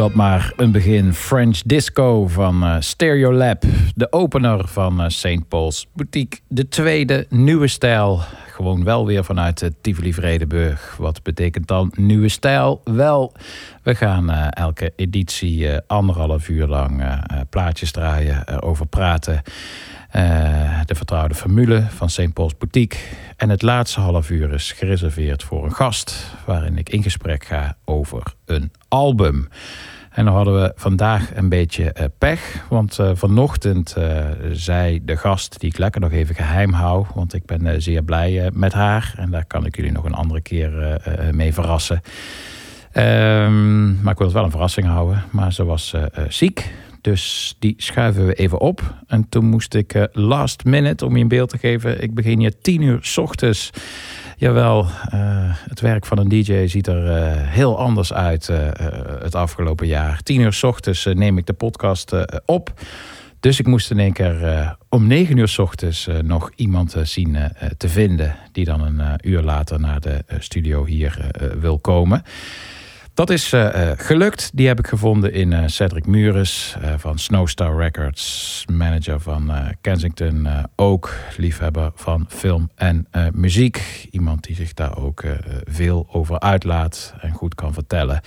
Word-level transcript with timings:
Dat 0.00 0.14
maar 0.14 0.52
een 0.56 0.72
begin. 0.72 1.14
French 1.14 1.58
Disco 1.64 2.26
van 2.26 2.64
uh, 2.64 2.76
Stereolab. 2.78 3.62
de 3.94 4.12
opener 4.12 4.68
van 4.68 5.00
uh, 5.00 5.08
St. 5.08 5.48
Paul's 5.48 5.86
Boutique. 5.92 6.40
De 6.48 6.68
tweede 6.68 7.26
nieuwe 7.28 7.66
stijl. 7.68 8.20
Gewoon 8.46 8.84
wel 8.84 9.06
weer 9.06 9.24
vanuit 9.24 9.58
de 9.58 9.72
Tivoli 9.80 10.14
Vredenburg. 10.14 10.96
Wat 10.98 11.22
betekent 11.22 11.66
dan 11.66 11.92
nieuwe 11.96 12.28
stijl? 12.28 12.80
Wel, 12.84 13.32
we 13.82 13.94
gaan 13.94 14.30
uh, 14.30 14.46
elke 14.50 14.92
editie 14.96 15.58
uh, 15.58 15.76
anderhalf 15.86 16.48
uur 16.48 16.66
lang 16.66 17.02
plaatjes 17.50 17.90
draaien, 17.90 18.62
over 18.62 18.86
praten. 18.86 19.42
De 20.86 20.94
vertrouwde 20.94 21.34
formule 21.34 21.84
van 21.88 22.10
St. 22.10 22.32
Paul's 22.32 22.56
Boutique. 22.58 22.98
En 23.36 23.48
het 23.48 23.62
laatste 23.62 24.00
half 24.00 24.30
uur 24.30 24.52
is 24.52 24.72
gereserveerd 24.72 25.42
voor 25.42 25.64
een 25.64 25.74
gast. 25.74 26.34
Waarin 26.46 26.78
ik 26.78 26.88
in 26.88 27.02
gesprek 27.02 27.44
ga 27.44 27.76
over 27.84 28.22
een 28.44 28.72
album. 28.88 29.48
En 30.10 30.24
dan 30.24 30.34
hadden 30.34 30.62
we 30.62 30.72
vandaag 30.76 31.36
een 31.36 31.48
beetje 31.48 31.94
uh, 32.00 32.04
pech. 32.18 32.64
Want 32.68 32.98
uh, 32.98 33.10
vanochtend 33.14 33.96
zei 34.52 35.04
de 35.04 35.16
gast, 35.16 35.60
die 35.60 35.70
ik 35.70 35.78
lekker 35.78 36.00
nog 36.00 36.12
even 36.12 36.34
geheim 36.34 36.72
hou. 36.72 37.06
Want 37.14 37.34
ik 37.34 37.46
ben 37.46 37.82
zeer 37.82 38.02
blij 38.02 38.50
met 38.52 38.72
haar. 38.72 39.14
En 39.16 39.30
daar 39.30 39.44
kan 39.44 39.66
ik 39.66 39.76
jullie 39.76 39.92
nog 39.92 40.04
een 40.04 40.14
andere 40.14 40.40
keer 40.40 41.00
mee 41.30 41.54
verrassen. 41.54 42.00
Um, 42.94 44.02
maar 44.02 44.12
ik 44.12 44.18
wil 44.18 44.26
het 44.26 44.36
wel 44.36 44.44
een 44.44 44.50
verrassing 44.50 44.86
houden. 44.86 45.24
Maar 45.30 45.52
ze 45.52 45.64
was 45.64 45.94
ziek. 46.28 46.70
Dus 47.00 47.56
die 47.58 47.74
schuiven 47.76 48.26
we 48.26 48.34
even 48.34 48.60
op. 48.60 48.94
En 49.06 49.28
toen 49.28 49.44
moest 49.44 49.74
ik 49.74 50.08
last 50.12 50.64
minute, 50.64 51.04
om 51.04 51.16
je 51.16 51.22
een 51.22 51.28
beeld 51.28 51.48
te 51.48 51.58
geven. 51.58 52.02
Ik 52.02 52.14
begin 52.14 52.38
hier 52.38 52.60
tien 52.60 52.82
uur 52.82 52.98
s 53.00 53.18
ochtends 53.18 53.70
Jawel, 54.40 54.84
uh, 54.84 54.88
het 55.68 55.80
werk 55.80 56.06
van 56.06 56.18
een 56.18 56.28
DJ 56.28 56.66
ziet 56.66 56.86
er 56.86 57.04
uh, 57.06 57.32
heel 57.34 57.78
anders 57.78 58.12
uit 58.12 58.46
het 59.22 59.34
afgelopen 59.34 59.86
jaar. 59.86 60.22
Tien 60.22 60.40
uur 60.40 60.52
s 60.52 60.62
ochtends 60.62 61.04
neem 61.04 61.38
ik 61.38 61.46
de 61.46 61.52
podcast 61.52 62.14
op. 62.44 62.72
Dus 63.40 63.58
ik 63.58 63.66
moest 63.66 63.90
in 63.90 63.98
één 63.98 64.12
keer 64.12 64.76
om 64.88 65.06
negen 65.06 65.36
uur 65.36 65.48
s 65.48 65.58
ochtends 65.58 66.08
nog 66.22 66.50
iemand 66.56 66.94
zien 67.02 67.36
te 67.76 67.88
vinden. 67.88 68.36
Die 68.52 68.64
dan 68.64 68.80
een 68.80 69.18
uur 69.22 69.42
later 69.42 69.80
naar 69.80 70.00
de 70.00 70.24
studio 70.38 70.84
hier 70.84 71.30
wil 71.60 71.78
komen. 71.78 72.22
Dat 73.20 73.30
is 73.30 73.52
uh, 73.52 73.90
gelukt. 73.96 74.50
Die 74.54 74.66
heb 74.66 74.78
ik 74.78 74.86
gevonden 74.86 75.32
in 75.32 75.52
uh, 75.52 75.62
Cedric 75.66 76.06
Mures 76.06 76.76
van 76.96 77.18
Snowstar 77.18 77.76
Records, 77.76 78.64
manager 78.72 79.20
van 79.20 79.52
Kensington, 79.80 80.48
ook 80.76 81.14
liefhebber 81.36 81.90
van 81.94 82.26
film 82.28 82.70
en 82.74 83.06
muziek. 83.32 84.06
Iemand 84.10 84.44
die 84.44 84.56
zich 84.56 84.74
daar 84.74 84.96
ook 84.96 85.24
veel 85.64 86.06
over 86.12 86.38
uitlaat 86.38 87.14
en 87.20 87.32
goed 87.32 87.54
kan 87.54 87.72
vertellen. 87.72 88.20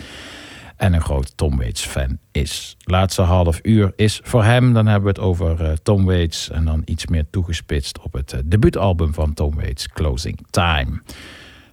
En 0.76 0.94
een 0.94 1.02
groot 1.02 1.38
Tom 1.38 1.58
Waits 1.58 1.86
fan 1.86 2.18
is. 2.32 2.78
Laatste 2.84 3.22
half 3.22 3.60
uur 3.62 3.94
is 3.96 4.20
voor 4.24 4.44
hem. 4.44 4.74
Dan 4.74 4.86
hebben 4.86 5.14
we 5.14 5.20
het 5.20 5.28
over 5.30 5.82
Tom 5.82 6.06
Waits 6.06 6.50
en 6.50 6.66
dan 6.66 6.82
iets 6.86 7.08
meer 7.08 7.26
toegespitst 7.32 8.00
op 8.00 8.14
het 8.14 8.42
debuutalbum 8.46 9.14
van 9.14 9.34
Tom 9.34 9.56
Waits, 9.56 9.88
Closing 9.88 10.40
Time. 10.50 11.02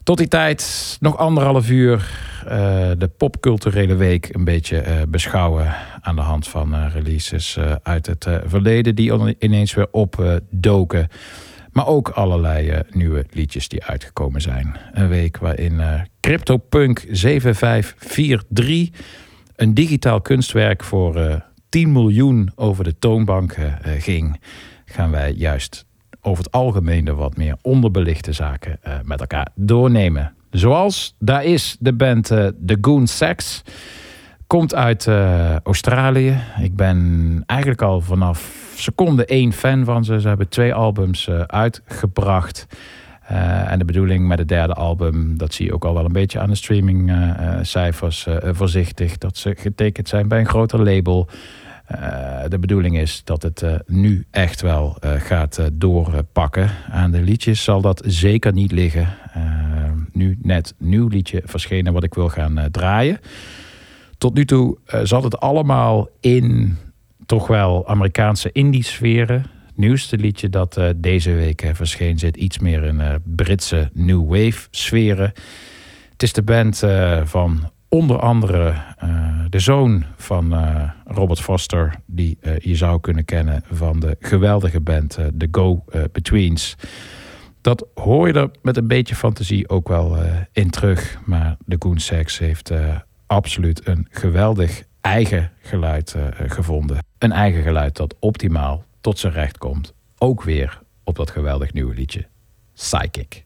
Tot 0.03 0.19
die 0.19 0.29
tijd 0.29 0.97
nog 1.01 1.17
anderhalf 1.17 1.71
uur 1.71 2.11
uh, 2.45 2.51
de 2.99 3.11
popculturele 3.17 3.95
week 3.95 4.35
een 4.35 4.45
beetje 4.45 4.85
uh, 4.87 4.93
beschouwen 5.09 5.75
aan 6.01 6.17
de 6.17 6.23
hand 6.23 6.49
van 6.49 6.75
uh, 6.75 6.87
releases 6.93 7.59
uit 7.83 8.07
het 8.07 8.27
verleden 8.45 8.95
die 8.95 9.37
ineens 9.39 9.75
weer 9.75 9.89
opdoken. 9.91 11.09
maar 11.73 11.87
ook 11.87 12.09
allerlei 12.09 12.83
nieuwe 12.91 13.27
liedjes 13.31 13.69
die 13.69 13.85
uitgekomen 13.85 14.41
zijn. 14.41 14.77
Een 14.93 15.09
week 15.09 15.37
waarin 15.39 15.81
CryptoPunk 16.21 17.05
7543, 17.11 18.89
een 19.57 19.75
digitaal 19.75 20.21
kunstwerk 20.21 20.85
voor 20.85 21.43
10 21.69 21.93
miljoen 21.93 22.51
over 22.55 22.85
de 22.85 22.99
toonbank 22.99 23.57
ging, 23.99 24.41
gaan 24.85 25.11
wij 25.11 25.33
juist 25.33 25.89
over 26.21 26.45
het 26.45 26.53
algemeen 26.53 27.05
de 27.05 27.15
wat 27.15 27.37
meer 27.37 27.57
onderbelichte 27.63 28.33
zaken 28.33 28.79
uh, 28.87 28.95
met 29.05 29.21
elkaar 29.21 29.49
doornemen. 29.55 30.33
Zoals, 30.51 31.15
daar 31.19 31.45
is 31.45 31.77
de 31.81 31.93
band 31.93 32.31
uh, 32.31 32.47
The 32.67 32.79
Goon 32.81 33.07
Sex. 33.07 33.63
Komt 34.47 34.75
uit 34.75 35.07
uh, 35.07 35.57
Australië. 35.57 36.41
Ik 36.61 36.77
ben 36.77 37.43
eigenlijk 37.47 37.83
al 37.83 38.01
vanaf 38.01 38.71
seconde 38.75 39.25
één 39.25 39.53
fan 39.53 39.85
van 39.85 40.05
ze. 40.05 40.21
Ze 40.21 40.29
hebben 40.29 40.49
twee 40.49 40.75
albums 40.75 41.31
uitgebracht. 41.47 42.67
en 43.67 43.79
de 43.79 43.85
bedoeling 43.85 44.27
met 44.27 44.39
het 44.39 44.49
derde 44.49 44.75
album, 44.75 45.39
dat 45.39 45.55
zie 45.55 45.67
je 45.67 45.75
ook 45.75 45.85
al 45.85 45.95
wel 45.95 46.05
een 46.05 46.13
beetje 46.13 46.41
aan 46.41 46.49
de 46.49 46.55
streamingcijfers 46.55 48.27
voorzichtig. 48.43 49.19
Dat 49.19 49.37
ze 49.37 49.55
getekend 49.59 50.09
zijn 50.09 50.29
bij 50.29 50.39
een 50.39 50.49
groter 50.49 50.83
label. 50.83 51.29
Uh, 51.95 52.43
de 52.49 52.59
bedoeling 52.59 52.99
is 52.99 53.25
dat 53.25 53.43
het 53.43 53.63
uh, 53.63 53.75
nu 53.87 54.25
echt 54.31 54.61
wel 54.61 54.97
uh, 55.05 55.13
gaat 55.13 55.71
doorpakken. 55.73 56.71
Aan 56.91 57.11
de 57.11 57.23
liedjes 57.23 57.65
zal 57.65 57.81
dat 57.81 58.03
zeker 58.07 58.53
niet 58.53 58.73
liggen. 58.73 59.09
nu 60.13 60.39
net 60.43 60.75
nieuw 60.79 61.09
liedje 61.09 61.43
verschenen 61.45 61.93
wat 61.93 62.05
ik 62.05 62.15
wil 62.15 62.29
gaan 62.29 62.69
draaien. 62.71 63.19
Tot 64.19 64.35
nu 64.35 64.45
toe 64.45 64.79
zat 65.03 65.23
het 65.23 65.41
allemaal 65.41 66.09
in 66.21 66.77
toch 67.27 67.47
wel 67.47 67.89
Amerikaanse 67.89 68.53
indie 68.53 68.85
sferen. 68.85 69.45
Nieuwste 69.75 70.17
liedje 70.17 70.49
dat 70.49 70.81
deze 70.97 71.33
week 71.33 71.71
verscheen 71.73 72.19
zit 72.19 72.37
iets 72.37 72.59
meer 72.59 72.85
in 72.85 73.03
Britse 73.25 73.91
new 73.93 74.29
wave 74.29 74.69
sferen. 74.71 75.33
Het 76.13 76.23
is 76.23 76.33
de 76.33 76.43
band 76.43 76.83
van 77.25 77.71
onder 77.91 78.19
andere 78.19 78.75
uh, 79.05 79.45
de 79.49 79.59
zoon 79.59 80.05
van 80.17 80.53
uh, 80.53 80.91
Robert 81.05 81.41
Foster, 81.41 81.95
die 82.07 82.39
uh, 82.41 82.59
je 82.59 82.77
zou 82.77 83.01
kunnen 83.01 83.25
kennen 83.25 83.63
van 83.71 84.01
de 84.01 84.17
geweldige 84.21 84.81
band 84.81 85.19
The 85.39 85.49
Go 85.51 85.85
Betweens. 86.13 86.77
Dat 87.61 87.87
hoor 87.95 88.27
je 88.27 88.33
er 88.33 88.51
met 88.63 88.77
een 88.77 88.87
beetje 88.87 89.15
fantasie 89.15 89.69
ook 89.69 89.89
wel 89.89 90.17
in 90.53 90.71
terug. 90.71 91.19
Maar 91.25 91.57
de 91.65 91.79
Sex 91.95 92.39
heeft 92.39 92.73
absoluut 93.27 93.87
een 93.87 94.07
geweldig 94.11 94.83
eigen 95.01 95.51
geluid 95.63 96.17
gevonden. 96.47 96.99
Een 97.19 97.33
eigen 97.33 97.63
geluid 97.63 97.97
dat 97.97 98.17
optimaal 98.21 98.85
tot 99.01 99.19
zijn 99.19 99.33
recht 99.33 99.59
komt. 99.59 99.95
Ook 100.19 100.43
weer 100.43 100.81
op 101.05 101.17
dat 101.17 101.31
geweldig 101.31 101.73
nieuwe 101.73 101.95
liedje 101.95 102.27
Psychic. 102.75 103.45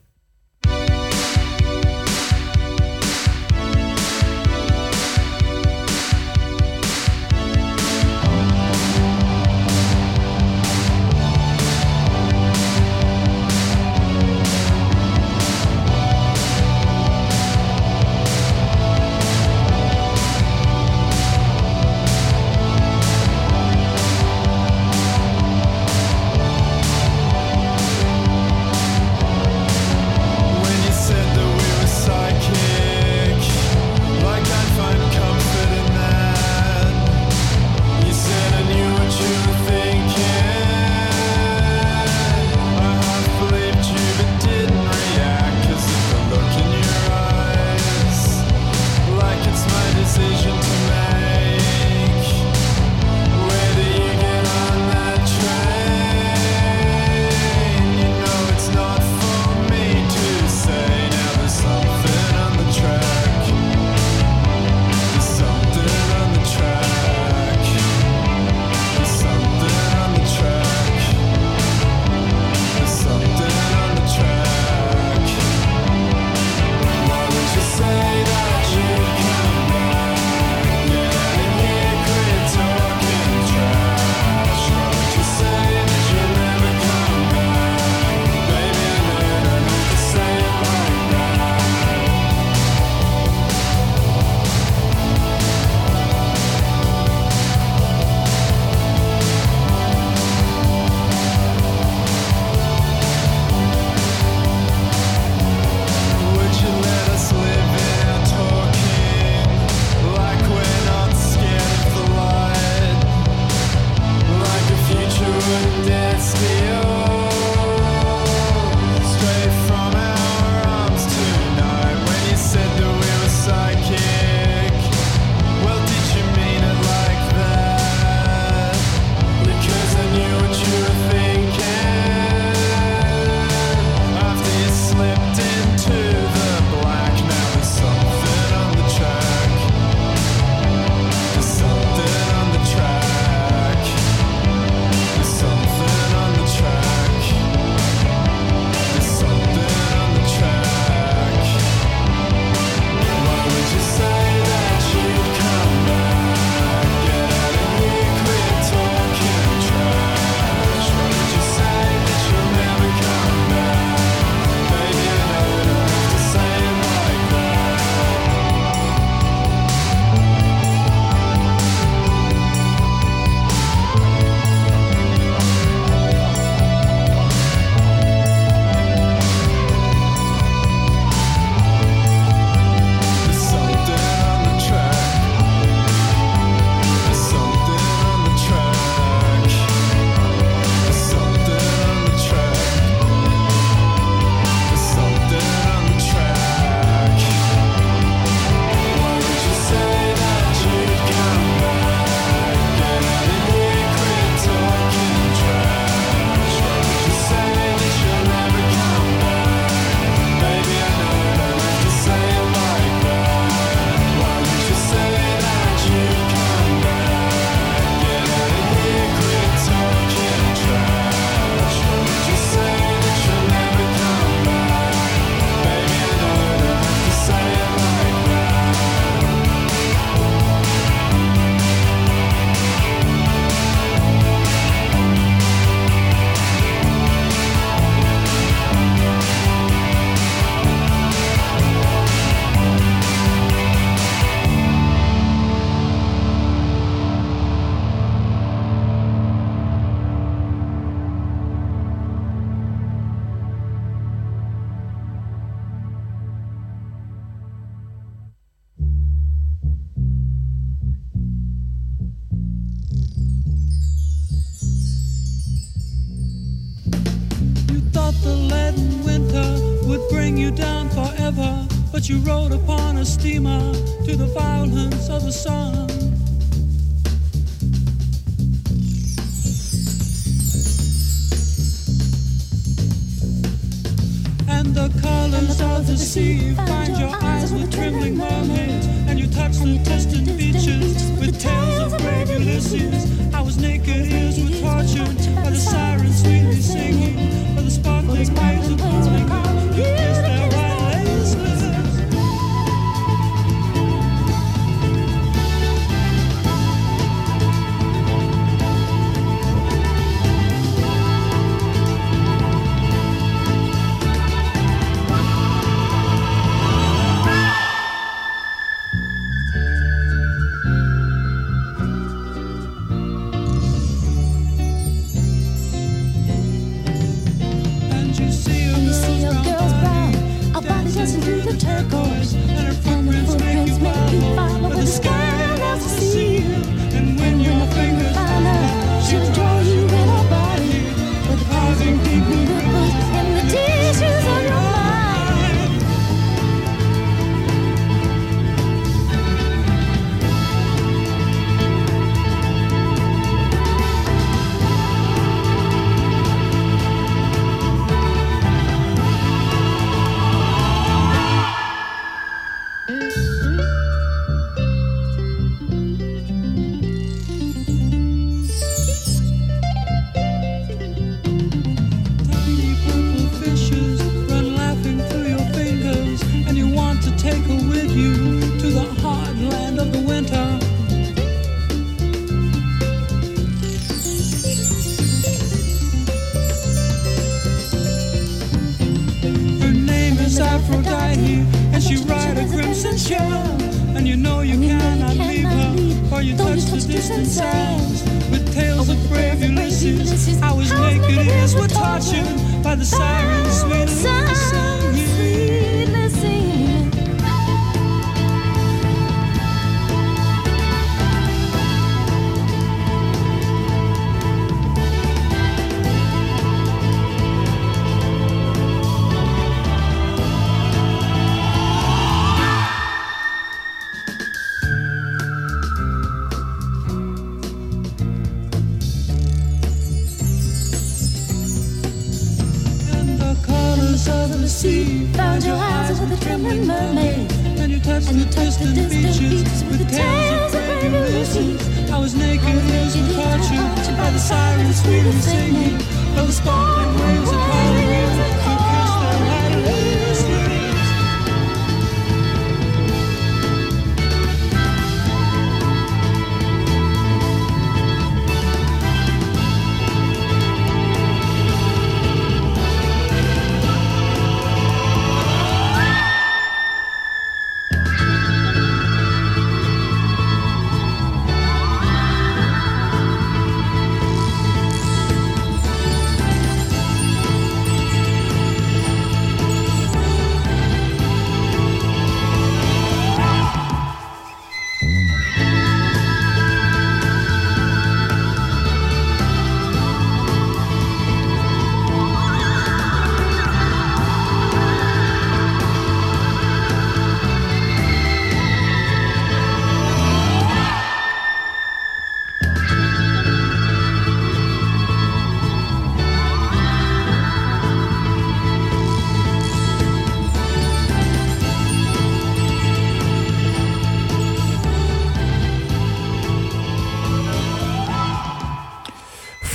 Sea 434.54 435.06
Found 435.14 435.44
your 435.44 435.56
eyes 435.56 436.00
with 436.00 436.12
a 436.12 436.24
trembling 436.24 436.66
mermaid. 436.66 437.30
And 437.58 437.72
you 437.72 437.80
touched 437.80 438.08
And 438.08 438.18
the 438.20 438.24
you 438.24 438.26
touched 438.26 438.60
the 438.60 438.70
distant 438.72 438.90
beaches 438.90 439.64
with 439.64 439.80
tales 439.90 440.54
of 440.54 440.62
brave 440.66 440.92
Ulysses. 440.92 441.90
I 441.90 441.98
was 441.98 442.14
naked, 442.14 442.62
ears 442.70 442.94
were 442.96 443.08
tortured 443.18 443.96
by 443.96 444.10
the 444.10 444.18
sirens 444.18 444.80
sweetly 444.82 445.12
singing. 445.12 445.78
By 446.14 446.22
the 446.26 446.32
sparkling 446.32 446.94
waves 447.00 447.30
of 447.30 447.40
calling 447.50 448.43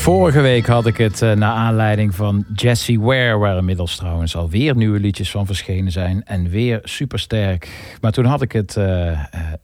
Vorige 0.09 0.41
week 0.41 0.65
had 0.65 0.85
ik 0.85 0.97
het 0.97 1.21
uh, 1.21 1.31
naar 1.33 1.53
aanleiding 1.53 2.15
van 2.15 2.45
Jessie 2.55 2.99
Ware, 2.99 3.37
waar 3.37 3.57
inmiddels 3.57 3.95
trouwens 3.95 4.35
alweer 4.35 4.75
nieuwe 4.75 4.99
liedjes 4.99 5.31
van 5.31 5.45
verschenen 5.45 5.91
zijn. 5.91 6.23
En 6.25 6.49
weer 6.49 6.79
supersterk. 6.83 7.97
Maar 8.01 8.11
toen 8.11 8.25
had 8.25 8.41
ik 8.41 8.51
het 8.51 8.75
uh, 8.75 8.85
uh, 8.85 9.19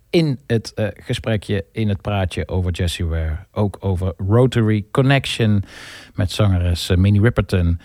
in 0.10 0.40
het 0.48 0.74
gesprekje, 0.96 1.66
in 1.72 1.90
het 1.90 2.02
praatje 2.02 2.48
over 2.48 2.72
Jessie 2.72 3.06
Ware. 3.06 3.38
Ook 3.52 3.78
over 3.80 4.14
Rotary 4.18 4.86
Connection 4.92 5.64
met 6.14 6.32
zangeres 6.32 6.90
Minnie 6.96 7.22
Riperton. 7.22 7.80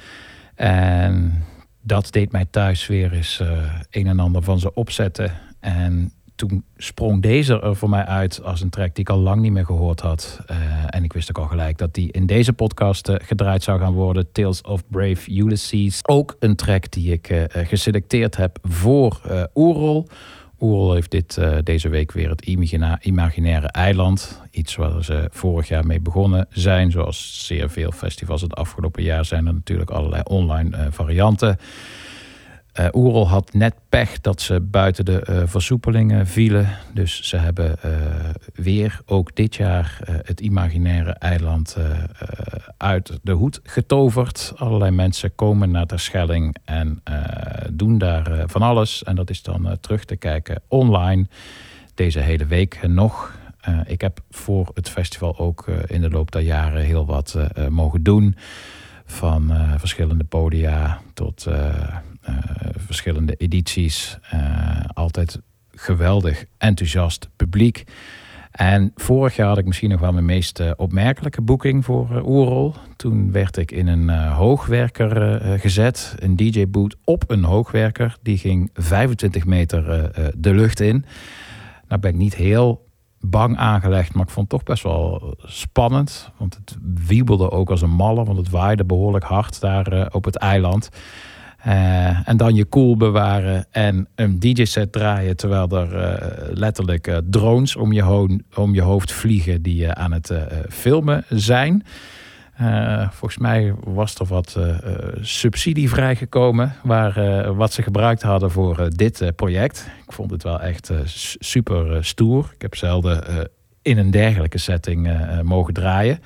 En 0.54 1.44
dat 1.82 2.12
deed 2.12 2.32
mij 2.32 2.46
thuis 2.50 2.86
weer 2.86 3.12
eens 3.12 3.42
een 3.90 4.06
en 4.06 4.18
ander 4.18 4.42
van 4.42 4.58
ze 4.58 4.74
opzetten. 4.74 5.32
En 5.60 6.12
toen 6.40 6.64
sprong 6.76 7.22
deze 7.22 7.60
er 7.60 7.76
voor 7.76 7.88
mij 7.88 8.04
uit 8.04 8.42
als 8.42 8.60
een 8.60 8.70
track 8.70 8.94
die 8.94 9.04
ik 9.04 9.10
al 9.10 9.18
lang 9.18 9.40
niet 9.40 9.52
meer 9.52 9.64
gehoord 9.64 10.00
had. 10.00 10.40
Uh, 10.50 10.56
en 10.86 11.04
ik 11.04 11.12
wist 11.12 11.28
ook 11.28 11.38
al 11.38 11.50
gelijk 11.50 11.78
dat 11.78 11.94
die 11.94 12.12
in 12.12 12.26
deze 12.26 12.52
podcast 12.52 13.08
uh, 13.08 13.16
gedraaid 13.22 13.62
zou 13.62 13.80
gaan 13.80 13.92
worden. 13.92 14.32
Tales 14.32 14.62
of 14.62 14.82
Brave 14.88 15.30
Ulysses. 15.30 16.00
Ook 16.02 16.36
een 16.38 16.56
track 16.56 16.90
die 16.90 17.12
ik 17.12 17.30
uh, 17.30 17.42
geselecteerd 17.52 18.36
heb 18.36 18.58
voor 18.62 19.20
Oerol. 19.54 20.08
Oerol 20.60 20.92
heeft 20.92 21.10
dit, 21.10 21.38
deze 21.64 21.88
week 21.88 22.12
weer 22.12 22.30
het 22.30 22.40
imagina 22.40 22.98
imaginaire 23.02 23.66
eiland. 23.66 24.42
Iets 24.50 24.76
waar 24.76 25.04
ze 25.04 25.28
vorig 25.32 25.68
jaar 25.68 25.86
mee 25.86 26.00
begonnen 26.00 26.46
zijn. 26.50 26.90
Zoals 26.90 27.46
zeer 27.46 27.70
veel 27.70 27.92
festivals 27.92 28.42
het 28.42 28.54
afgelopen 28.54 29.02
jaar 29.02 29.24
zijn 29.24 29.46
er 29.46 29.54
natuurlijk 29.54 29.90
allerlei 29.90 30.22
online 30.24 30.88
varianten. 30.90 31.58
Uh, 32.80 33.26
had 33.26 33.52
net 33.52 33.74
pech 33.88 34.20
dat 34.20 34.40
ze 34.40 34.60
buiten 34.60 35.04
de 35.04 35.26
uh, 35.30 35.42
versoepelingen 35.44 36.26
vielen. 36.26 36.68
Dus 36.94 37.22
ze 37.22 37.36
hebben 37.36 37.76
uh, 37.84 37.92
weer 38.54 39.00
ook 39.06 39.36
dit 39.36 39.54
jaar 39.54 39.98
het 40.04 40.40
imaginaire 40.40 41.10
eiland 41.12 41.76
uit 42.76 43.18
de 43.22 43.32
hoed 43.32 43.60
getoverd. 43.62 44.52
Allerlei 44.56 44.90
mensen 44.90 45.34
komen 45.34 45.70
naar 45.70 45.86
Terschelling 45.86 46.56
en 46.64 47.02
doen 47.70 47.98
daar 47.98 48.42
van 48.46 48.62
alles. 48.62 49.02
En 49.02 49.16
dat 49.16 49.30
is 49.30 49.42
dan 49.42 49.76
terug 49.80 50.04
te 50.04 50.16
kijken 50.16 50.62
online 50.68 51.26
deze 51.94 52.20
hele 52.20 52.46
week 52.46 52.88
nog. 52.88 53.38
ik 53.86 54.00
heb 54.00 54.20
voor 54.30 54.70
het 54.74 54.88
festival 54.88 55.38
ook 55.38 55.66
in 55.86 56.00
de 56.00 56.10
loop 56.10 56.30
der 56.30 56.42
jaren 56.42 56.82
heel 56.82 57.06
wat 57.06 57.36
mogen 57.68 58.02
doen. 58.02 58.36
Van 59.04 59.52
verschillende 59.78 60.24
podia 60.24 61.00
tot 61.14 61.46
verschillende 62.76 63.34
edities. 63.34 64.18
Uh, 64.34 64.80
altijd 64.92 65.40
geweldig 65.70 66.44
enthousiast 66.58 67.28
publiek. 67.36 67.84
En 68.50 68.92
vorig 68.94 69.36
jaar 69.36 69.48
had 69.48 69.58
ik 69.58 69.66
misschien 69.66 69.90
nog 69.90 70.00
wel 70.00 70.12
mijn 70.12 70.24
meest 70.24 70.60
uh, 70.60 70.70
opmerkelijke 70.76 71.42
boeking 71.42 71.84
voor 71.84 72.22
Oerol. 72.26 72.74
Toen 72.96 73.32
werd 73.32 73.56
ik 73.56 73.70
in 73.70 73.86
een 73.86 74.28
hoogwerker 74.28 75.40
gezet, 75.60 76.14
een 76.18 76.36
DJ-boot 76.36 76.96
op 77.04 77.30
een 77.30 77.44
hoogwerker. 77.44 78.16
Die 78.22 78.38
ging 78.38 78.70
25 78.74 79.46
meter 79.46 80.10
de 80.36 80.54
lucht 80.54 80.80
in. 80.80 81.04
Nou 81.88 82.00
ben 82.00 82.10
ik 82.10 82.16
niet 82.16 82.34
heel 82.34 82.88
bang 83.20 83.56
aangelegd, 83.56 84.14
maar 84.14 84.24
ik 84.24 84.30
vond 84.30 84.50
het 84.50 84.60
toch 84.60 84.68
best 84.68 84.82
wel 84.82 85.34
spannend. 85.44 86.30
Want 86.36 86.54
het 86.54 86.76
wiebelde 87.06 87.50
ook 87.50 87.70
als 87.70 87.82
een 87.82 87.90
malle, 87.90 88.24
want 88.24 88.38
het 88.38 88.50
waaide 88.50 88.84
behoorlijk 88.84 89.24
hard 89.24 89.60
daar 89.60 90.08
op 90.12 90.24
het 90.24 90.36
eiland. 90.36 90.90
Uh, 91.66 92.28
en 92.28 92.36
dan 92.36 92.54
je 92.54 92.68
cool 92.68 92.96
bewaren 92.96 93.66
en 93.70 94.08
een 94.14 94.38
DJ-set 94.38 94.92
draaien. 94.92 95.36
Terwijl 95.36 95.68
er 95.68 95.94
uh, 95.94 96.48
letterlijk 96.54 97.06
uh, 97.06 97.16
drones 97.30 97.76
om 97.76 97.92
je, 97.92 98.38
om 98.54 98.74
je, 98.74 98.82
hoofd 98.82 99.12
vliegen 99.12 99.62
die 99.62 99.92
aan 99.92 100.12
het 100.12 100.32
filmen 100.68 101.24
zijn. 101.28 101.84
volgens 103.10 103.38
mij 103.38 103.74
was 103.84 104.14
er 104.14 104.26
wat 104.26 104.58
subsidie 105.20 105.88
vrijgekomen. 105.88 106.72
Waar, 106.82 107.54
wat 107.54 107.72
ze 107.72 107.82
gebruikt 107.82 108.22
hadden 108.22 108.50
voor 108.50 108.90
dit 108.94 109.32
project. 109.36 109.90
Ik 110.06 110.12
vond 110.12 110.30
het 110.30 110.42
wel 110.42 110.60
echt 110.60 110.90
super 111.38 112.04
stoer. 112.04 112.50
Ik 112.54 112.62
heb 112.62 112.74
zelden 112.74 113.22
in 113.82 113.98
een 113.98 114.10
dergelijke 114.10 114.58
setting 114.58 115.10
mogen 115.42 115.74
draaien. 115.74 116.18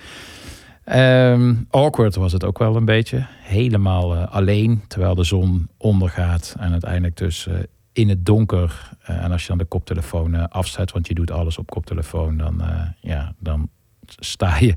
Um, 0.92 1.66
awkward 1.70 2.14
was 2.14 2.32
het 2.32 2.44
ook 2.44 2.58
wel 2.58 2.76
een 2.76 2.84
beetje. 2.84 3.26
Helemaal 3.42 4.14
uh, 4.14 4.32
alleen 4.32 4.82
terwijl 4.88 5.14
de 5.14 5.24
zon 5.24 5.68
ondergaat. 5.76 6.54
En 6.58 6.72
uiteindelijk 6.72 7.16
dus 7.16 7.46
uh, 7.46 7.54
in 7.92 8.08
het 8.08 8.26
donker. 8.26 8.90
Uh, 9.10 9.24
en 9.24 9.32
als 9.32 9.42
je 9.42 9.48
dan 9.48 9.58
de 9.58 9.64
koptelefoon 9.64 10.48
afzet, 10.48 10.92
want 10.92 11.08
je 11.08 11.14
doet 11.14 11.30
alles 11.30 11.58
op 11.58 11.70
koptelefoon, 11.70 12.36
dan, 12.36 12.62
ja, 13.00 13.34
dan 13.38 13.68
sta 14.06 14.58
je 14.58 14.74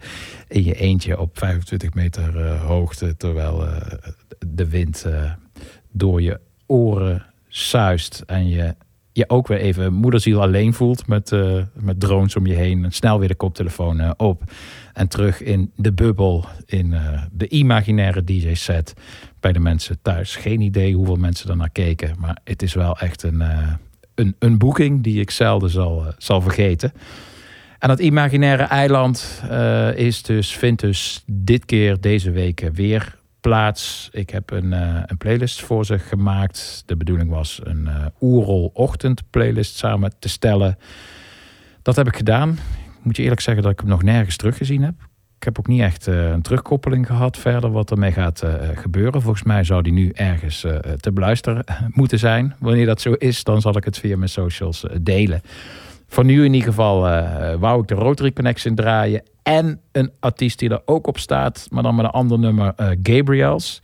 in 0.47 0.63
je 0.63 0.75
eentje 0.75 1.19
op 1.19 1.37
25 1.37 1.93
meter 1.93 2.57
hoogte. 2.57 3.17
Terwijl 3.17 3.63
de 4.47 4.69
wind 4.69 5.05
door 5.91 6.21
je 6.21 6.39
oren 6.65 7.25
suist. 7.47 8.23
En 8.25 8.49
je 8.49 8.75
je 9.11 9.29
ook 9.29 9.47
weer 9.47 9.59
even 9.59 9.93
moederziel 9.93 10.41
alleen 10.41 10.73
voelt 10.73 11.07
met, 11.07 11.31
met 11.73 11.99
drones 11.99 12.35
om 12.35 12.45
je 12.45 12.53
heen. 12.53 12.83
En 12.83 12.91
snel 12.91 13.19
weer 13.19 13.27
de 13.27 13.35
koptelefoon 13.35 14.19
op. 14.19 14.43
En 14.97 15.07
terug 15.07 15.41
in 15.41 15.71
de 15.75 15.93
bubbel, 15.93 16.45
in 16.65 16.91
uh, 16.91 17.21
de 17.31 17.47
imaginaire 17.47 18.23
DJ-set 18.23 18.93
bij 19.39 19.51
de 19.51 19.59
mensen 19.59 20.01
thuis. 20.01 20.35
Geen 20.35 20.61
idee 20.61 20.93
hoeveel 20.93 21.15
mensen 21.15 21.49
er 21.49 21.57
naar 21.57 21.69
keken. 21.69 22.15
Maar 22.19 22.37
het 22.43 22.61
is 22.61 22.73
wel 22.73 22.99
echt 22.99 23.23
een, 23.23 23.41
uh, 23.41 23.73
een, 24.15 24.35
een 24.39 24.57
boeking 24.57 25.03
die 25.03 25.19
ik 25.19 25.31
zelden 25.31 25.69
zal, 25.69 26.05
uh, 26.05 26.11
zal 26.17 26.41
vergeten. 26.41 26.93
En 27.79 27.87
dat 27.87 27.99
imaginaire 27.99 28.63
eiland 28.63 29.43
is 29.95 30.21
dus, 30.21 30.51
vindt 30.55 30.81
dus 30.81 31.23
dit 31.25 31.65
keer, 31.65 32.01
deze 32.01 32.31
week 32.31 32.69
weer 32.73 33.17
plaats. 33.41 34.09
Ik 34.11 34.29
heb 34.29 34.51
een, 34.51 34.71
een 35.09 35.17
playlist 35.17 35.61
voor 35.61 35.85
ze 35.85 35.99
gemaakt. 35.99 36.83
De 36.85 36.95
bedoeling 36.95 37.29
was 37.29 37.59
een 37.63 37.89
Oerol 38.21 38.71
ochtend 38.73 39.23
playlist 39.29 39.77
samen 39.77 40.11
te 40.19 40.29
stellen. 40.29 40.77
Dat 41.81 41.95
heb 41.95 42.07
ik 42.07 42.15
gedaan 42.15 42.57
moet 43.07 43.17
je 43.17 43.23
eerlijk 43.23 43.41
zeggen 43.41 43.63
dat 43.63 43.71
ik 43.71 43.79
hem 43.79 43.89
nog 43.89 44.03
nergens 44.03 44.35
teruggezien 44.35 44.83
heb. 44.83 44.93
Ik 45.37 45.43
heb 45.43 45.59
ook 45.59 45.67
niet 45.67 45.81
echt 45.81 46.07
uh, 46.07 46.29
een 46.29 46.41
terugkoppeling 46.41 47.05
gehad 47.05 47.37
verder 47.37 47.71
wat 47.71 47.91
ermee 47.91 48.11
gaat 48.11 48.43
uh, 48.43 48.53
gebeuren. 48.75 49.21
Volgens 49.21 49.43
mij 49.43 49.63
zou 49.63 49.81
die 49.81 49.93
nu 49.93 50.09
ergens 50.09 50.63
uh, 50.63 50.75
te 50.77 51.11
beluisteren 51.11 51.63
moeten 51.99 52.19
zijn. 52.19 52.55
Wanneer 52.59 52.85
dat 52.85 53.01
zo 53.01 53.13
is, 53.13 53.43
dan 53.43 53.61
zal 53.61 53.77
ik 53.77 53.83
het 53.83 53.97
via 53.97 54.17
mijn 54.17 54.29
socials 54.29 54.85
delen. 55.01 55.41
Voor 56.07 56.25
nu 56.25 56.45
in 56.45 56.53
ieder 56.53 56.69
geval 56.69 56.99
wou 57.59 57.81
ik 57.81 57.87
de 57.87 57.95
Rotary 57.95 58.31
Connection 58.33 58.75
draaien. 58.75 59.23
En 59.43 59.81
een 59.91 60.11
artiest 60.19 60.59
die 60.59 60.69
er 60.69 60.81
ook 60.85 61.07
op 61.07 61.17
staat, 61.17 61.67
maar 61.69 61.83
dan 61.83 61.95
met 61.95 62.05
een 62.05 62.11
ander 62.11 62.39
nummer, 62.39 62.73
Gabriels. 63.03 63.79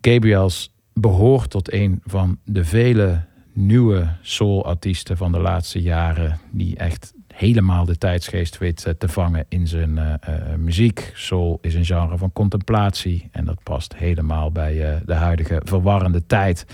Gabriels 0.00 0.72
behoort 0.94 1.50
tot 1.50 1.72
een 1.72 2.00
van 2.04 2.38
de 2.44 2.64
vele 2.64 3.24
nieuwe 3.52 4.08
soul-artiesten 4.20 5.16
van 5.16 5.32
de 5.32 5.40
laatste 5.40 5.82
jaren. 5.82 6.38
Die 6.50 6.76
echt 6.76 7.12
helemaal 7.32 7.84
de 7.84 7.98
tijdsgeest 7.98 8.58
weet 8.58 8.86
eh, 8.86 8.94
te 8.98 9.08
vangen 9.08 9.44
in 9.48 9.66
zijn 9.66 9.90
uh, 9.90 10.14
uh, 10.28 10.54
muziek. 10.56 11.12
Soul 11.14 11.58
is 11.60 11.74
een 11.74 11.84
genre 11.84 12.18
van 12.18 12.32
contemplatie 12.32 13.28
en 13.32 13.44
dat 13.44 13.62
past 13.62 13.96
helemaal 13.96 14.52
bij 14.52 15.00
de 15.04 15.14
huidige 15.14 15.60
verwarrende 15.64 16.26
tijd. 16.26 16.66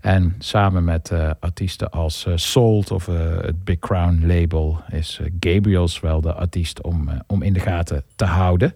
En 0.00 0.34
samen 0.38 0.84
met 0.84 1.12
artiesten 1.40 1.90
als 1.90 2.26
Salt 2.34 2.90
of 2.90 3.06
het 3.06 3.64
Big 3.64 3.78
Crown 3.78 4.26
label 4.26 4.80
is 4.90 5.20
Gabriels 5.40 6.00
wel 6.00 6.20
de 6.20 6.32
artiest 6.32 6.82
om, 6.82 7.08
om 7.26 7.42
in 7.42 7.52
de 7.52 7.60
gaten 7.60 8.04
te 8.16 8.24
houden. 8.24 8.74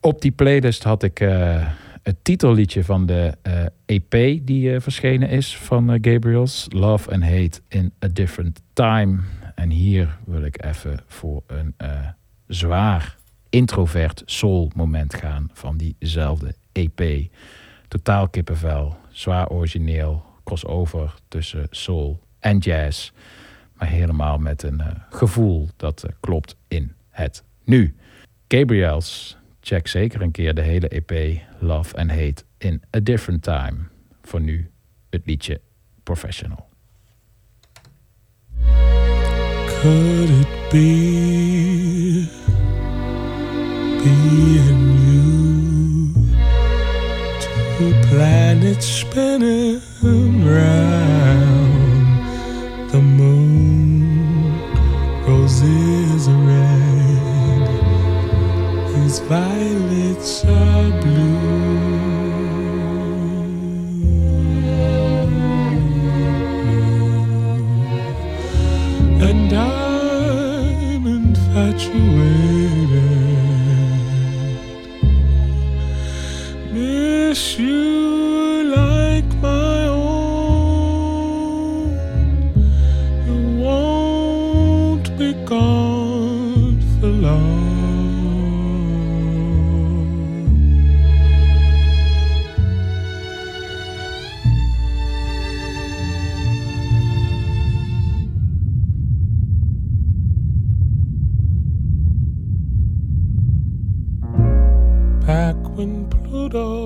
Op 0.00 0.20
die 0.20 0.30
playlist 0.30 0.82
had 0.82 1.02
ik 1.02 1.18
het 2.02 2.16
titelliedje 2.22 2.84
van 2.84 3.06
de 3.06 3.32
EP 3.86 4.14
e 4.14 4.44
die 4.44 4.80
verschenen 4.80 5.28
is 5.28 5.56
van 5.56 5.98
Gabriels, 6.00 6.66
Love 6.68 7.10
and 7.10 7.22
Hate 7.22 7.60
in 7.68 7.92
a 8.04 8.08
Different 8.08 8.60
Time. 8.72 9.18
En 9.54 9.70
hier 9.70 10.18
wil 10.24 10.42
ik 10.42 10.64
even 10.64 11.00
voor 11.06 11.42
een 11.46 11.74
uh, 11.78 12.08
zwaar 12.46 13.16
introvert 13.48 14.22
soul 14.24 14.70
moment 14.74 15.14
gaan 15.14 15.50
van 15.52 15.76
diezelfde 15.76 16.54
EP. 16.72 17.30
Totaal 17.88 18.28
kippenvel, 18.28 18.96
zwaar 19.10 19.48
origineel, 19.48 20.24
crossover 20.44 21.14
tussen 21.28 21.66
soul 21.70 22.20
en 22.38 22.58
jazz. 22.58 23.10
Maar 23.74 23.88
helemaal 23.88 24.38
met 24.38 24.62
een 24.62 24.80
uh, 24.80 24.86
gevoel 25.10 25.68
dat 25.76 26.04
uh, 26.04 26.10
klopt 26.20 26.56
in 26.68 26.94
het 27.10 27.44
nu. 27.64 27.94
Gabriels, 28.48 29.36
check 29.60 29.88
zeker 29.88 30.22
een 30.22 30.30
keer 30.30 30.54
de 30.54 30.60
hele 30.60 30.88
EP 30.88 31.40
Love 31.58 31.96
and 31.96 32.10
Hate 32.10 32.44
in 32.58 32.82
a 32.96 33.00
Different 33.00 33.42
Time. 33.42 33.76
Voor 34.22 34.40
nu 34.40 34.70
het 35.10 35.22
liedje 35.26 35.60
Professional. 36.02 36.68
Could 39.84 40.30
it 40.30 40.48
be 40.72 42.26
being 44.02 44.82
you? 45.04 46.08
Two 47.42 47.92
planets 48.08 48.86
spinning 48.86 49.82
round 50.42 52.08
the 52.92 53.02
moon, 53.02 54.58
roses 55.26 56.28
are 56.28 56.42
red, 56.54 57.68
these 58.94 59.18
violets 59.18 60.46
are 60.46 60.90
blue. 61.02 61.73
Miss 76.74 77.58
you 77.58 78.23
when 105.74 106.06
Pluto 106.22 106.83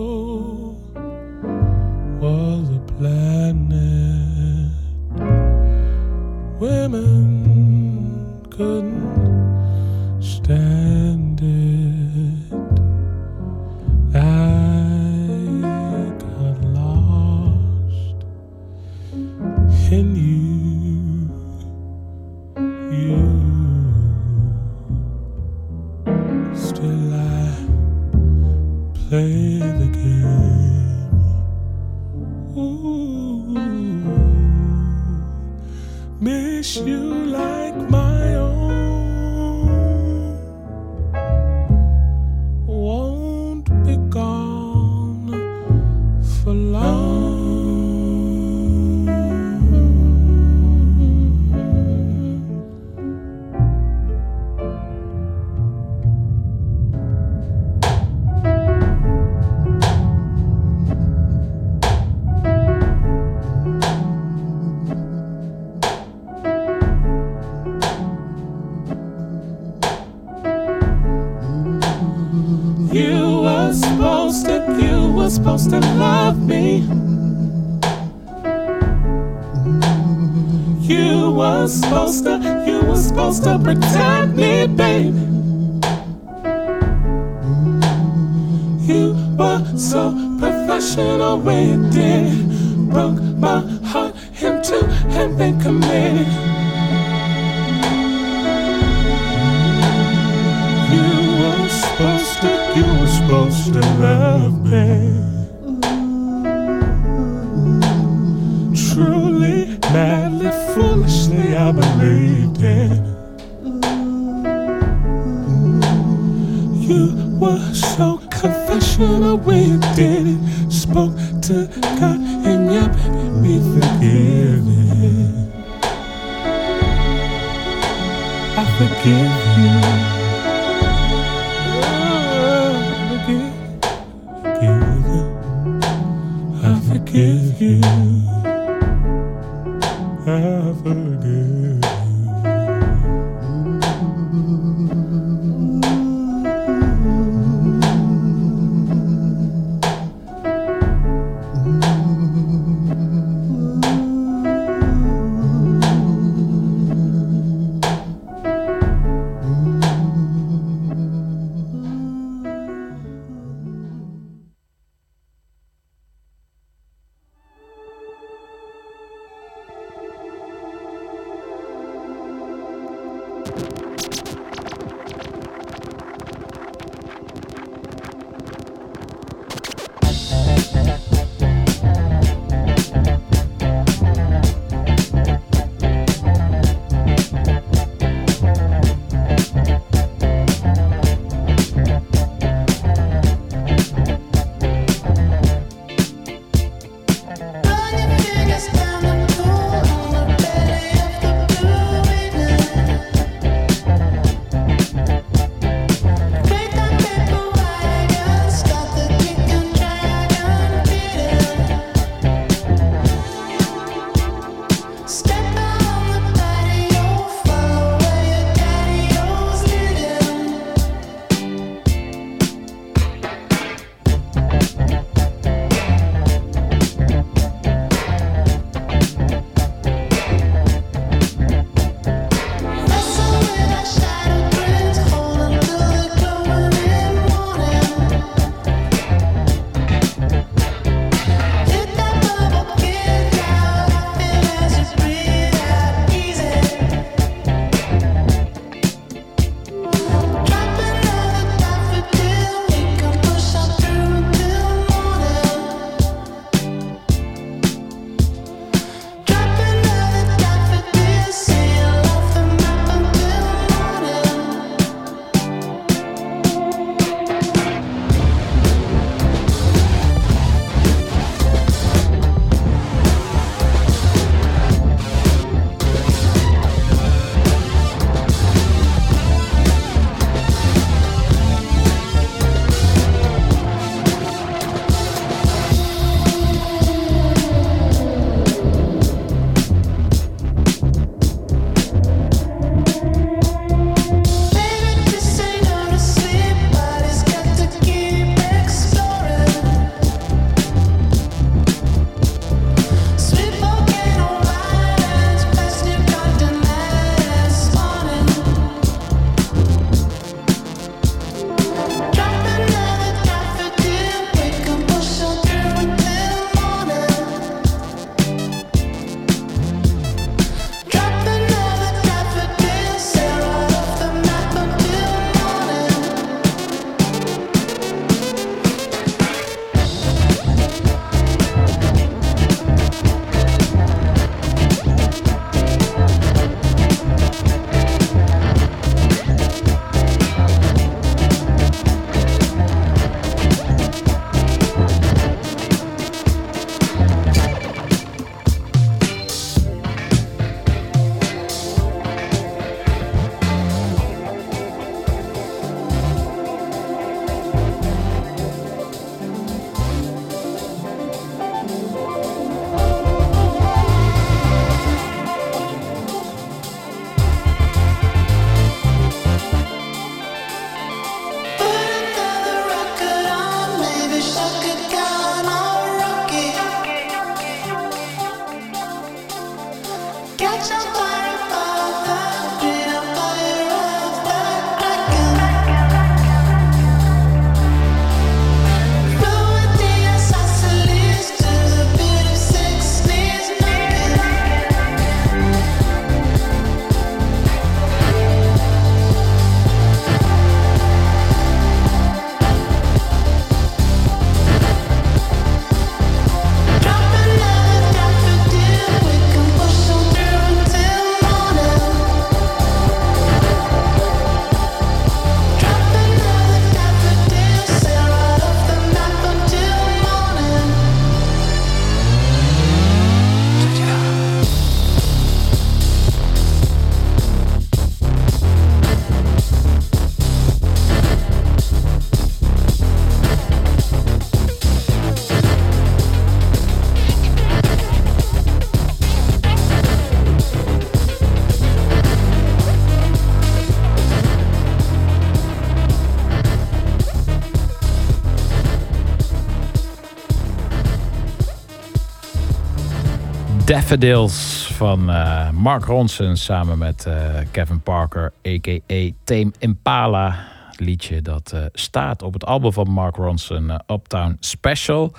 Daffodils 453.89 454.71
van 454.73 455.11
uh, 455.11 455.51
Mark 455.51 455.85
Ronson 455.85 456.37
samen 456.37 456.79
met 456.79 457.05
uh, 457.09 457.15
Kevin 457.51 457.81
Parker, 457.81 458.33
a.k.a. 458.47 459.11
Tame 459.25 459.53
Impala. 459.59 460.47
Liedje 460.77 461.23
dat 461.23 461.53
uh, 461.55 461.65
staat 461.73 462.23
op 462.23 462.33
het 462.33 462.45
album 462.45 462.73
van 462.73 462.91
Mark 462.91 463.17
Ronson, 463.17 463.71
Uptown 463.87 464.37
Special. 464.41 465.13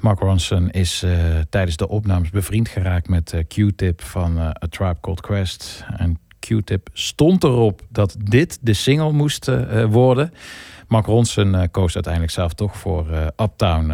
Mark 0.00 0.18
Ronson 0.18 0.70
is 0.70 1.04
tijdens 1.50 1.76
de 1.76 1.88
opnames 1.88 2.30
bevriend 2.30 2.68
geraakt 2.68 3.08
met 3.08 3.34
Q-Tip 3.48 4.02
van 4.02 4.38
A 4.38 4.54
Tribe 4.70 5.00
Called 5.00 5.20
Quest. 5.20 5.84
En 5.96 6.18
Q-Tip 6.38 6.88
stond 6.92 7.44
erop 7.44 7.82
dat 7.88 8.16
dit 8.18 8.58
de 8.60 8.74
single 8.74 9.12
moest 9.12 9.50
worden. 9.88 10.32
Mark 10.88 11.06
Ronson 11.06 11.68
koos 11.70 11.94
uiteindelijk 11.94 12.32
zelf 12.32 12.52
toch 12.52 12.76
voor 12.76 13.06
Uptown 13.36 13.92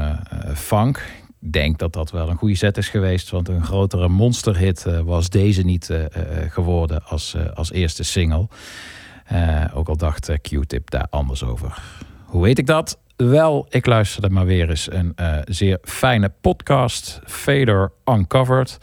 Funk 0.54 1.26
denk 1.38 1.79
dat 1.79 1.92
dat 1.92 2.11
wel 2.11 2.29
een 2.29 2.37
goede 2.37 2.55
set 2.55 2.77
is 2.77 2.88
geweest. 2.88 3.31
Want 3.31 3.48
een 3.48 3.64
grotere 3.64 4.09
monsterhit 4.09 4.85
uh, 4.87 5.01
was 5.01 5.31
deze 5.31 5.62
niet 5.62 5.88
uh, 5.88 6.05
geworden 6.48 7.05
als, 7.05 7.37
als 7.55 7.72
eerste 7.72 8.05
single. 8.05 8.48
ook 9.74 9.88
al 9.88 9.96
dacht 9.96 10.33
Q-Tip 10.40 10.90
daar 10.90 11.07
anders 11.11 11.44
over. 11.44 11.83
Hoe 12.24 12.42
weet 12.42 12.59
ik 12.59 12.66
dat? 12.66 12.98
Wel, 13.16 13.66
ik 13.68 13.87
luisterde 13.87 14.31
maar 14.31 14.46
weer 14.46 14.68
eens 14.68 14.92
een 14.92 15.14
zeer 15.44 15.79
fijne 15.83 16.33
podcast. 16.40 17.20
Fader 17.24 17.92
Uncovered. 18.05 18.79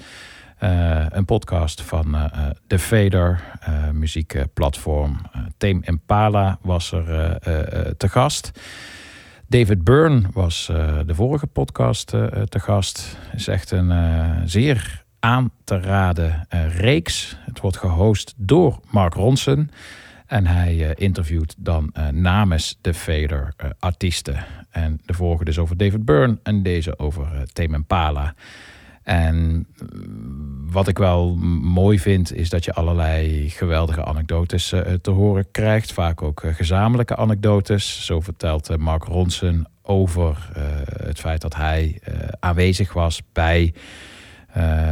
een 1.09 1.25
podcast 1.25 1.81
van 1.81 2.31
The 2.67 2.79
Fader, 2.79 3.43
muziekplatform. 3.91 5.21
Tame 5.57 5.79
Impala 5.81 6.57
was 6.61 6.91
er 6.91 7.37
te 7.97 8.09
gast. 8.09 8.51
David 9.47 9.83
Byrne 9.83 10.21
was 10.33 10.69
uh, 10.71 10.99
de 11.05 11.15
vorige 11.15 11.47
podcast 11.47 12.13
uh, 12.13 12.25
te 12.25 12.59
gast. 12.59 13.17
Is 13.33 13.47
echt 13.47 13.71
een 13.71 13.89
uh, 13.89 14.31
zeer 14.45 15.03
aan 15.19 15.51
te 15.63 15.79
raden 15.79 16.47
reeks. 16.77 17.37
Het 17.39 17.59
wordt 17.59 17.77
gehost 17.77 18.33
door 18.37 18.79
Mark 18.91 19.13
Ronson. 19.13 19.69
En 20.25 20.45
hij 20.45 20.93
interviewt 20.95 21.55
dan 21.57 21.93
namens 22.11 22.77
de 22.81 22.93
Fader 22.93 23.53
artiesten. 23.79 24.45
En 24.69 25.01
de 25.05 25.13
vorige 25.13 25.45
dus 25.45 25.57
over 25.57 25.77
David 25.77 26.05
Byrne 26.05 26.37
en 26.43 26.63
deze 26.63 26.99
over 26.99 27.27
Tame 27.53 27.75
Impala. 27.75 28.33
En 29.05 29.67
wat 30.71 30.87
ik 30.87 30.97
wel 30.97 31.35
mooi 31.61 31.99
vind, 31.99 32.33
is 32.33 32.49
dat 32.49 32.65
je 32.65 32.73
allerlei 32.73 33.49
geweldige 33.49 34.05
anekdotes 34.05 34.73
uh, 34.73 34.81
te 34.81 35.11
horen 35.11 35.51
krijgt. 35.51 35.93
Vaak 35.93 36.21
ook 36.21 36.43
uh, 36.43 36.53
gezamenlijke 36.53 37.15
anekdotes. 37.15 38.05
Zo 38.05 38.19
vertelt 38.19 38.69
uh, 38.69 38.77
Mark 38.77 39.03
Ronson 39.03 39.65
over 39.81 40.49
het 41.03 41.19
feit 41.19 41.41
dat 41.41 41.55
hij 41.55 42.01
aanwezig 42.39 42.93
was 42.93 43.21
bij 43.33 43.73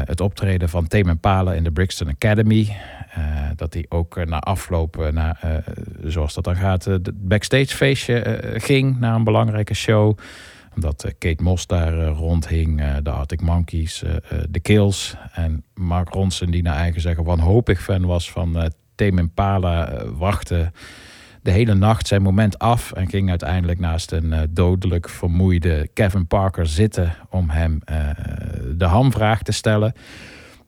het 0.06 0.22
optreden 0.22 0.70
van 0.70 0.88
Tame 0.88 1.16
Palen 1.16 1.56
in 1.56 1.64
de 1.64 1.72
Brixton 1.72 2.10
Academy. 2.10 2.78
dat 3.56 3.74
hij 3.74 3.86
ook 3.90 4.26
na 4.26 4.40
afloop, 4.40 5.12
zoals 6.04 6.34
dat 6.34 6.44
dan 6.44 6.56
gaat, 6.56 6.86
het 6.86 7.28
backstage 7.28 7.76
feestje 7.76 8.42
ging 8.58 9.00
naar 9.00 9.16
een 9.16 9.24
belangrijke 9.24 9.74
show 9.74 10.18
omdat 10.76 11.04
eh, 11.04 11.12
Kate 11.18 11.44
Moss 11.44 11.68
daar 11.68 12.00
eh, 12.00 12.18
rondhing, 12.18 12.82
eh, 12.82 12.96
de 13.04 13.10
Arctic 13.10 13.42
Monkeys, 13.42 14.04
de 14.50 14.60
Kills. 14.60 15.16
En 15.34 15.64
Mark 15.74 16.10
Ronson, 16.10 16.52
die 16.52 16.62
naar 16.62 16.76
eigen 16.76 17.02
zeggen 17.02 17.24
wanhopig 17.24 17.82
fan 17.82 18.06
was 18.06 18.32
van 18.32 18.72
Tame 18.96 19.22
Impala, 19.22 20.06
wachtte 20.06 20.72
de 21.42 21.52
hele 21.52 21.74
nacht 21.74 22.08
zijn 22.08 22.22
moment 22.22 22.60
af 22.60 22.92
en 22.92 23.10
ging 23.10 23.30
uiteindelijk 23.30 23.80
naast 23.80 24.12
een 24.12 24.50
dodelijk 24.50 25.10
vermoeide 25.10 25.90
Kevin 25.94 26.28
Parker 26.28 26.68
zitten 26.68 27.16
om 27.30 27.50
hem 27.50 27.80
de 28.78 28.86
hamvraag 28.86 29.42
te 29.42 29.52
stellen. 29.52 29.94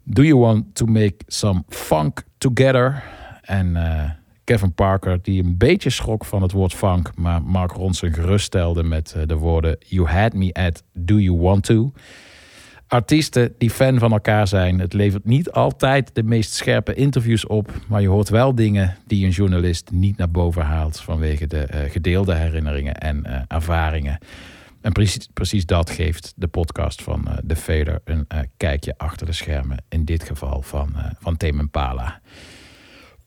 Do 0.03 0.23
you 0.23 0.39
want 0.39 0.75
to 0.75 0.85
make 0.85 1.15
some 1.27 1.63
funk 1.69 2.23
together? 2.37 3.03
En 3.41 3.75
Kevin 4.45 4.73
Parker, 4.73 5.19
die 5.21 5.43
een 5.43 5.57
beetje 5.57 5.89
schrok 5.89 6.25
van 6.25 6.41
het 6.41 6.51
woord 6.51 6.73
funk, 6.73 7.11
maar 7.15 7.41
Mark 7.41 7.71
Ronson 7.71 8.13
geruststelde 8.13 8.83
met 8.83 9.13
eh, 9.13 9.21
de 9.25 9.35
woorden: 9.35 9.77
You 9.79 10.07
had 10.07 10.33
me 10.33 10.53
at 10.53 10.83
Do 10.93 11.19
You 11.19 11.37
Want 11.37 11.63
To? 11.63 11.91
Artiesten 12.87 13.55
die 13.57 13.69
fan 13.69 13.99
van 13.99 14.11
elkaar 14.11 14.47
zijn, 14.47 14.79
het 14.79 14.93
levert 14.93 15.25
niet 15.25 15.51
altijd 15.51 16.15
de 16.15 16.23
meest 16.23 16.53
scherpe 16.53 16.93
interviews 16.93 17.47
op, 17.47 17.71
maar 17.87 18.01
je 18.01 18.07
hoort 18.07 18.29
wel 18.29 18.55
dingen 18.55 18.97
die 19.07 19.25
een 19.25 19.31
journalist 19.31 19.91
niet 19.91 20.17
naar 20.17 20.31
boven 20.31 20.61
haalt 20.61 20.99
vanwege 20.99 21.47
de 21.47 21.67
uh, 21.73 21.91
gedeelde 21.91 22.33
herinneringen 22.33 22.95
en 22.95 23.23
uh, 23.27 23.41
ervaringen. 23.47 24.17
En 24.81 24.91
precies, 24.91 25.29
precies 25.33 25.65
dat 25.65 25.89
geeft 25.89 26.33
de 26.35 26.47
podcast 26.47 27.01
van 27.01 27.25
uh, 27.27 27.33
The 27.47 27.55
Fader 27.55 28.01
een 28.03 28.27
kijkje 28.57 28.93
achter 28.97 29.25
de 29.25 29.33
schermen, 29.33 29.83
in 29.89 30.05
dit 30.05 30.23
geval 30.23 30.61
van, 30.61 30.95
van 31.19 31.37
Tame 31.37 31.59
Impala. 31.59 32.21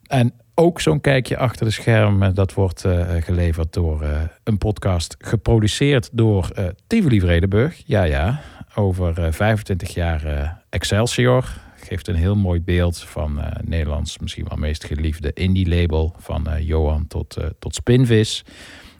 En 0.07 0.33
ook 0.61 0.81
zo'n 0.81 1.01
kijkje 1.01 1.37
achter 1.37 1.67
de 1.67 1.73
schermen. 1.73 2.35
Dat 2.35 2.55
wordt 2.55 2.85
uh, 2.85 3.07
geleverd 3.21 3.73
door 3.73 4.03
uh, 4.03 4.21
een 4.45 4.59
podcast 4.59 5.17
geproduceerd 5.19 6.09
door 6.13 6.51
uh, 6.59 6.67
Tivoli 6.87 7.21
Vredenburg. 7.21 7.83
Ja, 7.87 8.03
ja. 8.03 8.41
Over 8.75 9.33
25 9.33 9.95
jaar 9.95 10.57
Excelsior. 10.69 11.45
Geeft 11.77 12.09
een 12.09 12.15
heel 12.15 12.37
mooi 12.37 12.61
beeld 12.61 12.99
van 12.99 13.41
Nederlands 13.65 14.19
misschien 14.19 14.47
wel 14.49 14.59
meest 14.59 14.85
geliefde 14.85 15.33
indie 15.33 15.69
label. 15.69 16.15
Van 16.19 16.47
Johan 16.61 17.07
tot, 17.07 17.37
tot 17.59 17.75
Spinvis. 17.75 18.45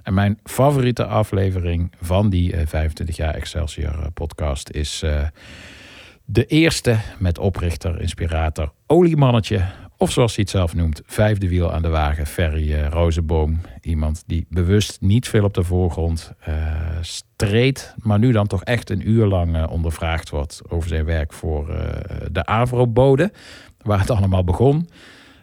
En 0.03 0.15
mijn 0.15 0.39
favoriete 0.45 1.05
aflevering 1.05 1.93
van 2.01 2.31
die 2.31 2.55
25 2.67 3.17
jaar 3.17 3.35
Excelsior 3.35 4.11
podcast 4.15 4.71
is... 4.71 5.05
de 6.25 6.47
eerste 6.47 6.97
met 7.19 7.39
oprichter, 7.39 8.01
inspirator, 8.01 8.73
oliemannetje 8.87 9.65
of 10.01 10.11
zoals 10.11 10.35
hij 10.35 10.43
het 10.43 10.53
zelf 10.53 10.75
noemt, 10.75 11.03
vijfde 11.07 11.49
wiel 11.49 11.73
aan 11.73 11.83
de 11.83 11.89
wagen, 11.89 12.27
Ferry 12.27 12.73
uh, 12.73 12.89
Rozenboom. 12.89 13.61
Iemand 13.81 14.23
die 14.27 14.47
bewust 14.49 15.01
niet 15.01 15.29
veel 15.29 15.45
op 15.45 15.55
de 15.55 15.65
voorgrond 15.65 16.33
uh, 16.49 16.55
streed, 17.01 17.95
maar 18.03 18.19
nu 18.19 18.33
dan 18.33 18.47
toch 18.47 18.65
echt 18.65 18.91
een 18.91 19.09
uur 19.09 19.27
lang 19.27 19.57
uh, 19.57 19.65
ondervraagd 19.71 20.31
wordt 20.31 20.61
over 20.69 20.89
zijn 20.89 21.05
werk 21.05 21.33
voor 21.33 21.67
de 22.33 22.47
Avro-bode, 22.47 23.33
waar 23.83 24.01
het 24.01 24.11
allemaal 24.11 24.45
begon. 24.45 24.89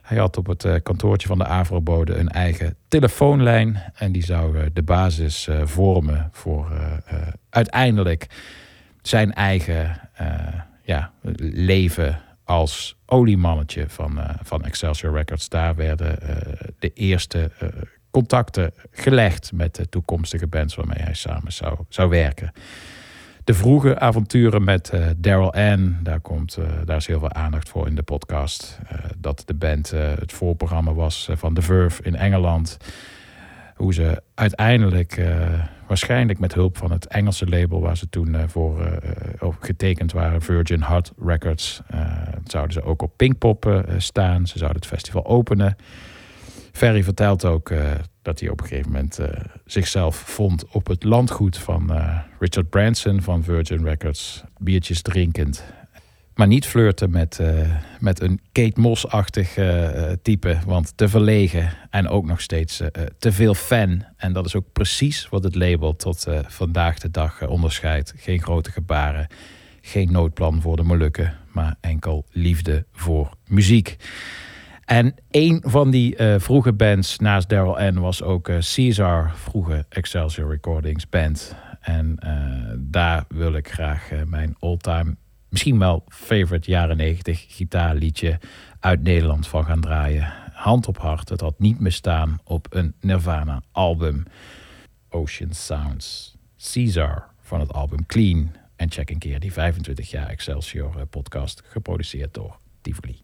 Hij 0.01 0.17
had 0.17 0.37
op 0.37 0.45
het 0.45 0.81
kantoortje 0.83 1.27
van 1.27 1.37
de 1.37 1.45
Avro-bode 1.45 2.15
een 2.15 2.29
eigen 2.29 2.75
telefoonlijn 2.87 3.81
en 3.95 4.11
die 4.11 4.23
zou 4.23 4.69
de 4.73 4.83
basis 4.83 5.49
vormen 5.63 6.29
voor 6.31 6.71
uiteindelijk 7.49 8.27
zijn 9.01 9.33
eigen 9.33 9.99
ja, 10.83 11.11
leven 11.53 12.21
als 12.43 12.94
oliemannetje 13.05 13.89
van, 13.89 14.17
uh, 14.17 14.29
van 14.41 14.63
Excelsior 14.63 15.13
Records. 15.13 15.49
Daar 15.49 15.75
werden 15.75 16.19
uh, 16.23 16.29
de 16.79 16.93
eerste 16.93 17.51
uh, 17.63 17.69
contacten 18.11 18.73
gelegd 18.91 19.51
met 19.53 19.75
de 19.75 19.89
toekomstige 19.89 20.47
bands 20.47 20.75
waarmee 20.75 21.01
hij 21.01 21.13
samen 21.13 21.51
zou, 21.51 21.77
zou 21.89 22.09
werken. 22.09 22.51
De 23.43 23.53
vroege 23.53 23.99
avonturen 23.99 24.63
met 24.63 24.91
Daryl 25.17 25.53
Ann, 25.53 25.99
daar, 26.03 26.19
komt, 26.19 26.57
daar 26.85 26.97
is 26.97 27.07
heel 27.07 27.19
veel 27.19 27.33
aandacht 27.33 27.69
voor 27.69 27.87
in 27.87 27.95
de 27.95 28.03
podcast. 28.03 28.79
dat 29.17 29.43
de 29.45 29.53
band 29.53 29.89
het 29.91 30.33
voorprogramma 30.33 30.93
was 30.93 31.29
van 31.33 31.53
The 31.53 31.61
Verve 31.61 32.03
in 32.03 32.15
Engeland. 32.15 32.77
Hoe 33.75 33.93
ze 33.93 34.21
uiteindelijk 34.35 35.21
waarschijnlijk 35.87 36.39
met 36.39 36.53
hulp 36.53 36.77
van 36.77 36.91
het 36.91 37.07
Engelse 37.07 37.47
label 37.47 37.81
waar 37.81 37.97
ze 37.97 38.09
toen 38.09 38.33
uh, 38.33 38.43
voor 38.47 38.79
uh, 39.41 39.49
getekend 39.59 40.11
waren, 40.11 40.41
Virgin 40.41 40.81
Heart 40.81 41.11
Records, 41.25 41.81
zouden 42.43 42.73
ze 42.73 42.83
ook 42.83 43.01
op 43.01 43.13
Pinkpop 43.15 43.83
staan. 43.97 44.47
Ze 44.47 44.57
zouden 44.57 44.81
het 44.81 44.89
festival 44.89 45.25
openen. 45.25 45.75
Ferry 46.71 47.03
vertelt 47.03 47.45
ook 47.45 47.73
dat 48.21 48.39
hij 48.39 48.49
op 48.49 48.61
een 48.61 48.67
gegeven 48.67 48.91
moment 48.91 49.19
zichzelf 49.65 50.15
vond 50.15 50.65
op 50.71 50.87
het 50.87 51.03
landgoed 51.03 51.57
van 51.57 51.91
Richard 52.39 52.69
Branson 52.69 53.21
van 53.21 53.43
Virgin 53.43 53.83
Records, 53.83 54.43
biertjes 54.57 55.01
drinkend 55.01 55.63
maar 56.35 56.47
niet 56.47 56.65
flirten 56.65 57.11
met, 57.11 57.39
uh, 57.41 57.75
met 57.99 58.21
een 58.21 58.39
Kate 58.51 58.79
Moss-achtig 58.79 59.57
uh, 59.57 60.11
type. 60.21 60.57
Want 60.65 60.97
te 60.97 61.07
verlegen 61.07 61.69
en 61.89 62.07
ook 62.07 62.25
nog 62.25 62.41
steeds 62.41 62.81
uh, 62.81 62.87
te 63.17 63.31
veel 63.31 63.53
fan. 63.53 64.05
En 64.17 64.33
dat 64.33 64.45
is 64.45 64.55
ook 64.55 64.71
precies 64.73 65.29
wat 65.29 65.43
het 65.43 65.55
label 65.55 65.95
tot 65.95 66.27
vandaag 66.47 66.99
de 66.99 67.11
dag 67.11 67.47
onderscheidt. 67.47 68.13
Geen 68.17 68.41
grote 68.41 68.71
gebaren, 68.71 69.27
geen 69.81 70.11
noodplan 70.11 70.61
voor 70.61 70.75
de 70.75 70.83
Molukken, 70.83 71.33
maar 71.51 71.75
enkel 71.81 72.25
liefde 72.29 72.85
voor 72.91 73.29
muziek. 73.47 73.95
En 74.85 75.15
een 75.31 75.63
van 75.65 75.91
die 75.91 76.15
vroege 76.37 76.73
bands 76.73 77.19
naast 77.19 77.49
Daryl 77.49 77.91
N 77.91 77.99
was 77.99 78.21
ook 78.21 78.43
Caesar, 78.43 79.31
vroege 79.35 79.85
Excelsior 79.89 80.49
Recordings 80.49 81.09
band. 81.09 81.55
En 81.81 82.19
daar 82.77 83.25
wil 83.27 83.53
ik 83.53 83.69
graag 83.69 84.09
mijn 84.25 84.55
all-time 84.59 85.15
misschien 85.55 85.79
wel 85.79 86.03
favorite 86.07 86.71
jaren 86.71 86.97
90 86.97 87.45
gitaarliedje 87.47 88.39
uit 88.79 89.03
Nederland 89.03 89.47
van 89.47 89.65
gaan 89.65 89.81
draaien. 89.81 90.33
Hand 90.53 90.87
op 90.87 90.97
hart, 90.97 91.29
het 91.29 91.41
had 91.41 91.59
niet 91.59 91.79
meer 91.79 91.91
staan 91.91 92.39
op 92.43 92.67
een 92.69 92.95
Nirvana 92.99 93.61
album. 93.71 94.23
Ocean 95.09 95.53
Sounds. 95.53 96.35
Caesar 96.73 97.29
van 97.41 97.59
het 97.59 97.73
album 97.73 98.05
Clean 98.05 98.51
En 98.75 98.91
check 98.91 99.09
een 99.09 99.17
keer 99.17 99.39
die 99.39 99.53
25 99.53 100.11
jaar 100.11 100.27
Excelsior 100.27 100.95
eh, 100.97 101.01
podcast, 101.09 101.61
geproduceerd 101.65 102.33
door 102.33 102.57
Tivoli. 102.81 103.23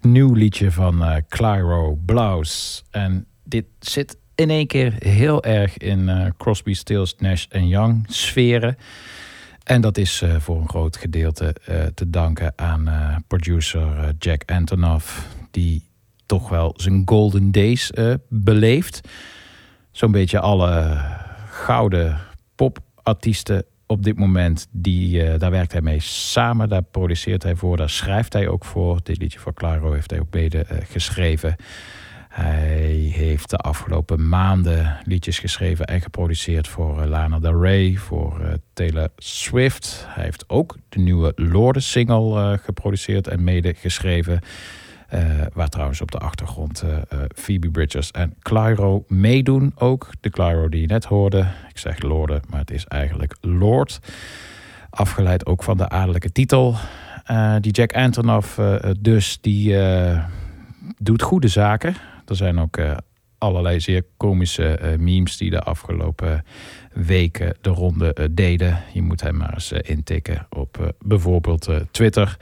Nieuw 0.00 0.32
liedje 0.32 0.70
van 0.70 1.02
eh 1.02 1.16
Clairo 1.28 1.98
Blaus. 2.04 2.84
En 2.90 3.26
dit 3.44 3.64
zit 3.78 4.16
in 4.34 4.50
één 4.50 4.66
keer 4.66 4.94
heel 4.98 5.44
erg 5.44 5.76
in 5.76 6.08
eh, 6.08 6.26
Crosby, 6.36 6.74
Stills, 6.74 7.14
Nash 7.18 7.46
Young 7.50 8.04
sferen. 8.08 8.76
En 9.64 9.80
dat 9.80 9.98
is 9.98 10.22
eh, 10.22 10.36
voor 10.36 10.60
een 10.60 10.68
groot 10.68 10.96
gedeelte 10.96 11.54
te 11.94 12.10
danken 12.10 12.52
aan 12.56 12.90
producer 13.26 14.14
Jack 14.18 14.42
Antonoff, 14.50 15.26
die 15.50 15.88
toch 16.26 16.48
wel 16.48 16.74
zijn 16.76 17.02
golden 17.04 17.52
days 17.52 17.90
beleeft. 18.28 19.08
Zo'n 19.90 20.12
beetje 20.12 20.40
alle 20.40 21.00
gouden 21.50 22.20
popartiesten 22.54 23.64
op 23.92 24.02
dit 24.02 24.18
moment, 24.18 24.66
die, 24.70 25.22
eh, 25.22 25.38
daar 25.38 25.50
werkt 25.50 25.72
hij 25.72 25.80
mee 25.80 26.00
samen. 26.00 26.68
Daar 26.68 26.82
produceert 26.82 27.42
hij 27.42 27.54
voor, 27.54 27.76
daar 27.76 27.90
schrijft 27.90 28.32
hij 28.32 28.48
ook 28.48 28.64
voor. 28.64 29.00
Dit 29.02 29.18
liedje 29.18 29.38
voor 29.38 29.54
Claro 29.54 29.92
heeft 29.92 30.10
hij 30.10 30.20
ook 30.20 30.34
mede 30.34 30.58
eh, 30.58 30.76
geschreven. 30.90 31.56
Hij 32.28 33.10
heeft 33.14 33.50
de 33.50 33.56
afgelopen 33.56 34.28
maanden 34.28 34.96
liedjes 35.04 35.38
geschreven 35.38 35.86
en 35.86 36.00
geproduceerd 36.00 36.68
voor 36.68 37.02
eh, 37.02 37.08
Lana 37.08 37.38
Del 37.38 37.62
Rey, 37.62 37.94
voor 37.96 38.58
Taylor 38.72 39.08
Swift. 39.16 40.04
Hij 40.08 40.24
heeft 40.24 40.44
ook 40.48 40.76
de 40.88 40.98
nieuwe 40.98 41.32
Lorde-single 41.36 42.58
geproduceerd 42.62 43.28
en 43.28 43.44
mede 43.44 43.74
geschreven. 43.74 44.40
Eh, 45.12 45.20
waar 45.52 45.68
trouwens 45.68 46.00
op 46.00 46.10
de 46.10 46.18
achtergrond 46.18 46.82
eh, 46.82 46.96
eh, 46.96 47.02
Phoebe 47.34 47.70
Bridgers 47.70 48.10
en 48.10 48.34
Clairo 48.38 49.04
meedoen 49.08 49.72
ook. 49.74 50.08
De 50.20 50.30
Clairo 50.30 50.68
die 50.68 50.80
je 50.80 50.86
net 50.86 51.04
hoorde. 51.04 51.46
Ik 51.68 51.78
zeg 51.78 52.02
Lorde, 52.02 52.40
maar 52.48 52.60
het 52.60 52.70
is 52.70 52.84
eigenlijk 52.86 53.36
Lord. 53.40 53.98
Afgeleid 54.90 55.46
ook 55.46 55.62
van 55.62 55.76
de 55.76 55.88
adellijke 55.88 56.32
titel. 56.32 56.76
Die 57.60 57.72
Jack 57.72 57.92
Antonoff 57.92 58.60
dus, 59.00 59.38
die 59.40 59.76
doet 60.98 61.22
goede 61.22 61.48
zaken. 61.48 61.94
Er 62.26 62.36
zijn 62.36 62.58
ook 62.58 62.78
allerlei 63.38 63.80
zeer 63.80 64.04
komische 64.16 64.96
memes 64.98 65.36
die 65.36 65.50
de 65.50 65.60
afgelopen 65.60 66.44
weken 66.92 67.56
de 67.60 67.70
ronde 67.70 68.28
deden. 68.30 68.78
Je 68.92 69.02
moet 69.02 69.20
hem 69.20 69.36
maar 69.36 69.52
eens 69.52 69.72
intikken 69.72 70.46
op 70.50 70.94
bijvoorbeeld 71.00 71.68
Twitter. 71.90 72.36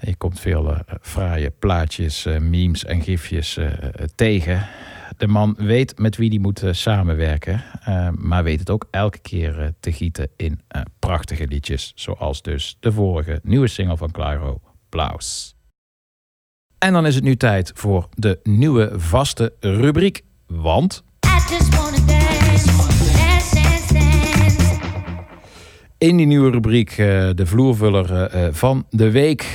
Je 0.00 0.16
komt 0.16 0.40
veel 0.40 0.72
eh, 0.74 0.80
fraaie 1.00 1.50
plaatjes, 1.50 2.26
eh, 2.26 2.38
memes 2.38 2.84
en 2.84 3.02
gifjes 3.02 3.56
eh, 3.56 3.72
tegen. 4.14 4.66
De 5.16 5.26
man 5.26 5.54
weet 5.58 5.98
met 5.98 6.16
wie 6.16 6.30
die 6.30 6.40
moet 6.40 6.62
samenwerken, 6.70 7.62
maar 8.18 8.44
weet 8.44 8.58
het 8.58 8.70
ook 8.70 8.86
elke 8.90 9.18
keer 9.18 9.72
te 9.80 9.92
gieten 9.92 10.28
in 10.36 10.60
prachtige 10.98 11.46
liedjes. 11.46 11.92
Zoals 11.94 12.42
dus 12.42 12.76
de 12.80 12.92
vorige 12.92 13.40
nieuwe 13.42 13.68
single 13.68 13.96
van 13.96 14.10
Claro, 14.10 14.60
Plaus. 14.88 15.54
En 16.78 16.92
dan 16.92 17.06
is 17.06 17.14
het 17.14 17.24
nu 17.24 17.36
tijd 17.36 17.72
voor 17.74 18.08
de 18.14 18.40
nieuwe 18.42 18.92
vaste 18.96 19.52
rubriek. 19.60 20.22
Want 20.46 21.04
I 21.26 21.54
just 21.54 22.99
in 26.00 26.16
die 26.16 26.26
nieuwe 26.26 26.50
rubriek 26.50 26.90
eh, 26.90 27.30
de 27.34 27.46
vloervuller 27.46 28.12
eh, 28.12 28.46
eh, 28.46 28.54
van 28.54 28.86
de 28.90 29.10
week. 29.10 29.46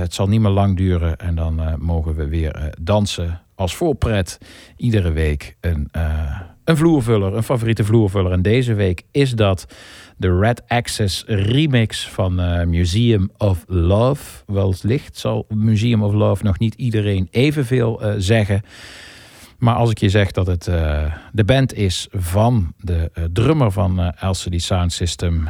Het 0.00 0.14
zal 0.14 0.28
niet 0.28 0.40
meer 0.40 0.50
lang 0.50 0.76
duren 0.76 1.16
en 1.16 1.34
dan 1.34 1.76
mogen 1.78 2.14
we 2.14 2.28
weer 2.28 2.74
dansen 2.80 3.40
als 3.54 3.74
voorpret. 3.76 4.38
Iedere 4.76 5.12
week 5.12 5.56
een, 5.60 5.88
een 6.64 6.76
vloervuller, 6.76 7.34
een 7.34 7.42
favoriete 7.42 7.84
vloervuller. 7.84 8.32
En 8.32 8.42
deze 8.42 8.74
week 8.74 9.02
is 9.10 9.32
dat 9.32 9.66
de 10.16 10.38
Red 10.38 10.62
Access 10.68 11.24
remix 11.26 12.08
van 12.08 12.34
Museum 12.70 13.30
of 13.36 13.64
Love. 13.66 14.42
Wellicht 14.46 15.18
zal 15.18 15.46
Museum 15.48 16.02
of 16.02 16.12
Love 16.12 16.44
nog 16.44 16.58
niet 16.58 16.74
iedereen 16.74 17.28
evenveel 17.30 18.00
zeggen. 18.18 18.62
Maar 19.58 19.74
als 19.74 19.90
ik 19.90 19.98
je 19.98 20.08
zeg 20.08 20.30
dat 20.30 20.46
het 20.46 20.66
eh, 20.66 21.12
de 21.32 21.44
band 21.44 21.74
is 21.74 22.08
van 22.10 22.72
de 22.78 23.10
eh, 23.12 23.24
drummer 23.32 23.70
van 23.70 24.00
eh, 24.00 24.30
LCD 24.30 24.62
Sound 24.62 24.92
System, 24.92 25.48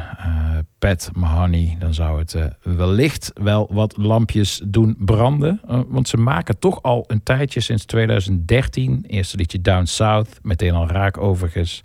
Pat 0.79 1.09
Mahoney, 1.13 1.75
dan 1.79 1.93
zou 1.93 2.19
het 2.19 2.35
wellicht 2.61 3.31
wel 3.33 3.69
wat 3.71 3.97
lampjes 3.97 4.61
doen 4.65 4.95
branden. 4.99 5.61
Want 5.87 6.07
ze 6.07 6.17
maken 6.17 6.59
toch 6.59 6.81
al 6.81 7.03
een 7.07 7.23
tijdje 7.23 7.59
sinds 7.59 7.85
2013, 7.85 9.03
eerste 9.07 9.37
liedje 9.37 9.61
Down 9.61 9.85
South, 9.85 10.39
meteen 10.41 10.73
al 10.73 10.87
raak 10.87 11.17
overigens, 11.17 11.81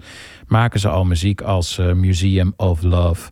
maken 0.46 0.80
ze 0.80 0.88
al 0.88 1.04
muziek 1.04 1.40
als 1.40 1.76
Museum 1.76 2.52
of 2.56 2.82
Love. 2.82 3.30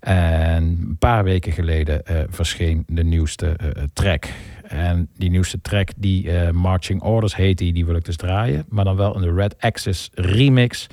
En 0.00 0.62
een 0.62 0.96
paar 0.98 1.24
weken 1.24 1.52
geleden 1.52 2.02
verscheen 2.30 2.84
de 2.86 3.04
nieuwste 3.04 3.56
track. 3.92 4.28
En 4.70 5.08
die 5.16 5.30
nieuwste 5.30 5.60
track, 5.60 5.90
die 5.96 6.30
eh, 6.30 6.50
Marching 6.50 7.02
Orders 7.02 7.36
heet, 7.36 7.58
die, 7.58 7.72
die 7.72 7.86
wil 7.86 7.94
ik 7.94 8.04
dus 8.04 8.16
draaien. 8.16 8.64
Maar 8.68 8.84
dan 8.84 8.96
wel 8.96 9.14
in 9.14 9.20
de 9.20 9.32
Red 9.32 9.60
Access 9.60 10.10
remix. 10.14 10.86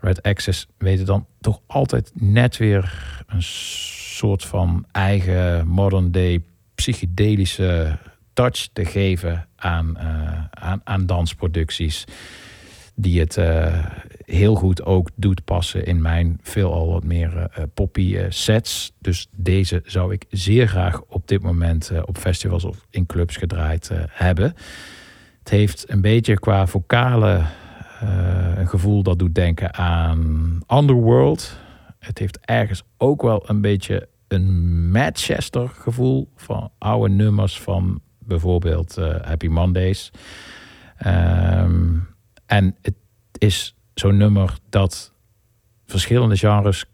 Red 0.00 0.22
Access 0.22 0.66
weten 0.78 1.06
dan 1.06 1.26
toch 1.40 1.60
altijd 1.66 2.10
net 2.14 2.56
weer 2.56 2.92
een 3.26 3.42
soort 3.42 4.44
van 4.44 4.86
eigen 4.92 5.66
modern 5.66 6.10
day 6.10 6.42
psychedelische 6.74 7.98
touch 8.32 8.68
te 8.72 8.84
geven 8.84 9.48
aan, 9.56 9.96
eh, 9.96 10.44
aan, 10.50 10.80
aan 10.84 11.06
dansproducties. 11.06 12.04
Die 12.94 13.20
het 13.20 13.36
eh, 13.36 13.84
heel 14.30 14.54
goed 14.54 14.84
ook 14.84 15.10
doet 15.14 15.44
passen 15.44 15.86
in 15.86 16.02
mijn 16.02 16.38
veelal 16.42 16.88
wat 16.88 17.04
meer 17.04 17.36
eh, 17.36 17.62
poppy 17.74 18.16
eh, 18.16 18.26
sets. 18.28 18.92
Dus 18.98 19.28
deze 19.36 19.82
zou 19.84 20.12
ik 20.12 20.24
zeer 20.30 20.68
graag 20.68 21.02
op 21.02 21.28
dit 21.28 21.42
moment 21.42 21.90
eh, 21.90 22.02
op 22.04 22.16
festivals 22.18 22.64
of 22.64 22.86
in 22.90 23.06
clubs 23.06 23.36
gedraaid 23.36 23.90
eh, 23.90 23.98
hebben. 24.08 24.54
Het 25.38 25.48
heeft 25.48 25.90
een 25.90 26.00
beetje 26.00 26.38
qua 26.38 26.66
vocale 26.66 27.42
eh, 28.00 28.58
een 28.58 28.68
gevoel 28.68 29.02
dat 29.02 29.18
doet 29.18 29.34
denken 29.34 29.74
aan 29.74 30.60
Underworld. 30.72 31.58
Het 31.98 32.18
heeft 32.18 32.38
ergens 32.44 32.82
ook 32.96 33.22
wel 33.22 33.50
een 33.50 33.60
beetje 33.60 34.08
een 34.28 34.90
Manchester 34.90 35.68
gevoel 35.68 36.28
van 36.36 36.70
oude 36.78 37.14
nummers 37.14 37.60
van 37.60 38.00
bijvoorbeeld 38.18 38.96
eh, 38.96 39.16
Happy 39.22 39.46
Mondays. 39.46 40.10
Ehm, 40.96 41.96
en 42.46 42.76
het 42.82 42.94
is 43.32 43.74
zo'n 43.98 44.16
nummer 44.16 44.58
dat 44.68 45.12
verschillende 45.86 46.36
genres 46.36 46.84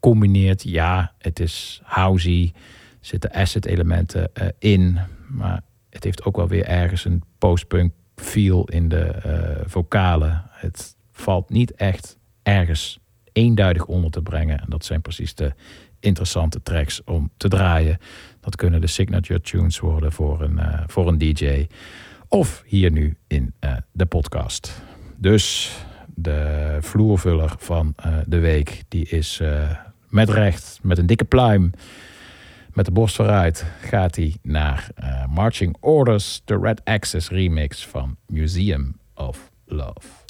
combineert. 0.00 0.62
Ja, 0.62 1.12
het 1.18 1.40
is 1.40 1.80
housey, 1.82 2.52
zitten 3.00 3.32
acid 3.32 3.66
elementen 3.66 4.34
eh, 4.34 4.48
in, 4.58 4.98
maar 5.28 5.62
het 5.90 6.04
heeft 6.04 6.24
ook 6.24 6.36
wel 6.36 6.48
weer 6.48 6.64
ergens 6.64 7.04
een 7.04 7.22
postpunk 7.38 7.92
feel 8.16 8.64
in 8.64 8.88
de 8.88 9.04
eh, 9.04 9.62
vocalen. 9.66 10.42
Het 10.50 10.96
valt 11.10 11.50
niet 11.50 11.74
echt 11.74 12.18
ergens 12.42 12.98
eenduidig 13.32 13.84
onder 13.84 14.10
te 14.10 14.22
brengen. 14.22 14.60
En 14.60 14.66
dat 14.68 14.84
zijn 14.84 15.00
precies 15.00 15.34
de 15.34 15.52
interessante 16.00 16.62
tracks 16.62 17.04
om 17.04 17.30
te 17.36 17.48
draaien. 17.48 17.98
Dat 18.40 18.56
kunnen 18.56 18.80
de 18.80 18.86
signature 18.86 19.40
tunes 19.40 19.78
worden 19.78 20.12
voor 20.12 20.42
een, 20.42 20.58
eh, 20.58 20.82
voor 20.86 21.08
een 21.08 21.18
DJ. 21.18 21.66
Of 22.28 22.62
hier 22.66 22.90
nu 22.90 23.16
in 23.26 23.54
de 23.92 24.06
podcast. 24.06 24.82
Dus 25.16 25.72
de 26.14 26.76
vloervuller 26.80 27.54
van 27.58 27.92
eh, 27.96 28.12
de 28.26 28.38
week, 28.38 28.82
die 28.88 29.08
is 29.08 29.40
eh, 29.40 29.70
met 30.08 30.30
recht, 30.30 30.78
met 30.82 30.98
een 30.98 31.06
dikke 31.06 31.24
pluim, 31.24 31.70
met 32.72 32.84
de 32.84 32.92
borst 32.92 33.16
vooruit, 33.16 33.64
gaat 33.80 34.16
hij 34.16 34.36
naar 34.42 34.88
eh, 34.94 35.26
Marching 35.26 35.76
Orders, 35.80 36.42
de 36.44 36.58
Red 36.58 36.80
Access 36.84 37.28
remix 37.28 37.86
van 37.86 38.16
Museum 38.26 38.96
of 39.14 39.50
Love. 39.66 40.23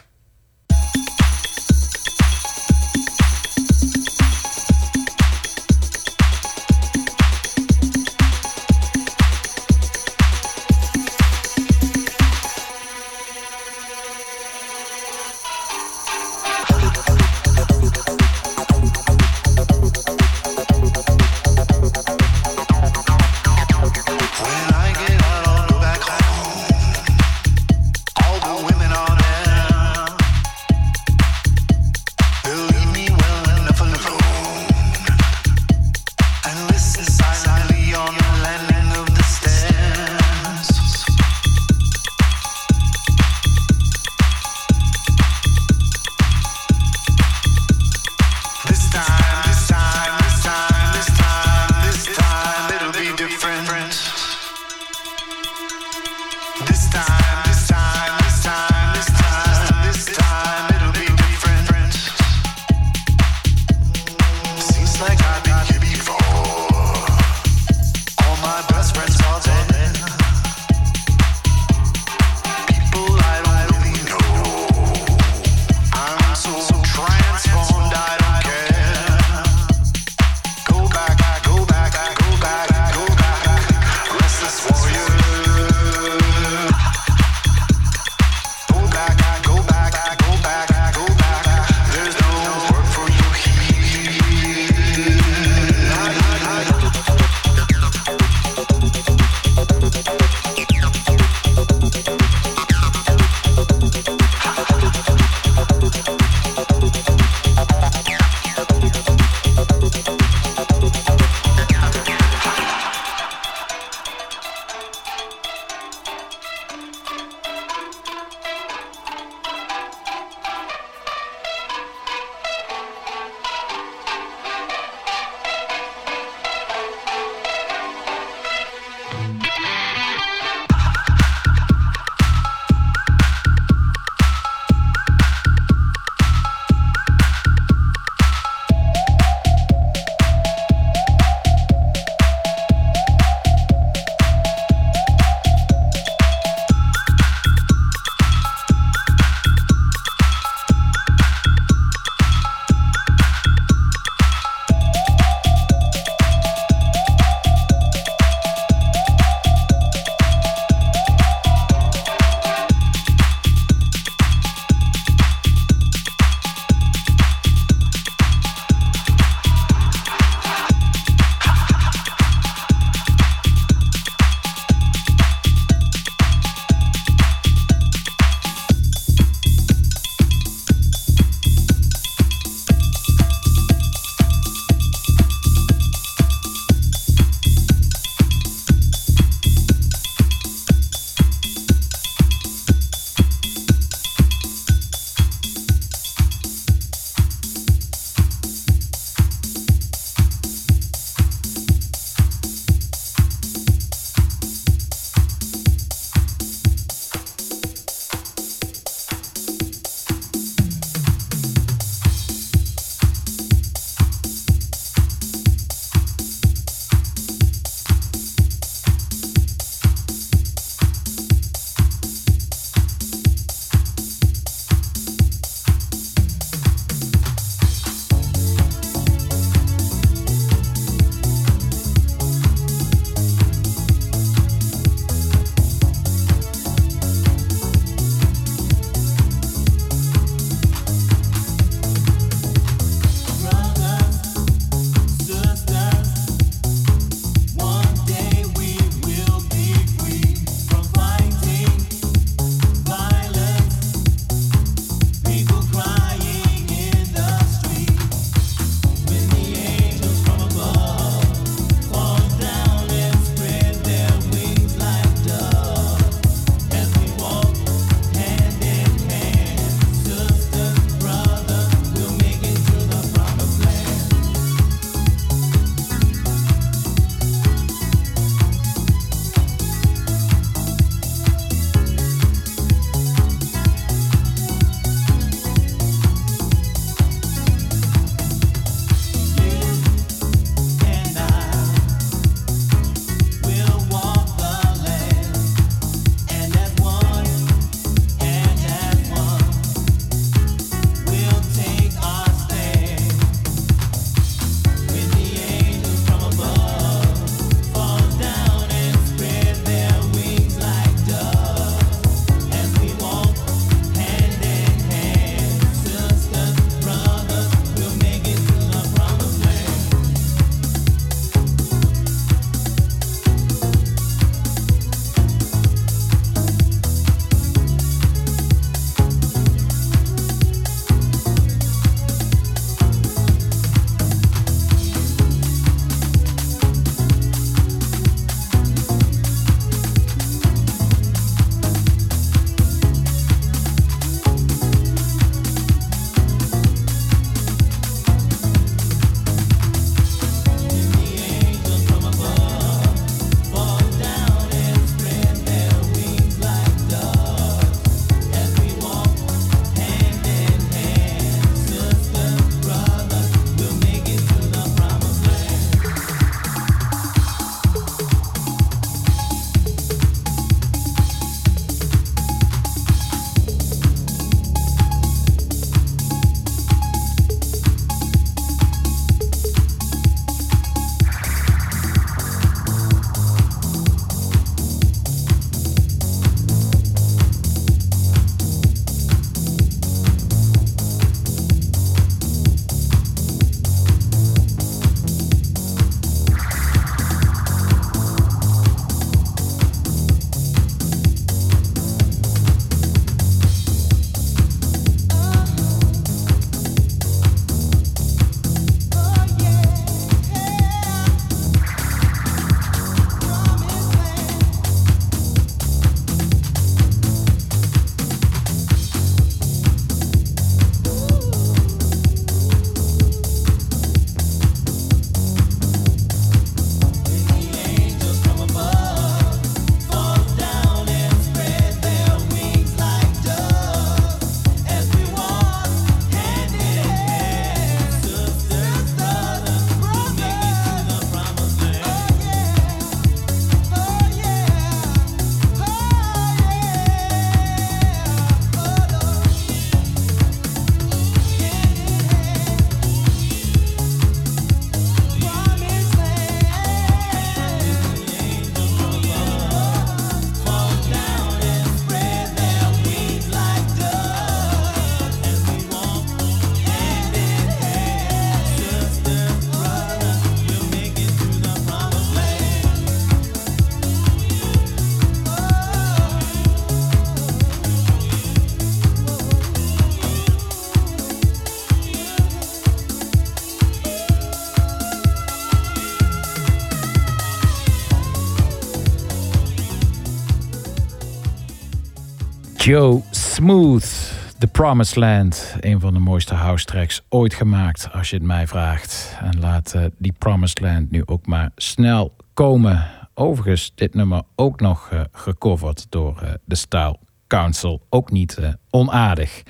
Joe 492.65 493.03
Smooth, 493.11 494.13
The 494.39 494.47
Promised 494.47 494.97
Land. 494.97 495.57
Een 495.61 495.81
van 495.81 495.93
de 495.93 495.99
mooiste 495.99 496.35
house 496.35 496.65
tracks 496.65 497.03
ooit 497.09 497.35
gemaakt, 497.35 497.89
als 497.93 498.11
je 498.11 498.17
het 498.17 498.25
mij 498.25 498.47
vraagt. 498.47 499.17
En 499.23 499.41
laat 499.41 499.75
eh, 499.75 499.85
die 499.99 500.15
Promised 500.19 500.61
Land 500.61 500.91
nu 500.91 501.03
ook 501.07 501.27
maar 501.27 501.51
snel 501.57 502.17
komen. 502.35 502.87
Overigens, 503.15 503.73
dit 503.75 503.95
nummer 503.95 504.23
ook 504.35 504.61
nog 504.61 504.89
eh, 504.91 505.01
gecoverd 505.13 505.87
door 505.89 506.21
eh, 506.23 506.31
de 506.45 506.55
Style 506.55 506.97
Council. 507.27 507.87
Ook 507.91 508.11
niet 508.11 508.39
onaardig. 508.71 509.43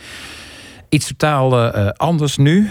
Iets 0.88 1.06
totaal 1.06 1.70
anders 1.92 2.36
nu. 2.36 2.70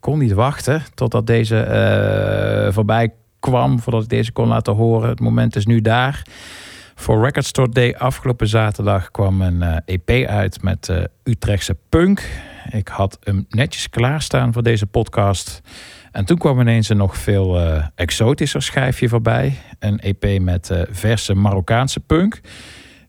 Kon 0.00 0.18
niet 0.18 0.32
wachten 0.32 0.82
totdat 0.94 1.26
deze 1.26 2.70
voorbij 2.72 3.12
kwam, 3.40 3.80
voordat 3.80 4.02
ik 4.02 4.08
deze 4.08 4.32
kon 4.32 4.48
laten 4.48 4.74
horen. 4.74 5.08
Het 5.08 5.20
moment 5.20 5.56
is 5.56 5.66
nu 5.66 5.80
daar. 5.80 6.22
Voor 7.00 7.24
Record 7.24 7.44
Store 7.44 7.68
Day 7.68 7.94
afgelopen 7.94 8.48
zaterdag 8.48 9.10
kwam 9.10 9.40
een 9.40 9.62
eh, 9.62 9.76
EP 9.84 10.28
uit 10.28 10.62
met 10.62 10.88
eh, 10.88 11.02
Utrechtse 11.24 11.76
punk. 11.88 12.28
Ik 12.70 12.88
had 12.88 13.18
hem 13.22 13.46
netjes 13.48 13.90
klaarstaan 13.90 14.52
voor 14.52 14.62
deze 14.62 14.86
podcast. 14.86 15.60
En 16.12 16.24
toen 16.24 16.38
kwam 16.38 16.60
ineens 16.60 16.88
een 16.88 16.96
nog 16.96 17.16
veel 17.16 17.60
eh, 17.60 17.86
exotischer 17.94 18.62
schijfje 18.62 19.08
voorbij. 19.08 19.58
Een 19.78 20.00
EP 20.00 20.40
met 20.40 20.70
verse 20.90 21.34
Marokkaanse 21.34 22.00
punk. 22.00 22.40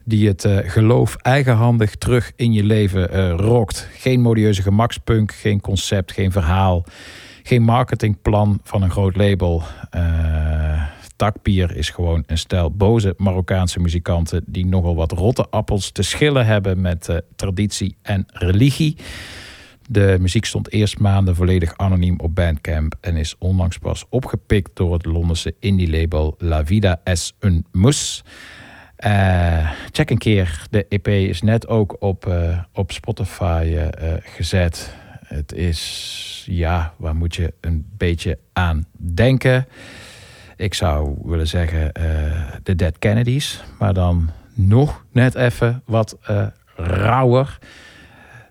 Die 0.06 0.28
het 0.28 0.48
geloof 0.66 1.16
eigenhandig 1.16 1.96
terug 1.96 2.32
in 2.36 2.54
je 2.54 2.64
leven 2.64 3.32
rokt. 3.38 3.90
Geen 3.94 4.22
modieuze 4.22 4.62
gemakspunk, 4.62 5.34
geen 5.34 5.62
concept, 5.62 6.12
geen 6.12 6.32
verhaal. 6.32 6.84
Geen 7.44 7.62
marketingplan 7.62 8.60
van 8.64 8.82
een 8.82 8.92
groot 8.92 9.16
label. 9.16 9.64
Takpier 11.20 11.76
is 11.76 11.90
gewoon 11.90 12.24
een 12.28 12.38
stel 12.38 12.72
boze 12.72 13.14
Marokkaanse 13.18 13.80
muzikanten 13.80 14.44
die 14.46 14.66
nogal 14.66 14.96
wat 14.96 15.12
rotte 15.12 15.46
appels 15.50 15.92
te 15.92 16.02
schillen 16.02 16.46
hebben 16.46 16.82
met 16.82 17.10
eh, 17.10 17.18
traditie 17.36 17.96
en 18.02 18.26
religie. 18.28 18.98
De 19.90 20.18
muziek 20.20 20.46
stond 20.46 20.72
eerst 20.72 21.00
maanden 21.00 21.36
volledig 21.36 21.78
anoniem 21.78 22.20
op 22.20 22.36
Bandcamp 22.36 22.96
en 23.02 23.16
is 23.16 23.36
onlangs 23.38 23.78
pas 23.78 24.06
opgepikt 24.10 24.70
door 24.74 24.94
het 24.94 25.06
Londense 25.06 25.56
indie-label 25.60 26.36
La 26.38 26.66
Vida 26.66 27.02
es 27.04 27.34
un 27.40 27.66
Mus. 27.72 28.24
Eh, 28.96 29.72
check 29.92 30.10
een 30.10 30.18
keer, 30.18 30.68
de 30.70 30.86
EP 30.90 31.08
is 31.08 31.42
net 31.42 31.68
ook 31.68 31.96
op, 32.00 32.28
eh, 32.28 32.60
op 32.74 32.92
Spotify 32.92 33.90
gezet. 34.24 34.96
Het 35.26 35.54
is, 35.54 36.44
ja, 36.50 36.94
waar 36.98 37.16
moet 37.16 37.36
je 37.36 37.54
een 37.62 37.86
beetje 37.98 38.38
aan 38.54 38.86
denken? 38.98 39.68
Ik 40.60 40.74
zou 40.74 41.16
willen 41.24 41.48
zeggen 41.48 41.92
eh, 41.92 42.04
de 42.64 42.76
Dead 42.76 43.00
Kennedys, 43.00 43.64
maar 43.78 43.94
dan 43.94 44.30
nog 44.54 45.06
net 45.12 45.36
even 45.36 45.82
wat 45.86 46.18
eh 46.22 46.48
rauwer. 46.76 47.58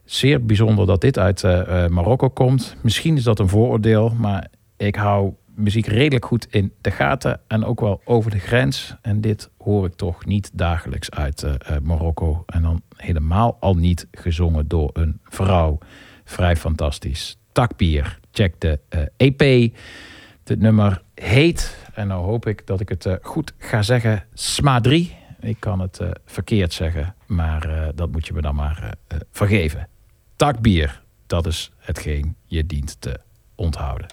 Zeer 0.04 0.44
bijzonder 0.46 0.86
dat 0.86 1.00
dit 1.00 1.18
uit 1.18 1.44
eh, 1.44 1.86
Marokko 1.86 2.28
komt. 2.28 2.76
Misschien 2.82 3.16
is 3.16 3.22
dat 3.22 3.38
een 3.38 3.48
vooroordeel, 3.48 4.14
maar 4.18 4.48
ik 4.76 4.94
hou 4.94 5.32
muziek 5.54 5.86
redelijk 5.86 6.24
goed 6.24 6.46
in 6.50 6.72
de 6.80 6.90
gaten 6.90 7.40
en 7.46 7.64
ook 7.64 7.80
wel 7.80 8.00
over 8.04 8.30
de 8.30 8.38
grens. 8.38 8.94
En 9.02 9.20
dit 9.20 9.50
hoor 9.58 9.86
ik 9.86 9.94
toch 9.94 10.26
niet 10.26 10.50
dagelijks 10.54 11.10
uit 11.10 11.46
Marokko. 11.82 12.42
En 12.46 12.62
dan 12.62 12.82
helemaal 12.96 13.56
al 13.60 13.74
niet 13.74 14.06
gezongen 14.10 14.68
door 14.68 14.90
een 14.92 15.20
vrouw. 15.24 15.78
Vrij 16.24 16.56
fantastisch. 16.56 17.38
Takbier, 17.52 18.18
check 18.32 18.60
de 18.60 18.80
EP. 19.16 19.72
Dit 20.44 20.60
nummer 20.60 21.02
heet, 21.14 21.76
en 21.98 22.06
nou 22.06 22.24
hoop 22.24 22.46
ik 22.46 22.66
dat 22.66 22.80
ik 22.80 22.88
het 22.88 23.06
eh, 23.06 23.14
goed 23.22 23.52
ga 23.58 23.82
zeggen, 23.82 24.24
Smadri. 24.34 25.16
Ik 25.40 25.56
kan 25.58 25.80
het 25.80 25.98
eh, 25.98 26.10
verkeerd 26.24 26.72
zeggen, 26.72 27.14
maar 27.26 27.68
eh, 27.68 27.88
dat 27.94 28.10
moet 28.10 28.26
je 28.26 28.32
me 28.32 28.40
dan 28.40 28.54
maar 28.54 28.94
vergeven. 29.30 29.88
Takbier, 30.36 31.02
dat 31.26 31.46
is 31.46 31.70
hetgeen 31.78 32.36
je 32.46 32.66
dient 32.66 33.00
te 33.00 33.20
onthouden. 33.54 34.06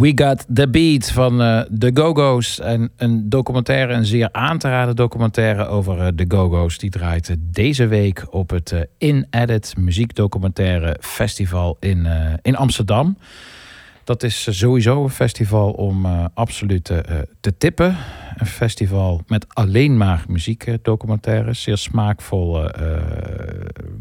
We 0.00 0.12
Got 0.14 0.46
The 0.54 0.68
Beat 0.68 1.10
van 1.10 1.42
eh, 1.42 1.62
de 1.70 1.90
Go-Go's. 1.94 2.60
En 2.60 2.90
een 2.96 3.28
documentaire, 3.28 3.92
een 3.92 4.04
zeer 4.04 4.28
aan 4.32 4.58
te 4.58 4.68
raden 4.68 4.96
documentaire 4.96 5.66
over 5.66 5.98
eh, 5.98 6.06
de 6.14 6.24
Go-Go's. 6.28 6.78
Die 6.78 6.90
draait 6.90 7.28
eh, 7.28 7.36
deze 7.40 7.86
week 7.86 8.26
op 8.30 8.50
het 8.50 8.86
In 8.98 9.26
Edit 9.30 9.74
muziekdocumentaire 9.78 10.96
festival 11.00 11.76
in, 11.80 12.06
in 12.42 12.56
Amsterdam. 12.56 13.16
Dat 14.10 14.22
is 14.22 14.46
eh, 14.46 14.54
sowieso 14.54 15.02
een 15.02 15.10
festival 15.10 15.70
om 15.70 16.04
eh, 16.04 16.24
absoluut 16.34 16.90
eh, 16.90 17.18
te 17.40 17.56
tippen. 17.56 17.96
Een 18.36 18.46
festival 18.46 19.22
met 19.26 19.54
alleen 19.54 19.96
maar 19.96 20.24
muziekdocumentaires. 20.28 21.62
Zeer 21.62 21.76
smaakvol 21.76 22.70
eh, 22.70 23.02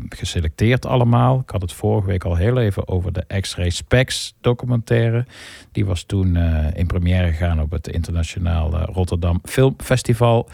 geselecteerd 0.09 0.85
allemaal. 0.85 1.39
Ik 1.39 1.49
had 1.49 1.61
het 1.61 1.73
vorige 1.73 2.07
week 2.07 2.23
al 2.23 2.35
heel 2.35 2.57
even 2.57 2.87
over 2.87 3.13
de 3.13 3.39
X-Ray 3.39 3.69
Specs 3.69 4.35
documentaire. 4.41 5.25
Die 5.71 5.85
was 5.85 6.03
toen 6.03 6.35
eh, 6.35 6.65
in 6.73 6.87
première 6.87 7.27
gegaan 7.27 7.61
op 7.61 7.71
het 7.71 7.87
Internationaal 7.87 8.73
eh, 8.73 8.83
Rotterdam 8.93 9.39
Filmfestival. 9.43 10.49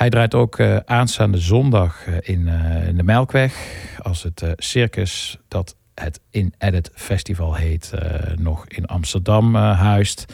Hij 0.00 0.10
draait 0.10 0.34
ook 0.34 0.58
eh, 0.58 0.76
aanstaande 0.76 1.38
zondag 1.38 2.06
eh, 2.06 2.14
in, 2.22 2.48
eh, 2.48 2.88
in 2.88 2.96
de 2.96 3.02
Melkweg. 3.02 3.54
Als 4.02 4.22
het 4.22 4.42
eh, 4.42 4.50
circus 4.56 5.38
dat 5.48 5.76
het 6.00 6.20
In 6.30 6.54
Edit 6.58 6.90
Festival 6.94 7.54
heet, 7.54 7.92
eh, 7.92 8.36
nog 8.38 8.66
in 8.66 8.86
Amsterdam 8.86 9.56
eh, 9.56 9.80
huist. 9.80 10.24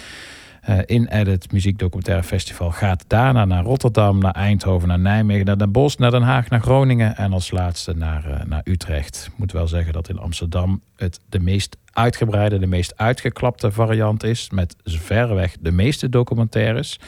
Eh, 0.61 0.79
In 0.87 1.07
Edit 1.07 1.53
Muziekdocumentaire 1.53 2.23
Festival 2.23 2.71
gaat 2.71 3.05
daarna 3.07 3.45
naar 3.45 3.65
Rotterdam, 3.65 4.19
naar 4.19 4.33
Eindhoven, 4.33 4.89
naar 4.89 4.99
Nijmegen, 4.99 5.47
naar 5.47 5.59
Den 5.59 5.73
Bosch, 5.73 5.99
naar 5.99 6.11
Den 6.11 6.23
Haag, 6.23 6.49
naar 6.49 6.61
Groningen 6.61 7.17
en 7.17 7.33
als 7.33 7.51
laatste 7.51 7.93
naar, 7.97 8.43
naar 8.47 8.61
Utrecht. 8.65 9.29
Ik 9.33 9.39
moet 9.39 9.53
wel 9.53 9.69
zeggen 9.69 9.93
dat 9.93 10.09
in 10.09 10.19
Amsterdam 10.19 10.83
het 10.97 11.21
de 11.29 11.41
meest 11.41 11.77
uitgebreide, 11.93 12.59
de 12.59 12.67
meest 12.67 12.97
uitgeklapte 12.97 13.73
variant 13.73 14.23
is. 14.23 14.51
Met 14.51 14.77
verreweg 14.85 15.57
de 15.61 15.73
meeste 15.73 16.09
documentaires. 16.09 16.99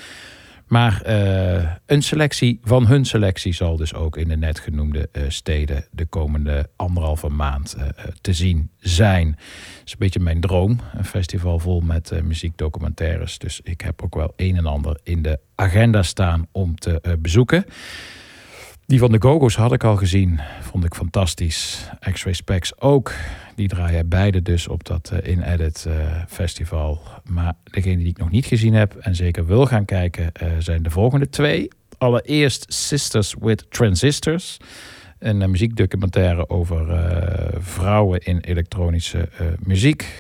Maar 0.69 1.03
eh, 1.03 1.71
een 1.87 2.03
selectie 2.03 2.61
van 2.63 2.87
hun 2.87 3.05
selectie 3.05 3.53
zal 3.53 3.77
dus 3.77 3.95
ook 3.95 4.17
in 4.17 4.29
de 4.29 4.37
net 4.37 4.59
genoemde 4.59 5.09
eh, 5.13 5.23
steden 5.29 5.85
de 5.91 6.07
komende 6.07 6.71
anderhalve 6.77 7.29
maand 7.29 7.75
eh, 7.75 8.05
te 8.21 8.33
zien 8.33 8.71
zijn. 8.79 9.31
Dat 9.31 9.83
is 9.85 9.93
een 9.93 9.99
beetje 9.99 10.21
mijn 10.21 10.41
droom. 10.41 10.81
Een 10.95 11.05
festival 11.05 11.59
vol 11.59 11.81
met 11.81 12.23
muziekdocumentaires. 12.23 13.39
Dus 13.39 13.61
ik 13.63 13.81
heb 13.81 14.03
ook 14.03 14.15
wel 14.15 14.33
een 14.37 14.57
en 14.57 14.67
ander 14.67 15.01
in 15.03 15.23
de 15.23 15.39
agenda 15.55 16.03
staan 16.03 16.47
om 16.53 16.79
te 16.79 17.17
bezoeken. 17.19 17.65
Die 18.87 18.99
van 18.99 19.13
de 19.13 19.21
Gogo's 19.21 19.57
had 19.57 19.73
ik 19.73 19.85
al 19.85 19.97
gezien. 19.97 20.41
Vond 20.61 20.85
ik 20.85 20.95
fantastisch. 20.95 21.89
X-Ray 22.13 22.33
Specs 22.33 22.81
ook. 22.81 23.13
Die 23.59 23.69
draaien 23.69 24.09
beide 24.09 24.43
dus 24.43 24.69
op 24.69 24.85
dat 24.85 25.11
eh, 25.11 25.33
In-Edit 25.33 25.85
eh, 25.89 25.95
festival. 26.29 27.01
Maar 27.25 27.55
degene 27.65 27.97
die 27.97 28.07
ik 28.07 28.19
nog 28.19 28.31
niet 28.31 28.47
gezien 28.47 28.75
heb 28.75 28.95
en 28.95 29.15
zeker 29.15 29.47
wil 29.47 29.67
gaan 29.67 29.85
kijken... 29.85 30.33
eh, 30.33 30.49
zijn 30.59 30.83
de 30.83 30.91
volgende 30.91 31.29
twee. 31.29 31.69
Allereerst 31.97 32.73
Sisters 32.73 33.35
with 33.41 33.71
Transistors. 33.71 34.57
Een 35.19 35.51
muziekdocumentaire 35.51 36.49
over 36.49 36.87
vrouwen 37.61 38.21
in 38.21 38.39
elektronische 38.39 39.29
muziek. 39.63 40.19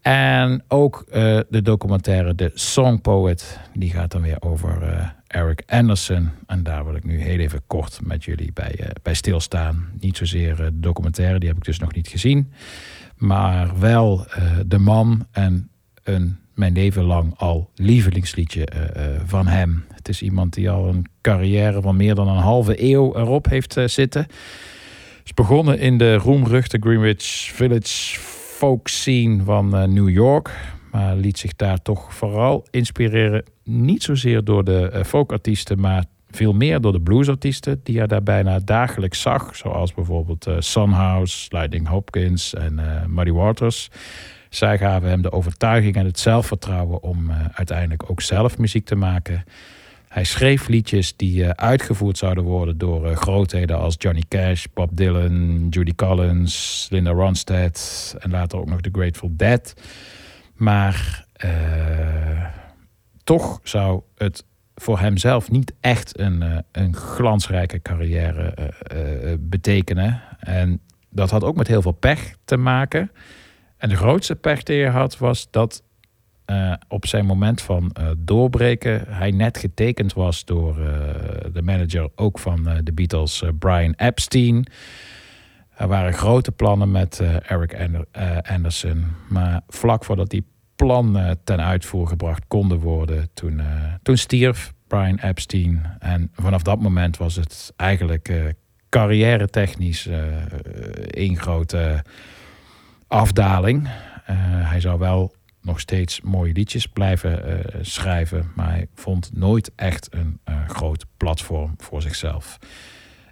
En 0.00 0.64
ook 0.68 1.04
eh, 1.10 1.38
de 1.48 1.62
documentaire 1.62 2.34
The 2.34 2.50
Song 2.54 3.00
Poet. 3.00 3.58
Die 3.74 3.90
gaat 3.90 4.10
dan 4.10 4.22
weer 4.22 4.36
over 4.40 4.82
eh, 4.82 5.08
Eric 5.26 5.62
Anderson. 5.66 6.30
En 6.46 6.62
daar 6.62 6.84
wil 6.84 6.94
ik 6.94 7.04
nu 7.04 7.20
heel 7.20 7.38
even 7.38 7.62
kort 7.66 7.98
met 8.02 8.24
jullie 8.24 8.52
bij, 8.52 8.74
eh, 8.78 8.88
bij 9.02 9.14
stilstaan. 9.14 9.88
Niet 10.00 10.16
zozeer 10.16 10.56
de 10.56 10.80
documentaire, 10.80 11.38
die 11.38 11.48
heb 11.48 11.58
ik 11.58 11.64
dus 11.64 11.78
nog 11.78 11.94
niet 11.94 12.08
gezien. 12.08 12.52
Maar 13.16 13.78
wel 13.78 14.26
de 14.66 14.78
man 14.78 15.26
en 15.30 15.70
een 16.02 16.40
mijn 16.54 16.72
leven 16.72 17.02
lang 17.02 17.34
al 17.36 17.70
lievelingsliedje 17.74 18.68
van 19.24 19.46
hem. 19.46 19.84
Het 19.94 20.08
is 20.08 20.22
iemand 20.22 20.54
die 20.54 20.70
al 20.70 20.88
een 20.88 21.06
carrière 21.20 21.80
van 21.80 21.96
meer 21.96 22.14
dan 22.14 22.28
een 22.28 22.42
halve 22.42 22.82
eeuw 22.82 23.16
erop 23.16 23.46
heeft 23.48 23.76
zitten. 23.86 24.26
Is 25.24 25.34
begonnen 25.34 25.78
in 25.78 25.98
de 25.98 26.14
roemruchte 26.14 26.78
Greenwich 26.80 27.50
Village 27.54 28.18
folk 28.62 28.88
scene 28.88 29.44
van 29.44 29.76
eh, 29.76 29.88
New 29.88 30.08
York. 30.08 30.50
Maar 30.90 31.16
liet 31.16 31.38
zich 31.38 31.56
daar 31.56 31.82
toch 31.82 32.14
vooral 32.14 32.66
inspireren. 32.70 33.44
Niet 33.64 34.02
zozeer 34.02 34.44
door 34.44 34.64
de 34.64 34.88
eh, 34.88 35.04
folkartiesten, 35.04 35.80
maar 35.80 36.04
veel 36.30 36.52
meer 36.52 36.80
door 36.80 36.92
de 36.92 37.00
bluesartiesten. 37.00 37.80
Die 37.82 37.98
hij 37.98 38.06
daar 38.06 38.22
bijna 38.22 38.58
dagelijks 38.58 39.20
zag. 39.20 39.56
Zoals 39.56 39.94
bijvoorbeeld 39.94 40.46
eh, 40.46 40.54
Sunhouse, 40.58 41.46
Lightning 41.48 41.88
Hopkins 41.88 42.54
en 42.54 42.78
eh, 42.78 43.06
Muddy 43.06 43.30
Waters. 43.30 43.90
Zij 44.48 44.78
gaven 44.78 45.08
hem 45.08 45.22
de 45.22 45.32
overtuiging 45.32 45.96
en 45.96 46.04
het 46.04 46.18
zelfvertrouwen 46.18 47.02
om 47.02 47.30
uiteindelijk 47.52 48.10
ook 48.10 48.20
zelf 48.20 48.58
muziek 48.58 48.86
te 48.86 48.96
maken. 48.96 49.44
Hij 50.12 50.24
schreef 50.24 50.68
liedjes 50.68 51.16
die 51.16 51.44
eh, 51.44 51.50
uitgevoerd 51.50 52.18
zouden 52.18 52.44
worden 52.44 52.78
door 52.78 53.06
eh, 53.06 53.16
grootheden 53.16 53.78
als 53.78 53.94
Johnny 53.98 54.22
Cash, 54.28 54.64
Bob 54.74 54.90
Dylan, 54.92 55.66
Judy 55.68 55.94
Collins, 55.94 56.86
Linda 56.90 57.10
Ronstadt 57.10 58.16
en 58.18 58.30
later 58.30 58.58
ook 58.58 58.68
nog 58.68 58.80
The 58.80 58.88
Grateful 58.92 59.30
Dead. 59.36 59.74
Maar 60.54 61.26
eh, 61.32 62.44
toch 63.24 63.60
zou 63.62 64.02
het 64.14 64.44
voor 64.74 64.98
hemzelf 64.98 65.50
niet 65.50 65.72
echt 65.80 66.18
een, 66.18 66.64
een 66.72 66.94
glansrijke 66.94 67.82
carrière 67.82 68.72
betekenen. 69.40 70.22
En 70.38 70.80
dat 71.10 71.30
had 71.30 71.44
ook 71.44 71.56
met 71.56 71.66
heel 71.66 71.82
veel 71.82 71.92
pech 71.92 72.36
te 72.44 72.56
maken. 72.56 73.10
En 73.76 73.88
de 73.88 73.96
grootste 73.96 74.36
pech 74.36 74.62
die 74.62 74.82
hij 74.82 74.92
had 74.92 75.18
was 75.18 75.48
dat 75.50 75.82
eh, 76.44 76.72
op 76.88 77.06
zijn 77.06 77.26
moment 77.26 77.62
van 77.62 77.90
eh, 77.90 78.06
doorbreken 78.18 79.04
hij 79.08 79.30
net 79.30 79.58
getekend 79.58 80.12
was 80.12 80.44
door 80.44 80.78
eh, 80.78 80.86
de 81.52 81.62
manager 81.62 82.08
ook 82.14 82.38
van 82.38 82.68
de 82.84 82.92
Beatles, 82.92 83.42
Brian 83.58 83.94
Epstein. 83.96 84.66
Er 85.76 85.88
waren 85.88 86.12
grote 86.12 86.52
plannen 86.52 86.90
met 86.90 87.22
Eric 87.46 87.74
Ander- 87.80 88.06
Anderson. 88.42 89.04
Maar 89.28 89.60
vlak 89.68 90.04
voordat 90.04 90.30
die 90.30 90.46
plannen 90.76 91.38
ten 91.44 91.60
uitvoer 91.60 92.06
gebracht 92.06 92.44
konden 92.48 92.78
worden, 92.78 93.28
toen, 93.34 93.60
toen 94.02 94.16
stierf 94.16 94.72
Brian 94.86 95.18
Epstein. 95.18 95.96
En 95.98 96.30
vanaf 96.34 96.62
dat 96.62 96.80
moment 96.80 97.16
was 97.16 97.36
het 97.36 97.72
eigenlijk 97.76 98.54
carrière 98.88 99.48
technisch 99.48 100.08
één 101.10 101.36
grote 101.36 102.04
afdaling. 103.06 103.88
Hij 104.62 104.80
zou 104.80 104.98
wel 104.98 105.32
nog 105.62 105.80
steeds 105.80 106.20
mooie 106.20 106.52
liedjes 106.52 106.86
blijven 106.86 107.44
eh, 107.44 107.78
schrijven, 107.82 108.50
maar 108.54 108.70
hij 108.70 108.86
vond 108.94 109.30
nooit 109.34 109.72
echt 109.76 110.08
een 110.10 110.38
eh, 110.44 110.68
groot 110.68 111.06
platform 111.16 111.74
voor 111.76 112.02
zichzelf. 112.02 112.58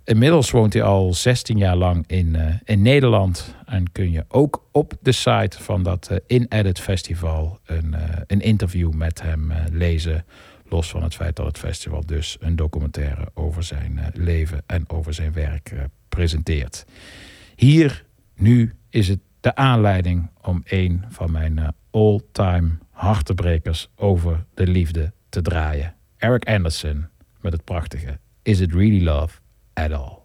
Inmiddels 0.04 0.50
woont 0.50 0.72
hij 0.72 0.82
al 0.82 1.14
16 1.14 1.58
jaar 1.58 1.76
lang 1.76 2.04
in, 2.06 2.36
eh, 2.36 2.54
in 2.64 2.82
Nederland. 2.82 3.54
En 3.66 3.92
kun 3.92 4.10
je 4.10 4.24
ook 4.28 4.68
op 4.72 4.92
de 5.00 5.12
site 5.12 5.62
van 5.62 5.82
dat 5.82 6.10
In-Edit 6.26 6.80
Festival 6.80 7.58
een, 7.64 7.94
een 8.26 8.40
interview 8.40 8.92
met 8.92 9.22
hem 9.22 9.52
lezen. 9.72 10.24
Los 10.68 10.90
van 10.90 11.02
het 11.02 11.14
feit 11.14 11.36
dat 11.36 11.46
het 11.46 11.58
festival 11.58 12.06
dus 12.06 12.36
een 12.40 12.56
documentaire 12.56 13.30
over 13.34 13.62
zijn 13.62 14.00
leven 14.12 14.62
en 14.66 14.88
over 14.88 15.14
zijn 15.14 15.32
werk 15.32 15.72
presenteert. 16.08 16.84
Hier, 17.56 18.04
nu, 18.34 18.74
is 18.90 19.08
het 19.08 19.20
de 19.40 19.54
aanleiding 19.54 20.30
om 20.42 20.62
een 20.64 21.04
van 21.08 21.32
mijn 21.32 21.58
eh, 21.58 21.68
all-time 21.90 22.78
hartebrekers 22.90 23.88
over 23.96 24.44
de 24.54 24.66
liefde 24.66 25.12
te 25.28 25.42
draaien. 25.42 25.94
Eric 26.16 26.48
Anderson 26.48 27.08
met 27.40 27.52
het 27.52 27.64
prachtige 27.64 28.18
Is 28.42 28.60
It 28.60 28.72
Really 28.72 29.04
Love 29.04 29.38
at 29.72 29.92
All? 29.92 30.19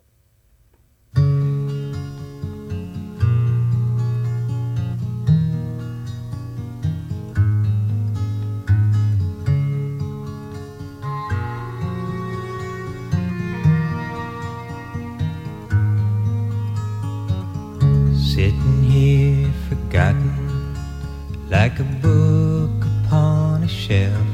Like 21.78 21.88
a 21.88 21.94
book 21.96 22.86
upon 23.04 23.64
a 23.64 23.68
shelf. 23.68 24.28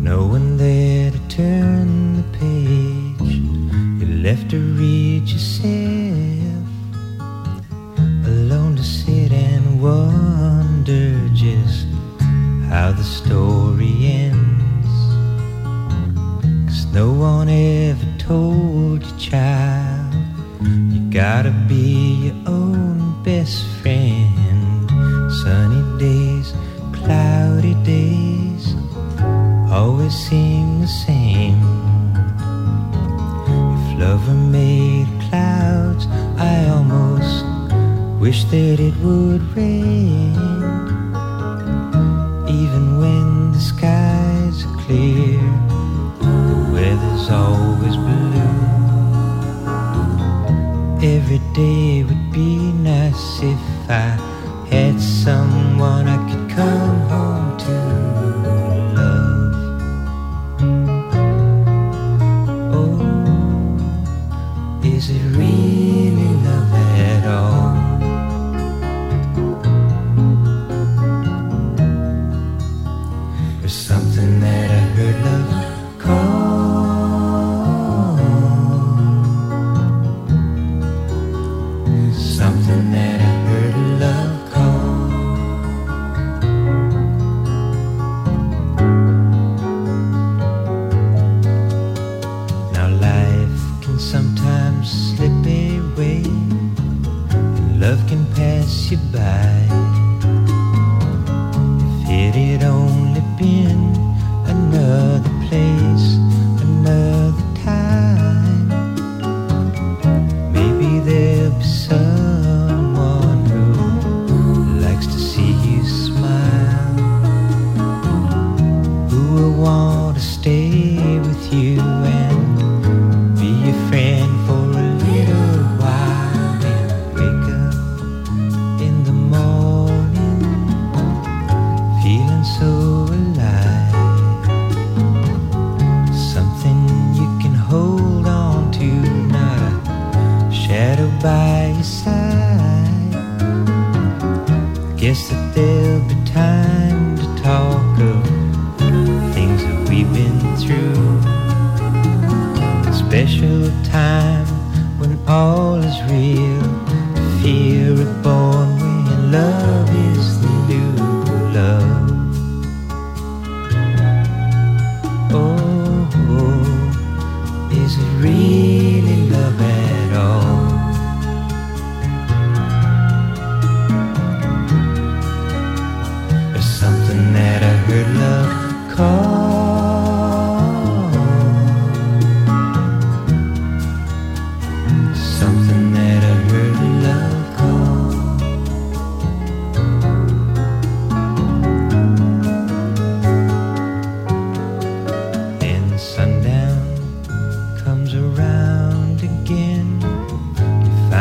No 0.00 0.26
one 0.26 0.56
there 0.56 1.10
to 1.10 1.18
turn 1.28 2.16
the 2.18 2.38
page. 2.38 3.34
You 3.98 4.22
left 4.22 4.50
to 4.50 4.58
read 4.58 5.28
yourself. 5.28 6.01
that 38.52 38.80
it 38.80 38.91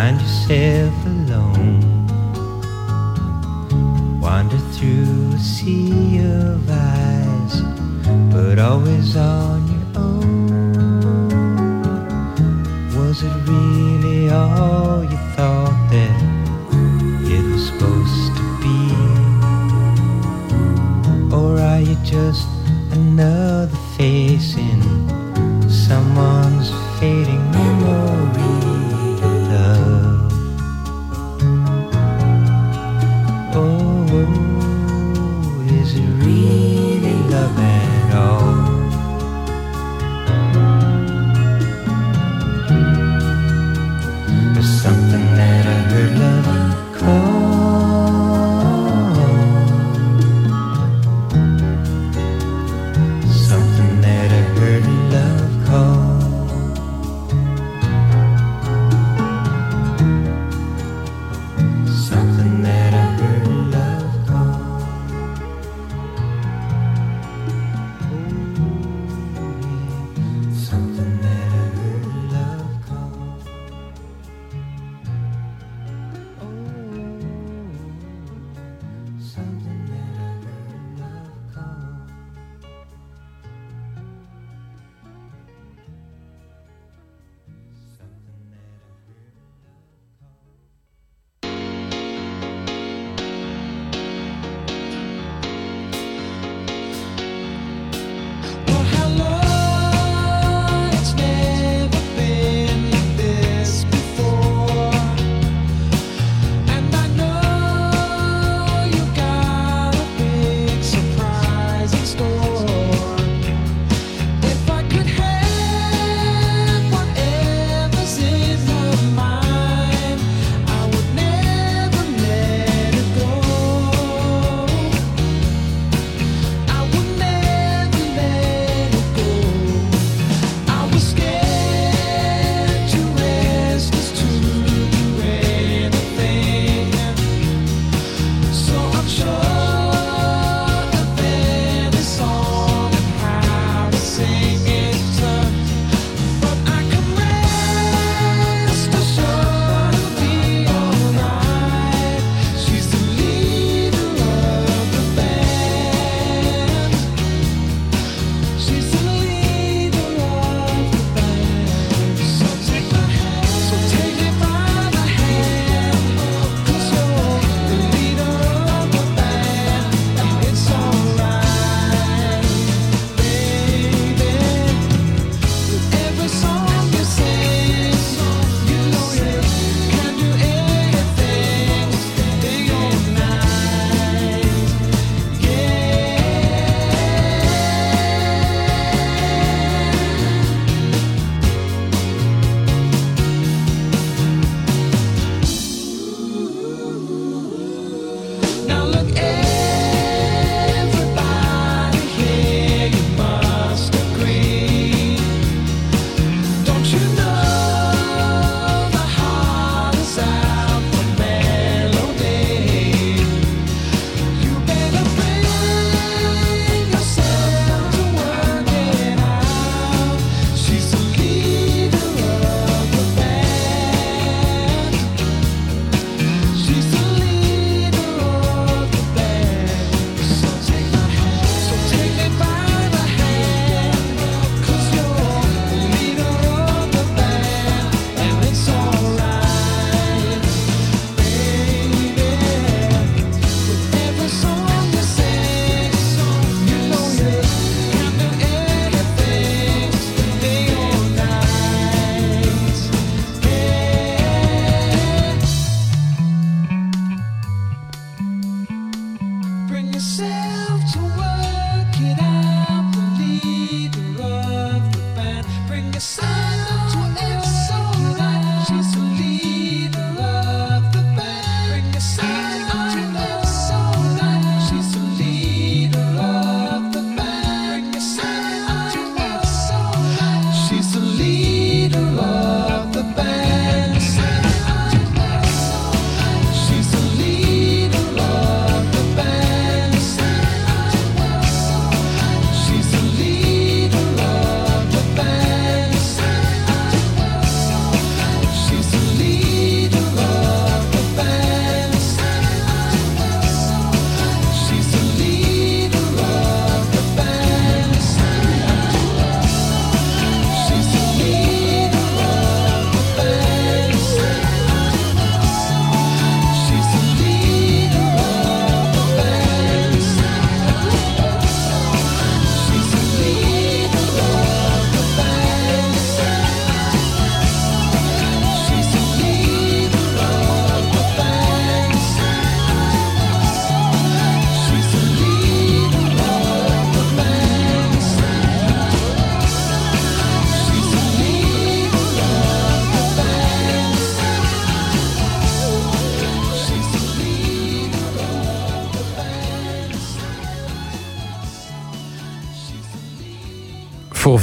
find 0.01 0.19
yourself 0.19 1.05
alone. 1.05 2.07
Wander 4.19 4.57
through 4.73 5.33
a 5.33 5.39
sea 5.39 6.17
of 6.19 6.67
eyes, 6.69 7.61
but 8.33 8.57
always 8.57 9.15
on 9.15 9.59
your 9.73 10.01
own. 10.03 10.40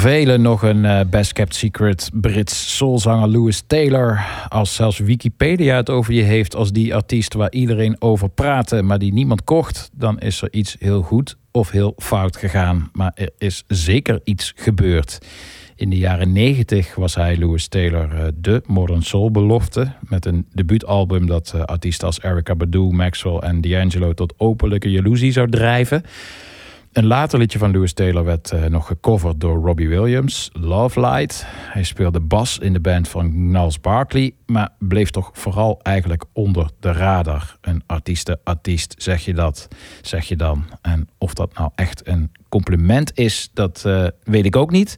Velen 0.09 0.43
nog 0.43 0.63
een 0.63 0.85
eh, 0.85 1.01
best 1.11 1.33
kept 1.33 1.55
secret 1.55 2.11
Brits 2.13 2.77
soulzanger 2.77 3.29
Louis 3.29 3.63
Taylor. 3.67 4.25
Als 4.49 4.75
zelfs 4.75 4.99
Wikipedia 4.99 5.77
het 5.77 5.91
over 5.91 6.15
je 6.15 6.23
heeft 6.23 6.55
als 6.55 6.73
die 6.73 6.95
artiest 6.95 7.35
waar 7.35 7.53
iedereen 7.53 7.97
over 7.99 8.29
praatte, 8.29 8.83
maar 8.83 8.99
die 8.99 9.13
niemand 9.13 9.45
kocht, 9.45 9.91
dan 9.93 10.19
is 10.19 10.43
er 10.43 10.53
iets 10.53 10.77
heel 10.79 11.03
goed 11.03 11.37
of 11.51 11.71
heel 11.71 11.93
fout 11.97 12.37
gegaan. 12.37 12.91
Maar 12.93 13.13
er 13.15 13.31
is 13.39 13.65
zeker 13.67 14.21
iets 14.25 14.53
gebeurd. 14.57 15.19
In 15.77 15.91
de 15.91 15.99
jaren 15.99 16.33
90 16.33 16.95
was 16.95 17.15
hij 17.15 17.39
Louis 17.39 17.69
Taylor 17.69 18.15
eh, 18.15 18.27
de 18.35 18.63
modern 18.67 19.03
soul 19.03 19.31
belofte. 19.31 19.93
Met 20.01 20.27
een 20.27 20.47
debuutalbum 20.53 21.27
dat 21.27 21.53
eh, 21.55 21.63
artiesten 21.63 22.07
als 22.07 22.23
Erica 22.23 22.55
Badu, 22.55 22.91
Maxwell 22.91 23.37
en 23.37 23.61
D'Angelo 23.61 24.13
tot 24.13 24.35
openlijke 24.37 24.91
jaloezie 24.91 25.33
zou 25.33 25.51
drijven. 25.51 26.03
Een 26.99 27.07
later 27.07 27.39
liedje 27.39 27.59
van 27.59 27.73
Louis 27.73 27.93
Taylor 27.93 28.25
werd 28.25 28.51
eh, 28.51 28.65
nog 28.65 28.87
gecoverd 28.87 29.41
door 29.41 29.65
Robbie 29.65 29.89
Williams, 29.89 30.51
Love 30.53 31.01
Light. 31.01 31.45
Hij 31.49 31.83
speelde 31.83 32.21
bas 32.21 32.59
in 32.59 32.73
de 32.73 32.81
band 32.81 33.09
van 33.09 33.51
Niles 33.51 33.81
Barkley, 33.81 34.35
maar 34.47 34.69
bleef 34.79 35.11
toch 35.11 35.31
vooral 35.33 35.81
eigenlijk 35.83 36.25
onder 36.33 36.71
de 36.81 36.93
radar. 36.93 37.57
Een 37.61 37.83
artieste-artiest, 37.87 38.95
zeg 38.97 39.25
je 39.25 39.35
dat, 39.35 39.69
zeg 40.03 40.25
je 40.25 40.37
dan. 40.37 40.65
En 40.83 41.09
of 41.19 41.35
dat 41.35 41.55
nou 41.55 41.71
echt 41.75 42.09
een 42.09 42.33
compliment 42.49 43.19
is, 43.19 43.51
dat 43.53 43.83
eh, 43.85 44.07
weet 44.25 44.45
ik 44.45 44.57
ook 44.57 44.71
niet. 44.71 44.97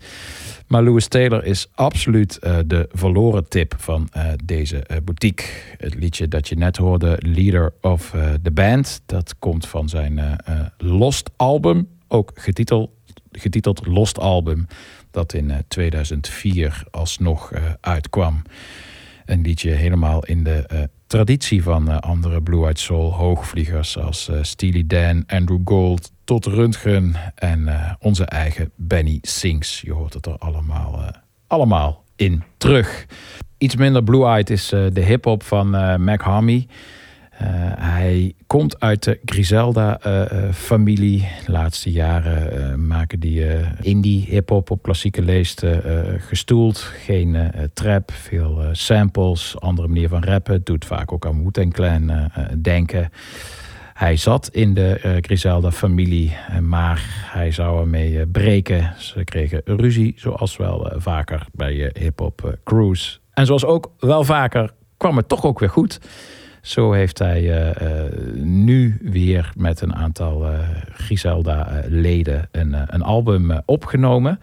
Maar 0.70 0.82
Louis 0.82 1.08
Taylor 1.08 1.44
is 1.44 1.66
absoluut 1.74 2.38
eh, 2.38 2.58
de 2.66 2.88
verloren 2.92 3.48
tip 3.48 3.74
van 3.78 4.08
eh, 4.12 4.32
deze 4.44 4.78
eh, 4.82 4.96
boutique. 5.04 5.46
Het 5.76 5.94
liedje 5.94 6.28
dat 6.28 6.48
je 6.48 6.56
net 6.56 6.76
hoorde, 6.76 7.18
Leader 7.18 7.72
of 7.80 8.14
the 8.42 8.50
Band, 8.50 9.02
dat 9.06 9.34
komt 9.38 9.66
van 9.66 9.88
zijn 9.88 10.38
Lost 10.78 11.30
album, 11.36 11.88
ook 12.08 12.30
getiteld, 12.34 12.90
getiteld 13.32 13.86
Lost 13.86 14.18
Album, 14.18 14.66
dat 15.10 15.32
in 15.32 15.50
eh, 15.50 15.58
2004 15.68 16.84
alsnog 16.90 17.52
uitkwam. 17.80 18.42
Een 19.24 19.42
liedje 19.42 19.70
helemaal 19.70 20.24
in 20.24 20.44
de 20.44 20.88
traditie 21.06 21.62
van 21.62 22.00
andere 22.00 22.42
Blue 22.42 22.64
Eyed 22.64 22.78
Soul 22.78 23.12
hoogvliegers 23.12 23.98
als 23.98 24.30
Steely 24.42 24.86
Dan, 24.86 25.24
Andrew 25.26 25.60
Gold, 25.64 26.12
Todd 26.30 26.46
Rundgren 26.46 27.14
en 27.34 27.68
eh, 27.68 27.92
onze 27.98 28.24
eigen 28.24 28.70
Benny 28.76 29.18
Sings. 29.22 29.80
Je 29.80 29.92
hoort 29.92 30.14
het 30.14 30.26
er 30.26 30.38
allemaal, 30.38 31.02
eh, 31.02 31.08
allemaal 31.46 32.04
in 32.16 32.42
terug. 32.56 33.06
Iets 33.58 33.76
minder 33.76 34.02
Blue 34.02 34.26
Eyed 34.26 34.50
is 34.50 34.72
eh, 34.72 34.84
de 34.92 35.00
hip-hop 35.00 35.42
van 35.42 35.70
Mac 36.04 36.20
Hammy. 36.20 36.66
Hij 37.78 38.34
komt 38.46 38.80
uit 38.80 39.02
de 39.02 39.18
Griselda-familie. 39.24 41.28
de 41.46 41.52
laatste 41.52 41.90
jaren 41.90 42.86
maken 42.86 43.20
die 43.20 43.46
eh, 43.46 43.66
indie 43.80 44.24
hip-hop 44.28 44.70
op 44.70 44.82
klassieke 44.82 45.22
leest 45.22 45.62
eh, 45.62 45.78
gestoeld. 46.18 46.78
Geen 46.78 47.52
trap, 47.74 48.12
veel 48.12 48.62
samples, 48.72 49.60
andere 49.60 49.88
manier 49.88 50.08
van 50.08 50.24
rappen. 50.24 50.60
Doet 50.64 50.84
vaak 50.84 51.12
ook 51.12 51.26
aan 51.26 51.42
Wu-Tang 51.42 51.72
Clan 51.72 52.30
denken. 52.60 53.10
Hij 54.00 54.16
zat 54.16 54.48
in 54.48 54.74
de 54.74 54.98
eh, 55.02 55.16
Griselda-familie, 55.20 56.36
eh, 56.48 56.58
maar 56.58 57.02
hij 57.32 57.50
zou 57.50 57.80
ermee 57.80 58.20
eh, 58.20 58.26
breken. 58.32 58.94
Ze 58.98 59.24
kregen 59.24 59.60
ruzie, 59.64 60.12
zoals 60.16 60.56
wel 60.56 60.92
vaker 60.96 61.46
bij 61.52 61.90
hip-hop 61.98 62.58
Cruise. 62.64 63.18
En 63.32 63.46
zoals 63.46 63.64
ook 63.64 63.92
wel 63.98 64.24
vaker 64.24 64.70
kwam 64.96 65.16
het 65.16 65.28
toch 65.28 65.44
ook 65.44 65.58
weer 65.58 65.70
goed. 65.70 66.00
Zo 66.62 66.92
heeft 66.92 67.18
hij 67.18 67.74
nu 68.34 68.98
weer 69.02 69.52
met 69.56 69.80
een 69.80 69.94
aantal 69.94 70.46
eh, 70.46 70.58
Griselda-leden 70.92 72.48
een, 72.50 72.76
een 72.94 73.02
album 73.02 73.60
opgenomen. 73.64 74.40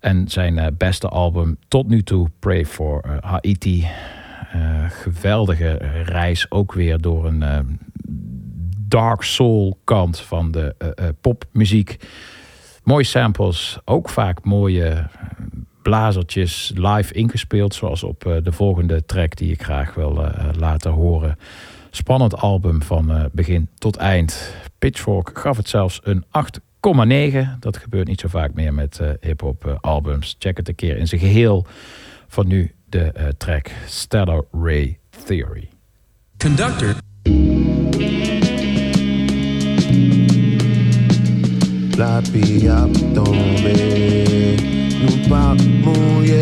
En 0.00 0.28
zijn 0.28 0.74
beste 0.78 1.08
album 1.08 1.56
tot 1.68 1.88
nu 1.88 2.02
toe, 2.02 2.28
Pray 2.38 2.66
for 2.66 3.18
Haiti. 3.20 3.86
Geweldige 4.88 5.72
reis, 6.04 6.50
ook 6.50 6.72
weer 6.72 7.00
door 7.00 7.26
een 7.26 7.42
dark 8.94 9.22
soul 9.22 9.78
kant 9.84 10.20
van 10.20 10.50
de 10.50 10.74
eh, 10.78 10.88
eh, 10.94 11.14
popmuziek. 11.20 11.96
Mooie 12.84 13.04
samples, 13.04 13.78
ook 13.84 14.08
vaak 14.08 14.44
mooie 14.44 14.88
eh, 14.88 15.04
blazertjes 15.82 16.72
live 16.74 17.14
ingespeeld, 17.14 17.74
zoals 17.74 18.02
op 18.02 18.40
de 18.42 18.52
volgende 18.52 19.04
track 19.04 19.36
die 19.36 19.52
ik 19.52 19.62
graag 19.62 19.94
wil 19.94 20.28
laten 20.58 20.90
horen. 20.90 21.38
Spannend 21.90 22.36
album 22.36 22.82
van 22.82 23.30
begin 23.32 23.68
tot 23.78 23.96
eind. 23.96 24.54
Pitchfork 24.78 25.38
gaf 25.38 25.56
het 25.56 25.68
zelfs 25.68 26.00
een 26.02 26.24
8,9. 26.24 27.58
Dat 27.60 27.76
gebeurt 27.76 28.06
niet 28.06 28.20
zo 28.20 28.28
vaak 28.28 28.54
meer 28.54 28.74
met 28.74 29.00
hip-hop 29.20 29.78
albums. 29.80 30.36
Check 30.38 30.56
het 30.56 30.68
een 30.68 30.74
keer 30.74 30.96
in 30.96 31.08
zijn 31.08 31.20
geheel. 31.20 31.66
Van 32.28 32.46
nu 32.46 32.74
de 32.88 33.34
track 33.36 33.70
Stellar 33.86 34.44
Ray 34.52 34.98
Theory. 35.24 35.68
Conductor. 36.36 37.83
la 41.96 42.20
vie 42.32 42.68
a 42.68 42.86
tombé, 43.14 44.56
nous 45.02 45.28
pas 45.28 45.54
mouye 45.84 46.32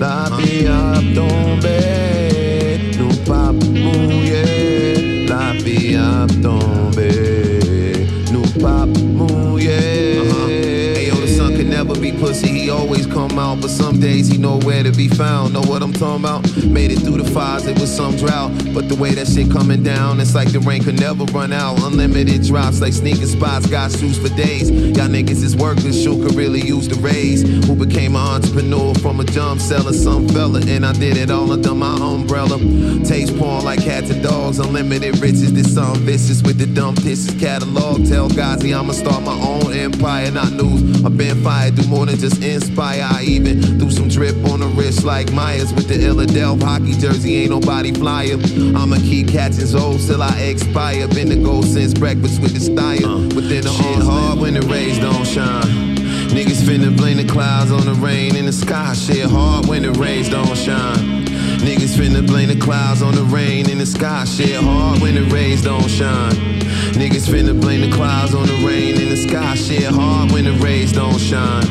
La 0.00 0.28
vie 0.36 0.66
a 0.66 1.00
tombé, 1.14 2.78
nous 2.98 3.16
pas 3.26 3.52
mouye 3.52 5.26
La 5.28 5.52
vie 5.64 5.96
a 5.96 6.26
tombé. 6.42 7.41
Never 11.84 12.00
be 12.00 12.12
pussy. 12.12 12.48
He 12.48 12.70
always 12.70 13.06
come 13.06 13.38
out, 13.38 13.60
but 13.60 13.70
some 13.70 13.98
days 13.98 14.28
he 14.28 14.38
nowhere 14.38 14.82
to 14.82 14.92
be 14.92 15.08
found. 15.08 15.54
Know 15.54 15.62
what 15.62 15.82
I'm 15.82 15.92
talking 15.92 16.24
about? 16.24 16.64
Made 16.64 16.92
it 16.92 17.00
through 17.00 17.20
the 17.20 17.28
fires, 17.30 17.66
it 17.66 17.78
was 17.80 17.94
some 17.94 18.16
drought. 18.16 18.52
But 18.72 18.88
the 18.88 18.94
way 18.94 19.14
that 19.14 19.26
shit 19.26 19.50
coming 19.50 19.82
down, 19.82 20.20
it's 20.20 20.34
like 20.34 20.52
the 20.52 20.60
rain 20.60 20.84
could 20.84 21.00
never 21.00 21.24
run 21.26 21.52
out. 21.52 21.82
Unlimited 21.82 22.42
drops, 22.44 22.80
like 22.80 22.92
sneaker 22.92 23.26
spots, 23.26 23.66
got 23.66 23.90
shoes 23.90 24.18
for 24.18 24.28
days. 24.36 24.70
Y'all 24.70 25.08
niggas 25.08 25.42
is 25.42 25.56
workers, 25.56 26.00
shoe 26.00 26.22
could 26.22 26.34
really 26.34 26.60
use 26.60 26.88
the 26.88 26.96
raise. 26.96 27.42
Who 27.66 27.74
became 27.74 28.14
an 28.14 28.22
entrepreneur 28.22 28.94
from 28.94 29.20
a 29.20 29.24
jump 29.24 29.60
seller, 29.60 29.92
some 29.92 30.28
fella, 30.28 30.60
and 30.66 30.86
I 30.86 30.92
did 30.92 31.16
it 31.16 31.30
all 31.30 31.50
under 31.50 31.74
my 31.74 31.94
umbrella. 31.94 32.58
Taste 33.04 33.36
porn 33.38 33.64
like 33.64 33.82
cats 33.82 34.10
and 34.10 34.22
dogs, 34.22 34.58
unlimited 34.58 35.18
riches. 35.18 35.52
This 35.52 35.74
some 35.74 35.96
vicious 35.96 36.42
with 36.42 36.58
the 36.58 36.66
dumb 36.66 36.94
dishes 36.94 37.34
catalog. 37.40 38.06
Tell 38.06 38.28
Gazi 38.28 38.72
I'ma 38.78 38.92
start 38.92 39.22
my 39.24 39.38
own 39.40 39.72
empire, 39.72 40.30
not 40.30 40.52
news. 40.52 41.04
I've 41.04 41.16
been 41.16 41.42
fired, 41.42 41.71
do 41.74 41.86
more 41.88 42.06
than 42.06 42.18
just 42.18 42.42
inspire. 42.42 43.02
I 43.02 43.22
even 43.24 43.78
do 43.78 43.90
some 43.90 44.08
drip 44.08 44.36
on 44.46 44.60
the 44.60 44.66
wrist 44.66 45.04
like 45.04 45.32
Myers 45.32 45.72
with 45.72 45.88
the 45.88 45.94
Illadelph 45.94 46.62
hockey 46.62 46.92
jersey. 46.92 47.36
Ain't 47.36 47.50
nobody 47.50 47.92
flyer. 47.92 48.36
I'ma 48.76 48.96
keep 48.96 49.28
catching 49.28 49.66
souls 49.66 50.06
till 50.06 50.22
I 50.22 50.38
expire. 50.40 51.08
Been 51.08 51.28
the 51.28 51.36
goal 51.36 51.62
since 51.62 51.94
breakfast 51.94 52.40
with 52.40 52.54
the 52.54 52.60
style. 52.60 53.06
Uh, 53.06 53.26
Within 53.34 53.62
the 53.62 53.70
shit 53.70 54.02
hard 54.02 54.38
when 54.38 54.54
the 54.54 54.62
rays 54.62 54.98
don't 54.98 55.26
shine. 55.26 55.96
Niggas 56.28 56.62
finna 56.62 56.96
blame 56.96 57.18
the 57.18 57.26
clouds 57.26 57.70
on 57.70 57.84
the 57.84 57.94
rain 57.94 58.36
in 58.36 58.46
the 58.46 58.52
sky. 58.52 58.94
Shit 58.94 59.28
hard 59.30 59.66
when 59.66 59.82
the 59.82 59.92
rays 59.92 60.28
don't 60.28 60.56
shine. 60.56 61.31
Niggas 61.62 61.94
finna 61.96 62.26
blame 62.26 62.48
the 62.48 62.56
clouds 62.56 63.02
on 63.02 63.14
the 63.14 63.22
rain 63.22 63.70
in 63.70 63.78
the 63.78 63.86
sky. 63.86 64.24
Shit 64.24 64.60
hard 64.60 65.00
when 65.00 65.14
the 65.14 65.22
rays 65.32 65.62
don't 65.62 65.88
shine. 65.88 66.34
Niggas 66.92 67.28
finna 67.28 67.58
blame 67.58 67.88
the 67.88 67.96
clouds 67.96 68.34
on 68.34 68.48
the 68.48 68.66
rain 68.66 69.00
in 69.00 69.08
the 69.08 69.16
sky. 69.16 69.54
Shit 69.54 69.84
hard 69.84 70.32
when 70.32 70.44
the 70.44 70.52
rays 70.54 70.92
don't 70.92 71.20
shine. 71.20 71.62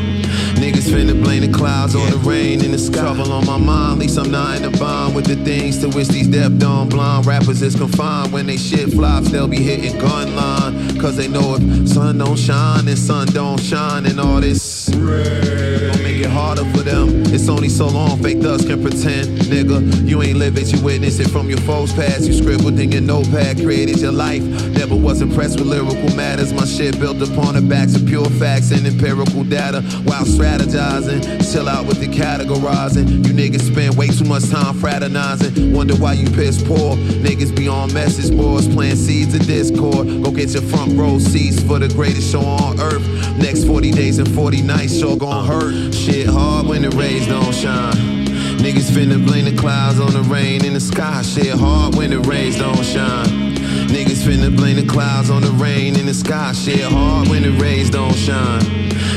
Niggas 0.56 0.90
finna 0.90 1.22
blame 1.22 1.42
the 1.42 1.52
clouds 1.52 1.94
on 1.96 2.10
the 2.10 2.18
rain 2.18 2.64
in 2.64 2.72
the 2.72 2.78
sky. 2.78 3.02
Trouble 3.02 3.34
on 3.34 3.46
my 3.46 3.58
mind, 3.58 4.00
least 4.00 4.18
I'm 4.18 4.32
not 4.32 4.56
in 4.58 4.72
the 4.72 4.78
bond 4.78 5.14
with 5.14 5.26
the 5.26 5.36
things 5.36 5.80
to 5.80 5.90
which 5.90 6.08
these 6.08 6.28
deaf, 6.28 6.56
dumb, 6.58 6.88
blind 6.88 7.26
rappers 7.26 7.62
is 7.62 7.76
confined. 7.76 8.32
When 8.32 8.46
they 8.46 8.58
shit 8.58 8.92
flops, 8.94 9.30
they'll 9.30 9.48
be 9.48 9.62
hitting 9.62 10.00
gun 10.00 10.36
line. 10.36 11.00
Cause 11.00 11.18
they 11.18 11.28
know 11.28 11.58
if 11.60 11.90
sun 11.90 12.18
don't 12.20 12.38
shine, 12.38 12.86
then 12.86 12.96
sun 12.96 13.28
don't 13.28 13.60
shine, 13.60 14.06
and 14.06 14.20
all 14.20 14.40
this. 14.40 14.88
Make 14.90 16.01
it 16.22 16.30
harder 16.30 16.66
for 16.72 16.84
them. 16.84 17.24
It's 17.34 17.50
only 17.50 17.70
so 17.70 17.88
long 17.88 18.22
fake 18.22 18.42
thugs 18.42 18.66
can 18.66 18.82
pretend, 18.82 19.28
nigga. 19.50 20.08
You 20.08 20.22
ain't 20.22 20.38
live 20.38 20.58
it, 20.58 20.72
you 20.72 20.82
witness 20.84 21.20
it 21.20 21.30
from 21.30 21.50
your 21.50 21.60
foes 21.62 21.94
past. 21.94 22.22
You 22.22 22.34
scribbled 22.34 22.80
in 22.80 22.92
your 22.92 23.02
notepad, 23.02 23.58
created 23.58 24.00
your 24.00 24.12
life. 24.12 24.44
Never 24.70 24.96
was 24.96 25.22
impressed 25.22 25.60
with 25.60 25.68
lyrical 25.68 26.16
matters. 26.16 26.54
My 26.54 26.66
shit 26.66 27.00
built 27.00 27.22
upon 27.22 27.56
the 27.56 27.62
backs 27.62 27.96
of 27.96 28.06
pure 28.06 28.30
facts 28.42 28.72
and 28.72 28.86
empirical 28.86 29.44
data. 29.44 29.82
While 30.04 30.26
strategizing, 30.26 31.22
chill 31.52 31.68
out 31.68 31.86
with 31.88 32.00
the 32.00 32.08
categorizing. 32.08 33.26
You 33.26 33.34
niggas 33.34 33.72
spend 33.72 33.98
way 33.98 34.08
too 34.08 34.26
much 34.26 34.50
time 34.50 34.76
fraternizing. 34.76 35.74
Wonder 35.74 35.96
why 35.96 36.14
you 36.14 36.30
piss 36.32 36.62
poor. 36.62 36.96
Niggas 37.26 37.56
be 37.56 37.68
on 37.68 37.94
message 37.94 38.36
boards, 38.36 38.68
playing 38.68 38.98
seeds 38.98 39.34
of 39.34 39.46
discord. 39.46 40.08
Go 40.24 40.32
get 40.32 40.50
your 40.50 40.64
front 40.64 40.98
row 40.98 41.20
seats 41.20 41.64
for 41.64 41.80
the 41.80 41.88
greatest 41.90 42.32
show 42.32 42.42
on 42.42 42.80
earth. 42.80 43.02
Next 43.38 43.66
40 43.66 43.92
days 43.92 44.20
and 44.20 44.30
40 44.36 44.62
nights, 44.62 45.00
sure 45.00 45.18
gon' 45.18 45.46
hurt. 45.46 45.94
Shit 45.94 46.11
hard 46.28 46.68
when 46.68 46.82
the 46.82 46.90
rays 46.92 47.28
don't 47.28 47.54
shine. 47.54 48.26
Niggas 48.58 48.92
finna 48.92 49.24
blame 49.26 49.46
the 49.46 49.56
clouds 49.56 50.00
on 50.00 50.12
the 50.14 50.22
rain 50.24 50.64
in 50.66 50.74
the 50.74 50.80
sky. 50.80 51.22
Shit 51.22 51.58
hard 51.58 51.96
when 51.96 52.10
the 52.10 52.20
rays 52.20 52.58
don't 52.58 52.84
shine. 52.84 53.56
Niggas 53.88 54.24
finna 54.24 54.56
blame 54.56 54.76
the 54.76 54.86
clouds 54.86 55.30
on 55.30 55.42
the 55.42 55.52
rain 55.52 55.96
in 55.96 56.06
the 56.06 56.14
sky. 56.14 56.52
Shit 56.54 56.84
hard 56.84 57.28
when 57.30 57.44
the 57.44 57.52
rays 57.52 57.90
don't 57.90 58.16
shine. 58.16 58.62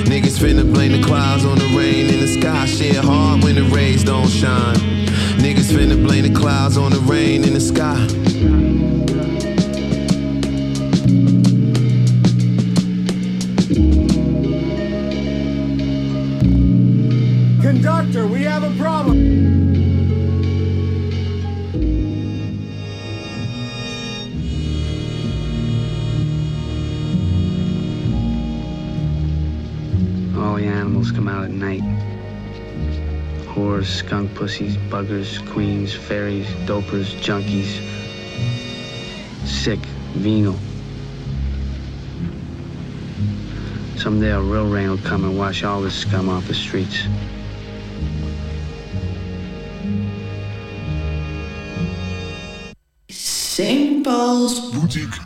Niggas 0.05 0.39
finna 0.39 0.65
blame 0.73 0.93
the 0.93 1.03
clouds 1.03 1.45
on 1.45 1.59
the 1.59 1.67
rain 1.77 2.13
in 2.13 2.21
the 2.21 2.29
sky. 2.29 2.67
Shit 2.67 2.97
hard 2.97 3.43
when 3.43 3.55
the 3.57 3.65
rays 3.65 4.05
don't 4.05 4.29
shine. 4.29 4.77
Niggas 5.39 5.73
finna 5.73 6.03
blame 6.03 6.23
the 6.23 6.39
clouds 6.39 6.77
on 6.77 6.93
the 6.93 7.01
rain 7.01 7.45
in 7.45 7.55
the 7.55 7.61
sky. 7.61 9.14
Come 31.25 31.35
out 31.35 31.45
at 31.45 31.51
night. 31.51 31.83
Whores, 33.55 33.87
skunk 33.87 34.35
pussies, 34.35 34.77
buggers, 34.91 35.41
queens, 35.53 35.95
fairies, 35.95 36.47
dopers, 36.67 37.15
junkies. 37.23 37.81
Sick, 39.47 39.79
venal. 40.17 40.57
Someday 43.97 44.33
a 44.33 44.41
real 44.41 44.69
rain 44.69 44.91
will 44.91 44.99
come 44.99 45.25
and 45.25 45.39
wash 45.39 45.65
all 45.65 45.81
this 45.81 45.95
scum 45.95 46.29
off 46.29 46.47
the 46.47 46.53
streets. 46.53 47.07
St. 53.09 54.05
Paul's 54.05 54.73
Boutique. 54.73 55.24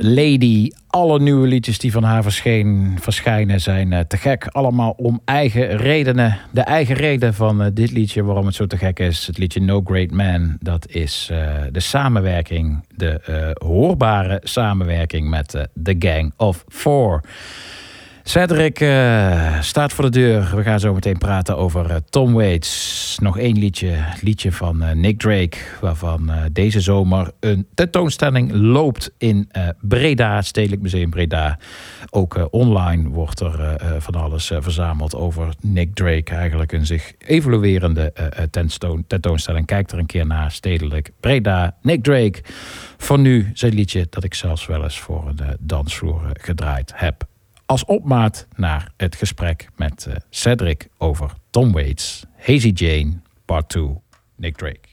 Lady. 0.00 0.70
Alle 0.86 1.20
nieuwe 1.20 1.46
liedjes 1.46 1.78
die 1.78 1.92
van 1.92 2.02
haar 2.02 2.22
verscheen, 2.22 2.96
verschijnen 3.00 3.60
zijn 3.60 3.92
eh, 3.92 4.00
te 4.00 4.16
gek. 4.16 4.46
Allemaal 4.46 4.90
om 4.90 5.20
eigen 5.24 5.76
redenen. 5.76 6.38
De 6.50 6.60
eigen 6.60 6.94
reden 6.94 7.34
van 7.34 7.62
eh, 7.62 7.68
dit 7.72 7.90
liedje, 7.90 8.24
waarom 8.24 8.46
het 8.46 8.54
zo 8.54 8.66
te 8.66 8.76
gek 8.76 8.98
is. 8.98 9.26
Het 9.26 9.38
liedje 9.38 9.60
No 9.60 9.80
Great 9.84 10.10
Man. 10.10 10.56
Dat 10.60 10.88
is 10.88 11.28
eh, 11.32 11.54
de 11.72 11.80
samenwerking. 11.80 12.84
De 12.96 13.20
hoorbare 13.64 14.40
samenwerking 14.42 15.28
met 15.28 15.68
The 15.82 15.96
Gang 15.98 16.32
of 16.36 16.64
Four. 16.68 17.20
Cedric 18.28 18.80
eh, 18.80 19.60
staat 19.60 19.92
voor 19.92 20.04
de 20.04 20.10
deur. 20.10 20.56
We 20.56 20.62
gaan 20.62 20.80
zo 20.80 20.94
meteen 20.94 21.18
praten 21.18 21.56
over 21.56 21.90
eh, 21.90 21.96
Tom 22.10 22.32
Waits. 22.32 23.16
Nog 23.20 23.38
één 23.38 23.58
liedje, 23.58 23.94
liedje 24.20 24.52
van 24.52 24.82
eh, 24.82 24.94
Nick 24.94 25.18
Drake, 25.18 25.56
waarvan 25.80 26.30
deze 26.52 26.80
zomer 26.80 27.30
een 27.40 27.66
tentoonstelling 27.74 28.52
loopt 28.52 29.12
in 29.18 29.50
Breda, 29.80 30.42
Stedelijk 30.42 30.82
Museum 30.82 31.10
Breda. 31.10 31.58
Ook 32.10 32.48
online 32.50 33.08
wordt 33.08 33.40
er 33.40 33.80
van 33.98 34.14
alles 34.14 34.52
verzameld 34.58 35.14
over 35.14 35.54
Nick 35.60 35.94
Drake. 35.94 36.34
Eigenlijk 36.34 36.72
een 36.72 36.86
zich 36.86 37.12
evoluerende 37.18 38.12
tentoon- 38.50 39.04
tentoonstelling. 39.06 39.66
Kijk 39.66 39.90
er 39.90 39.98
een 39.98 40.06
keer 40.06 40.26
naar, 40.26 40.50
Stedelijk 40.50 41.10
Breda. 41.20 41.76
Nick 41.82 42.02
Drake. 42.02 42.42
Voor 42.96 43.18
nu 43.18 43.50
zijn 43.54 43.74
liedje 43.74 44.06
dat 44.10 44.24
ik 44.24 44.34
zelfs 44.34 44.66
wel 44.66 44.82
eens 44.82 45.00
voor 45.00 45.28
een 45.28 45.56
dansvloer 45.58 46.22
gedraaid 46.32 46.92
heb 46.94 47.27
als 47.68 47.84
opmaat 47.84 48.46
naar 48.56 48.92
het 48.96 49.16
gesprek 49.16 49.68
met 49.76 50.06
eh, 50.06 50.14
Cedric 50.30 50.88
over 50.98 51.32
Tom 51.50 51.72
Waits, 51.72 52.24
Hazy 52.36 52.70
Jane, 52.74 53.20
Part 53.44 53.68
2, 53.68 54.00
Nick 54.36 54.56
Drake. 54.56 54.88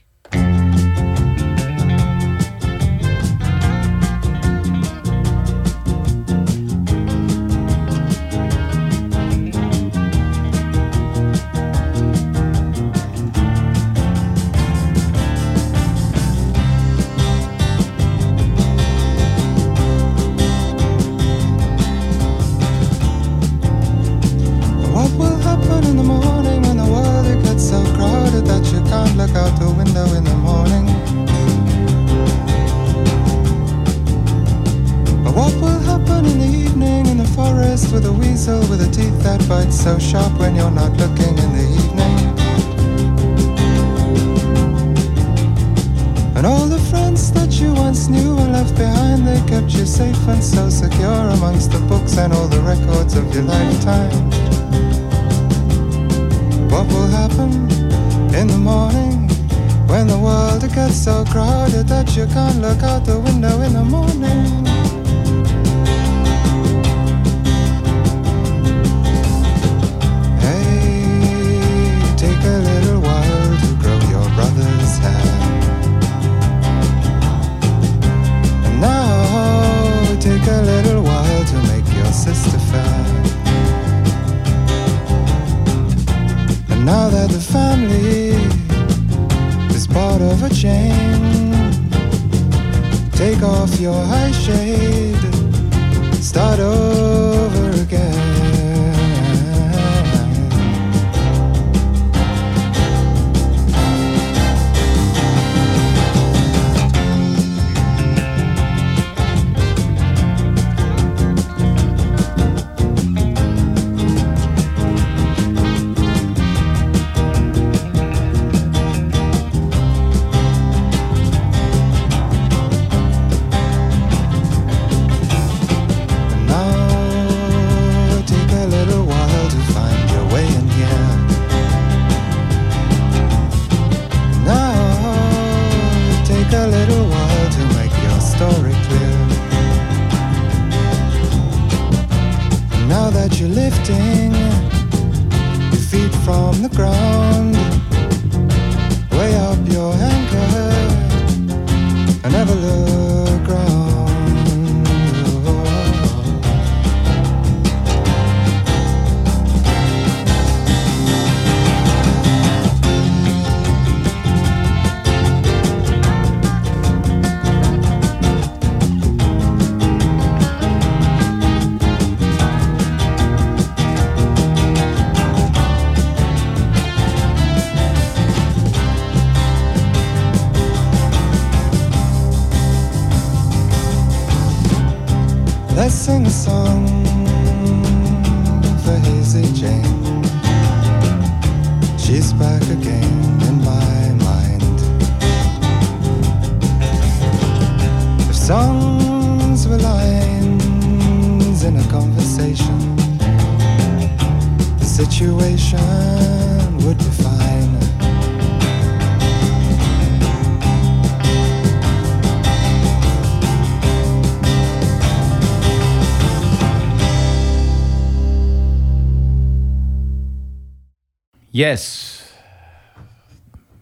Yes. 221.69 222.21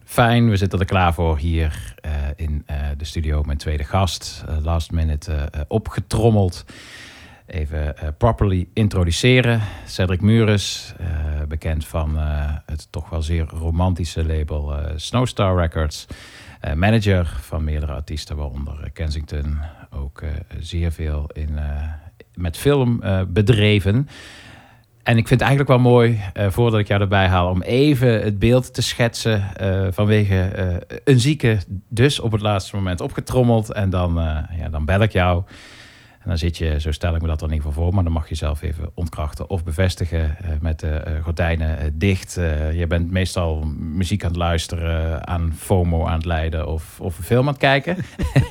Fijn, 0.04 0.50
we 0.50 0.56
zitten 0.56 0.78
er 0.78 0.84
klaar 0.84 1.14
voor 1.14 1.38
hier 1.38 1.94
eh, 2.00 2.12
in 2.36 2.62
eh, 2.66 2.76
de 2.96 3.04
studio. 3.04 3.42
Mijn 3.42 3.58
tweede 3.58 3.84
gast, 3.84 4.44
eh, 4.48 4.56
last 4.62 4.90
minute 4.90 5.50
opgetrommeld. 5.68 6.64
Even 7.46 7.94
properly 8.18 8.68
introduceren. 8.72 9.60
Cedric 9.86 10.20
Mures, 10.20 10.94
bekend 11.48 11.86
van 11.86 12.16
het 12.66 12.86
toch 12.90 13.08
wel 13.08 13.22
zeer 13.22 13.44
romantische 13.44 14.24
label 14.24 14.74
Snowstar 14.96 15.60
Records. 15.60 16.06
Manager 16.74 17.36
van 17.40 17.64
meerdere 17.64 17.92
artiesten, 17.92 18.36
waaronder 18.36 18.90
Kensington. 18.92 19.58
Ook 19.90 20.22
zeer 20.58 20.92
veel 20.92 21.30
in, 21.32 21.58
met 22.34 22.56
film 22.56 23.02
bedreven. 23.28 24.08
En 25.04 25.16
ik 25.16 25.28
vind 25.28 25.40
het 25.40 25.48
eigenlijk 25.48 25.68
wel 25.68 25.92
mooi, 25.92 26.20
eh, 26.32 26.46
voordat 26.50 26.80
ik 26.80 26.88
jou 26.88 27.00
erbij 27.00 27.26
haal, 27.26 27.50
om 27.50 27.62
even 27.62 28.22
het 28.22 28.38
beeld 28.38 28.74
te 28.74 28.82
schetsen 28.82 29.56
eh, 29.56 29.86
vanwege 29.90 30.40
eh, 30.40 30.96
een 31.04 31.20
zieke, 31.20 31.58
dus 31.88 32.20
op 32.20 32.32
het 32.32 32.40
laatste 32.40 32.76
moment 32.76 33.00
opgetrommeld. 33.00 33.72
En 33.72 33.90
dan, 33.90 34.14
ja, 34.58 34.68
dan 34.70 34.84
bel 34.84 35.00
ik 35.00 35.12
jou. 35.12 35.42
En 36.24 36.30
dan 36.30 36.38
zit 36.38 36.56
je, 36.58 36.80
zo 36.80 36.92
stel 36.92 37.14
ik 37.14 37.20
me 37.22 37.28
dat 37.28 37.38
dan 37.38 37.48
in 37.48 37.54
ieder 37.54 37.68
geval 37.68 37.84
voor, 37.84 37.94
maar 37.94 38.04
dan 38.04 38.12
mag 38.12 38.28
je 38.28 38.34
zelf 38.34 38.62
even 38.62 38.90
ontkrachten 38.94 39.50
of 39.50 39.64
bevestigen 39.64 40.36
eh, 40.38 40.48
met 40.60 40.80
de 40.80 40.88
eh, 40.90 41.22
gordijnen 41.24 41.78
eh, 41.78 41.86
dicht. 41.92 42.36
Eh, 42.36 42.78
je 42.78 42.86
bent 42.86 43.10
meestal 43.10 43.62
muziek 43.76 44.22
aan 44.22 44.28
het 44.28 44.38
luisteren, 44.38 45.26
aan 45.26 45.52
FOMO 45.56 46.06
aan 46.06 46.14
het 46.16 46.24
leiden 46.24 46.66
of, 46.68 47.00
of 47.00 47.18
een 47.18 47.24
film 47.24 47.40
aan 47.40 47.48
het 47.52 47.56
kijken. 47.58 47.96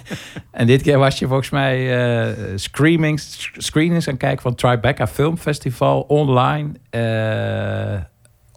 en 0.52 0.68
dit 0.68 0.82
keer 0.82 0.98
was 0.98 1.20
je 1.20 1.28
volgens 1.28 1.50
mij 1.50 2.02
eh 2.28 2.52
screamings, 2.56 3.52
screenings 3.58 4.08
aan 4.08 4.14
het 4.14 4.22
kijken 4.24 4.41
van 4.41 4.56
Tribeca 4.56 5.08
Film 5.08 5.38
Festival 5.38 6.02
online. 6.02 6.72
eh, 6.90 8.02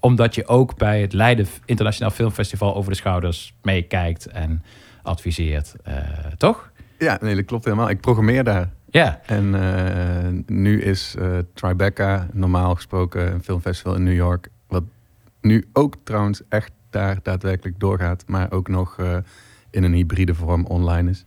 omdat 0.01 0.34
je 0.34 0.47
ook 0.48 0.76
bij 0.76 1.01
het 1.01 1.12
Leiden 1.12 1.47
Internationaal 1.64 2.10
Filmfestival 2.10 2.74
over 2.74 2.90
de 2.90 2.97
schouders 2.97 3.55
meekijkt 3.62 4.26
en 4.26 4.62
adviseert. 5.02 5.74
eh, 5.84 5.94
toch? 6.36 6.70
Ja, 6.98 7.18
nee, 7.20 7.34
dat 7.34 7.44
klopt 7.44 7.64
helemaal. 7.64 7.90
Ik 7.90 8.01
programmeer 8.01 8.44
daar. 8.44 8.68
Ja. 8.97 9.20
En 9.27 9.55
eh, 9.55 10.43
nu 10.47 10.82
is 10.82 11.14
eh, 11.18 11.39
Tribeca 11.55 12.28
normaal 12.32 12.74
gesproken 12.74 13.32
een 13.32 13.43
filmfestival 13.43 13.94
in 13.94 14.02
New 14.02 14.14
York. 14.14 14.48
Wat 14.66 14.82
nu 15.40 15.68
ook 15.73 15.94
trouwens 16.05 16.43
echt 16.48 16.73
daar 16.90 17.18
daadwerkelijk 17.23 17.81
doorgaat. 17.81 18.24
Maar 18.27 18.52
ook 18.52 18.68
nog 18.68 18.98
eh, 18.98 19.16
in 19.70 19.82
een 19.82 19.93
hybride 19.93 20.35
vorm 20.35 20.64
online 20.66 21.10
is. 21.10 21.24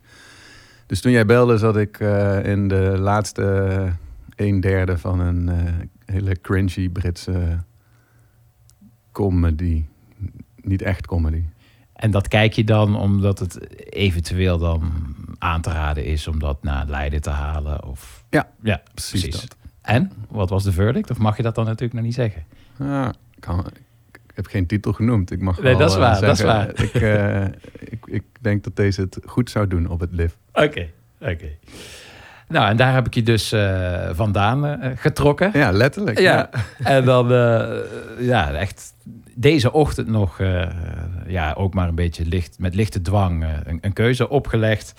Dus 0.86 1.02
toen 1.02 1.12
jij 1.12 1.26
belde 1.26 1.58
zat 1.58 1.78
ik 1.78 2.00
in 2.44 2.68
de 2.68 2.96
laatste 3.00 3.94
een 4.36 4.60
derde 4.60 4.98
van 4.98 5.20
een 5.20 5.50
hele 6.06 6.42
cringy 6.42 6.90
Britse 6.90 7.64
comedy. 9.12 9.84
Niet 10.62 10.82
echt 10.82 11.08
comedy. 11.08 11.44
En 12.00 12.12
dat 12.12 12.28
kijk 12.28 12.54
je 12.54 12.64
dan 12.64 12.96
omdat 13.00 13.40
het 13.40 13.60
eventueel 13.94 14.58
dan 14.58 14.92
aan 15.38 15.62
te 15.62 15.70
raden 15.72 16.06
is 16.06 16.28
om 16.28 16.40
dat 16.40 16.64
naar 16.64 16.86
Leiden 16.88 17.22
te 17.22 17.30
halen? 17.30 17.86
Of... 17.86 18.24
Ja, 18.30 18.48
ja 18.64 18.82
precies 18.94 19.22
precies. 19.22 19.42
dat. 19.42 19.56
En? 19.82 20.12
Wat 20.30 20.50
was 20.50 20.64
de 20.64 20.72
verdict? 20.72 21.10
Of 21.12 21.18
mag 21.18 21.38
je 21.38 21.44
dat 21.44 21.56
dan 21.56 21.66
natuurlijk 21.66 21.94
nog 21.94 22.04
niet 22.04 22.14
zeggen? 22.14 22.44
Ja, 22.80 23.10
ik, 23.10 23.40
kan- 23.42 23.66
ik 24.12 24.20
heb 24.34 24.46
geen 24.48 24.66
titel 24.68 24.94
genoemd. 24.94 25.32
Ik 25.32 25.42
mag 25.42 25.62
Nee, 25.62 25.76
wel, 25.76 25.80
dat 25.80 25.90
is 25.90 25.96
eh, 25.96 26.02
waar, 26.02 26.22
dat 26.22 26.32
is 26.32 26.38
zeggen, 26.38 26.58
waar. 26.58 26.84
Ik, 26.84 26.94
eh, 26.94 27.44
ik, 27.90 28.06
ik 28.06 28.24
denk 28.40 28.64
dat 28.64 28.76
deze 28.76 29.02
het 29.02 29.20
goed 29.26 29.50
zou 29.50 29.68
doen 29.68 29.88
op 29.88 30.00
het 30.00 30.12
lift. 30.12 30.36
Oké, 30.54 30.88
oké. 31.22 31.50
Nou, 32.48 32.70
en 32.70 32.78
daar 32.78 32.94
heb 32.94 33.06
ik 33.06 33.14
je 33.14 33.24
dus 33.24 33.52
eh, 33.52 34.10
vandaan 34.14 34.66
eh, 34.66 34.92
getrokken. 34.96 35.50
Ja, 35.54 35.72
letterlijk. 35.72 36.20
Ja. 36.20 36.50
En 36.78 37.06
dan, 37.06 37.32
eh, 37.32 37.68
ja, 38.20 38.52
echt 38.54 38.94
deze 39.40 39.72
ochtend 39.72 40.08
nog, 40.08 40.40
eh, 40.40 40.68
ja, 41.28 41.54
ook 41.54 41.74
maar 41.74 41.88
een 41.88 41.96
beetje 41.96 42.26
licht, 42.26 42.60
met 42.60 42.76
lichte 42.76 43.02
dwang 43.02 43.44
eh, 43.44 43.50
een, 43.64 43.78
een 43.82 43.94
keuze 43.94 44.30
opgelegd. 44.30 44.94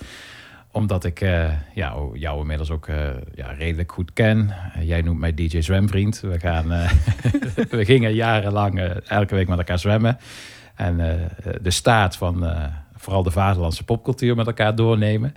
Omdat 0.71 1.03
ik 1.03 1.21
eh, 1.21 1.49
ja, 1.73 1.95
jou 2.13 2.39
inmiddels 2.39 2.71
ook 2.71 2.87
ja, 3.33 3.51
redelijk 3.51 3.91
goed 3.91 4.13
ken. 4.13 4.53
Jij 4.79 5.01
noemt 5.01 5.19
mij 5.19 5.33
DJ 5.33 5.61
Zwemvriend. 5.61 6.19
We, 6.19 6.39
gaan, 6.39 6.67
we 7.77 7.85
gingen 7.85 8.13
jarenlang 8.13 8.79
elke 9.05 9.35
week 9.35 9.47
met 9.47 9.57
elkaar 9.57 9.79
zwemmen. 9.79 10.17
En 10.75 10.97
de 11.61 11.71
staat 11.71 12.17
van 12.17 12.45
vooral 12.95 13.23
de 13.23 13.31
vaderlandse 13.31 13.83
popcultuur 13.83 14.35
met 14.35 14.47
elkaar 14.47 14.75
doornemen. 14.75 15.33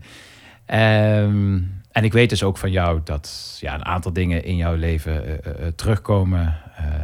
Ehm, 0.67 1.61
en 1.95 2.05
ik 2.05 2.13
weet 2.13 2.29
dus 2.29 2.43
ook 2.43 2.59
van 2.59 2.71
jou 2.71 3.01
dat 3.05 3.57
ja, 3.61 3.75
een 3.75 3.85
aantal 3.85 4.13
dingen 4.13 4.45
in 4.45 4.57
jouw 4.57 4.75
leven 4.75 5.25
eh, 5.25 5.33
eh, 5.33 5.67
eh, 5.67 5.73
terugkomen. 5.75 6.57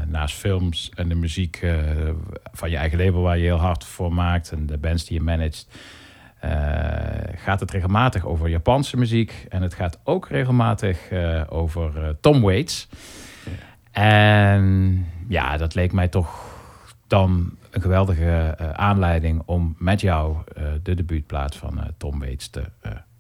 naast 0.07 0.35
films 0.35 0.91
en 0.95 1.09
de 1.09 1.15
muziek 1.15 1.67
van 2.53 2.71
je 2.71 2.77
eigen 2.77 2.99
label 2.99 3.21
waar 3.21 3.37
je 3.37 3.43
heel 3.43 3.57
hard 3.57 3.85
voor 3.85 4.13
maakt. 4.13 4.53
En 4.53 4.67
de 4.67 4.79
bands 4.79 5.05
die 5.05 5.17
je 5.19 5.25
managt. 5.25 5.69
gaat 7.35 7.61
het 7.61 7.71
regelmatig 7.71 8.27
over 8.27 8.49
Japanse 8.49 8.97
muziek. 8.97 9.47
En 9.49 9.63
het 9.63 9.75
gaat 9.75 9.99
ook 10.05 10.29
regelmatig 10.29 10.99
over 11.49 12.17
Tom 12.21 12.41
Waits. 12.41 12.89
En 13.91 15.07
ja, 15.29 15.57
dat 15.57 15.75
leek 15.75 15.93
mij 15.93 16.09
toch 16.09 16.55
dan 17.07 17.57
een 17.71 17.83
geweldige 17.83 18.57
aanleiding 18.73 19.43
om 19.45 19.75
met 19.79 20.01
jou 20.01 20.37
de 20.83 20.95
debuutplaat 20.95 21.57
van 21.57 21.81
Tom 21.97 22.19
Waits 22.19 22.49
te 22.49 22.63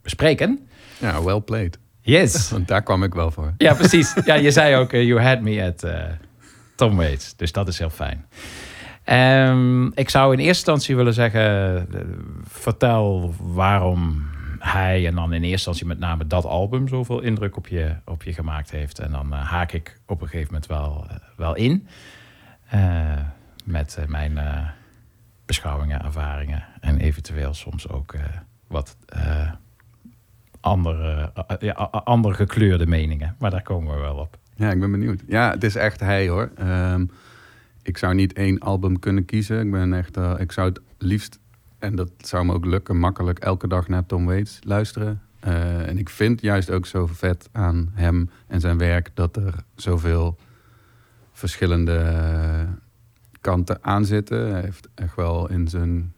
bespreken. 0.02 0.68
Ja, 0.98 1.22
well 1.22 1.40
played. 1.40 1.78
Yes. 2.00 2.50
Want 2.50 2.68
daar 2.68 2.82
kwam 2.82 3.02
ik 3.02 3.14
wel 3.14 3.30
voor. 3.30 3.54
Ja, 3.56 3.74
precies. 3.74 4.14
Ja, 4.24 4.34
je 4.34 4.50
zei 4.50 4.76
ook, 4.76 4.92
eh, 4.92 5.06
you 5.06 5.20
had 5.20 5.40
me 5.40 5.64
at 5.64 5.82
eh, 5.82 6.02
Tom 6.76 6.96
Waits. 6.96 7.36
Dus 7.36 7.52
dat 7.52 7.68
is 7.68 7.78
heel 7.78 7.90
fijn. 7.90 8.26
Ehm, 9.04 9.86
ik 9.86 10.10
zou 10.10 10.32
in 10.32 10.38
eerste 10.38 10.48
instantie 10.48 10.96
willen 10.96 11.14
zeggen, 11.14 11.76
eh, 11.92 12.00
vertel 12.44 13.34
waarom 13.38 14.28
hij 14.58 15.06
en 15.06 15.14
dan 15.14 15.32
in 15.32 15.42
eerste 15.42 15.50
instantie 15.50 15.86
met 15.86 15.98
name 15.98 16.26
dat 16.26 16.44
album 16.44 16.88
zoveel 16.88 17.20
indruk 17.20 17.56
op 17.56 17.66
je, 17.68 17.94
op 18.04 18.22
je 18.22 18.32
gemaakt 18.32 18.70
heeft. 18.70 18.98
En 18.98 19.10
dan 19.10 19.32
haak 19.32 19.72
ik 19.72 20.00
op 20.06 20.20
een 20.20 20.28
gegeven 20.28 20.52
moment 20.52 20.66
wel, 20.66 21.06
wel 21.36 21.54
in 21.54 21.86
met 23.64 23.98
mijn 24.06 24.40
beschouwingen, 25.46 26.02
ervaringen 26.04 26.64
en 26.80 26.98
eventueel 26.98 27.54
soms 27.54 27.88
ook 27.88 28.14
wat 28.68 28.96
andere, 30.60 31.32
eh, 31.34 31.56
ja, 31.58 31.72
andere 32.04 32.34
gekleurde 32.34 32.86
meningen. 32.86 33.36
Maar 33.38 33.50
daar 33.50 33.62
komen 33.62 33.94
we 33.94 34.00
wel 34.00 34.16
op. 34.16 34.38
Ja, 34.54 34.70
ik 34.70 34.80
ben 34.80 34.90
benieuwd. 34.90 35.22
Ja, 35.26 35.50
het 35.50 35.64
is 35.64 35.74
echt 35.74 36.00
hij 36.00 36.28
hoor. 36.28 36.50
Ehm, 36.54 37.06
ik 37.82 37.98
zou 37.98 38.14
niet 38.14 38.32
één 38.32 38.58
album 38.58 38.98
kunnen 38.98 39.24
kiezen. 39.24 39.60
Ik 39.60 39.70
ben 39.70 39.92
echt, 39.92 40.16
eh, 40.16 40.34
ik 40.38 40.52
zou 40.52 40.68
het 40.68 40.80
liefst, 40.98 41.38
en 41.78 41.96
dat 41.96 42.10
zou 42.18 42.44
me 42.44 42.52
ook 42.52 42.64
lukken, 42.64 42.98
makkelijk 42.98 43.38
elke 43.38 43.68
dag 43.68 43.88
naar 43.88 44.06
Tom 44.06 44.26
Waits 44.26 44.58
luisteren. 44.62 45.20
Eh, 45.40 45.88
en 45.88 45.98
ik 45.98 46.08
vind 46.08 46.40
juist 46.40 46.70
ook 46.70 46.86
zo 46.86 47.06
vet 47.06 47.48
aan 47.52 47.90
hem 47.94 48.30
en 48.46 48.60
zijn 48.60 48.78
werk 48.78 49.10
dat 49.14 49.36
er 49.36 49.54
zoveel 49.74 50.36
verschillende 51.32 52.66
kanten 53.40 53.78
aan 53.80 54.04
zitten. 54.04 54.50
Hij 54.50 54.60
heeft 54.60 54.88
echt 54.94 55.16
wel 55.16 55.50
in 55.50 55.68
zijn 55.68 56.12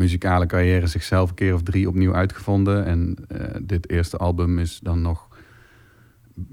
muzikale 0.00 0.46
carrière 0.46 0.86
zichzelf 0.86 1.28
een 1.28 1.34
keer 1.34 1.54
of 1.54 1.62
drie 1.62 1.88
opnieuw 1.88 2.14
uitgevonden. 2.14 2.84
En 2.84 3.16
eh, 3.28 3.60
dit 3.62 3.90
eerste 3.90 4.16
album 4.16 4.58
is 4.58 4.78
dan 4.82 5.02
nog 5.02 5.28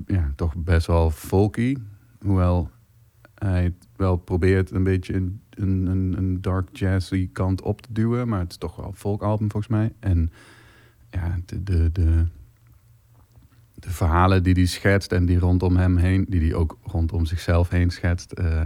ja, 0.05 0.31
toch 0.35 0.55
best 0.55 0.87
wel 0.87 1.11
folky. 1.11 1.75
Hoewel 2.19 2.69
hij 3.33 3.73
wel 3.95 4.17
probeert 4.17 4.71
een 4.71 4.83
beetje 4.83 5.13
een, 5.13 5.41
een, 5.49 6.13
een, 6.17 6.41
dark 6.41 6.75
jazzy 6.77 7.29
kant 7.31 7.61
op 7.61 7.81
te 7.81 7.93
duwen. 7.93 8.27
Maar 8.27 8.39
het 8.39 8.51
is 8.51 8.57
toch 8.57 8.75
wel 8.75 8.85
een 8.85 8.95
folkalbum 8.95 9.51
volgens 9.51 9.71
mij. 9.71 9.93
En 9.99 10.31
ja, 11.09 11.39
de, 11.45 11.63
de, 11.63 11.91
de, 11.91 12.25
de 13.73 13.89
verhalen 13.89 14.43
die 14.43 14.53
hij 14.53 14.65
schetst 14.65 15.11
en 15.11 15.25
die 15.25 15.39
rondom 15.39 15.77
hem 15.77 15.97
heen, 15.97 16.25
die 16.29 16.41
hij 16.41 16.53
ook 16.53 16.77
rondom 16.83 17.25
zichzelf 17.25 17.69
heen 17.69 17.89
schetst. 17.89 18.31
eh, 18.31 18.61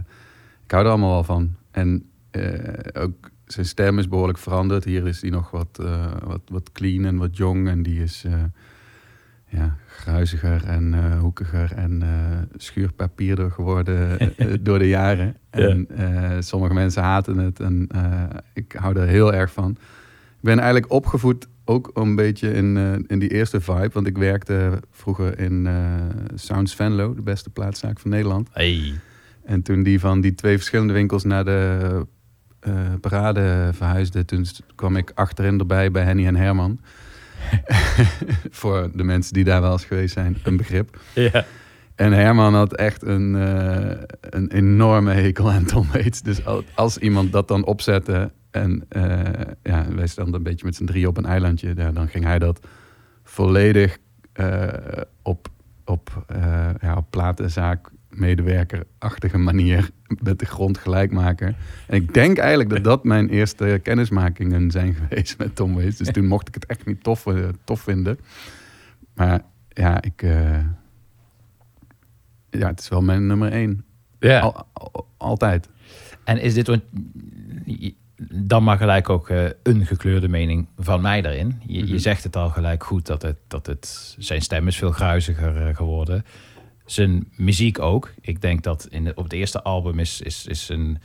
ik 0.63 0.71
hou 0.71 0.83
er 0.83 0.89
allemaal 0.89 1.11
wel 1.11 1.23
van. 1.23 1.55
En 1.71 2.05
eh, 2.31 3.03
ook 3.03 3.30
zijn 3.51 3.65
stem 3.65 3.99
is 3.99 4.07
behoorlijk 4.07 4.37
veranderd. 4.37 4.83
Hier 4.83 5.07
is 5.07 5.21
hij 5.21 5.29
nog 5.29 5.51
wat, 5.51 5.79
eh, 5.81 6.11
wat, 6.23 6.41
wat 6.47 6.71
clean 6.71 7.05
en 7.05 7.17
wat 7.17 7.37
jong. 7.37 7.67
En 7.67 7.83
die 7.83 8.03
is 8.03 8.23
eh, 8.25 8.33
ja, 9.47 9.75
gruiziger 9.87 10.63
en 10.65 10.93
eh, 10.93 11.19
hoekiger 11.19 11.71
en 11.75 12.03
schuurpapierder 12.55 13.51
geworden 13.51 14.17
door 14.63 14.79
de 14.79 14.87
jaren. 14.87 15.35
En 15.49 15.87
sommige 16.39 16.73
mensen 16.73 17.03
haten 17.03 17.37
het 17.37 17.59
en 17.59 17.87
ik 18.53 18.71
hou 18.71 18.99
er 18.99 19.07
heel 19.07 19.33
erg 19.33 19.51
van. 19.51 19.71
Ik 19.71 20.47
ben 20.47 20.59
eigenlijk 20.59 20.91
opgevoed 20.91 21.47
ook 21.65 21.91
een 21.93 22.15
beetje 22.15 22.53
in, 22.53 22.77
in 23.07 23.19
die 23.19 23.29
eerste 23.29 23.61
vibe. 23.61 23.89
Want 23.93 24.07
ik 24.07 24.17
werkte 24.17 24.79
vroeger 24.91 25.39
in 25.39 25.67
Sounds 26.35 26.75
Venlo, 26.75 27.13
de 27.13 27.21
beste 27.21 27.49
plaatszaak 27.49 27.99
van 27.99 28.11
Nederland. 28.11 28.49
Hey. 28.51 28.93
En 29.43 29.61
toen 29.61 29.83
die 29.83 29.99
van 29.99 30.21
die 30.21 30.35
twee 30.35 30.57
verschillende 30.57 30.93
winkels 30.93 31.23
naar 31.23 31.45
de 31.45 32.05
parade 33.01 33.69
verhuisde, 33.73 34.25
toen 34.25 34.45
kwam 34.75 34.95
ik 34.95 35.11
achterin 35.15 35.59
erbij 35.59 35.91
bij 35.91 36.03
Henny 36.03 36.25
en 36.27 36.35
Herman. 36.35 36.79
Voor 38.51 38.89
de 38.93 39.03
mensen 39.03 39.33
die 39.33 39.43
daar 39.43 39.61
wel 39.61 39.71
eens 39.71 39.85
geweest 39.85 40.13
zijn, 40.13 40.37
een 40.43 40.57
begrip. 40.57 40.99
Ja. 41.13 41.45
En 41.95 42.11
Herman 42.11 42.53
had 42.53 42.75
echt 42.75 43.03
een, 43.03 43.35
eh, 43.35 43.97
een 44.19 44.51
enorme 44.51 45.13
hekel 45.13 45.51
aan 45.51 45.65
Tom 45.65 45.87
Waits. 45.93 46.21
Dus 46.21 46.45
al- 46.45 46.63
als 46.75 46.97
iemand 46.97 47.31
dat 47.31 47.47
dan 47.47 47.65
opzette 47.65 48.31
en 48.51 48.85
eh, 48.89 49.19
ja, 49.63 49.85
wij 49.95 50.07
stonden 50.07 50.33
een 50.35 50.43
beetje 50.43 50.65
met 50.65 50.75
z'n 50.75 50.85
drie 50.85 51.07
op 51.07 51.17
een 51.17 51.25
eilandje, 51.25 51.73
ja, 51.75 51.91
dan 51.91 52.07
ging 52.07 52.23
hij 52.23 52.39
dat 52.39 52.59
volledig 53.23 53.97
eh, 54.33 54.67
op, 55.21 55.47
op, 55.85 56.23
eh, 56.27 56.69
ja, 56.81 56.95
op 56.95 57.05
platenzaak 57.09 57.89
medewerkerachtige 58.13 59.37
manier 59.37 59.89
met 60.21 60.39
de 60.39 60.45
grond 60.45 60.77
gelijk 60.77 61.11
maken. 61.11 61.55
En 61.87 61.95
ik 61.95 62.13
denk 62.13 62.37
eigenlijk 62.37 62.69
dat 62.69 62.83
dat 62.83 63.03
mijn 63.03 63.29
eerste 63.29 63.79
kennismakingen 63.83 64.71
zijn 64.71 64.93
geweest 65.07 65.37
met 65.37 65.55
Tom 65.55 65.73
Waits. 65.75 65.97
Dus 65.97 66.11
toen 66.11 66.27
mocht 66.27 66.47
ik 66.47 66.53
het 66.53 66.65
echt 66.65 66.85
niet 66.85 67.03
tof, 67.03 67.25
eh, 67.27 67.47
tof 67.63 67.81
vinden. 67.81 68.19
Maar 69.13 69.41
ja, 69.69 70.01
ik... 70.01 70.21
eh, 70.21 70.57
ja, 72.49 72.67
het 72.67 72.79
is 72.79 72.89
wel 72.89 73.01
mijn 73.01 73.27
nummer 73.27 73.51
één. 73.51 73.85
Ja. 74.19 74.39
Al- 74.39 74.65
al- 74.73 75.07
altijd. 75.17 75.69
En 76.23 76.41
is 76.41 76.53
dit, 76.53 76.67
want 76.67 76.81
dan 78.33 78.63
maar 78.63 78.77
gelijk 78.77 79.09
ook 79.09 79.29
eh, 79.29 79.45
een 79.63 79.85
gekleurde 79.85 80.27
mening 80.27 80.67
van 80.77 81.01
mij 81.01 81.21
daarin. 81.21 81.61
Je, 81.65 81.77
je 81.79 81.83
Mhm. 81.85 81.97
zegt 81.97 82.23
het 82.23 82.35
al 82.35 82.49
gelijk 82.49 82.83
goed 82.83 83.05
dat 83.05 83.21
het, 83.21 83.37
dat 83.47 83.65
het 83.65 84.15
zijn 84.17 84.41
stem 84.41 84.67
is 84.67 84.77
veel 84.77 84.91
gruiziger 84.91 85.75
geworden. 85.75 86.25
Zijn 86.91 87.27
muziek 87.35 87.79
ook. 87.79 88.13
Ik 88.21 88.41
denk 88.41 88.63
dat 88.63 88.87
in 88.89 89.17
op 89.17 89.23
het 89.23 89.33
eerste 89.33 89.61
album 89.63 89.99
is, 89.99 90.21
is, 90.21 90.45
is 90.45 90.69
een 90.69 90.97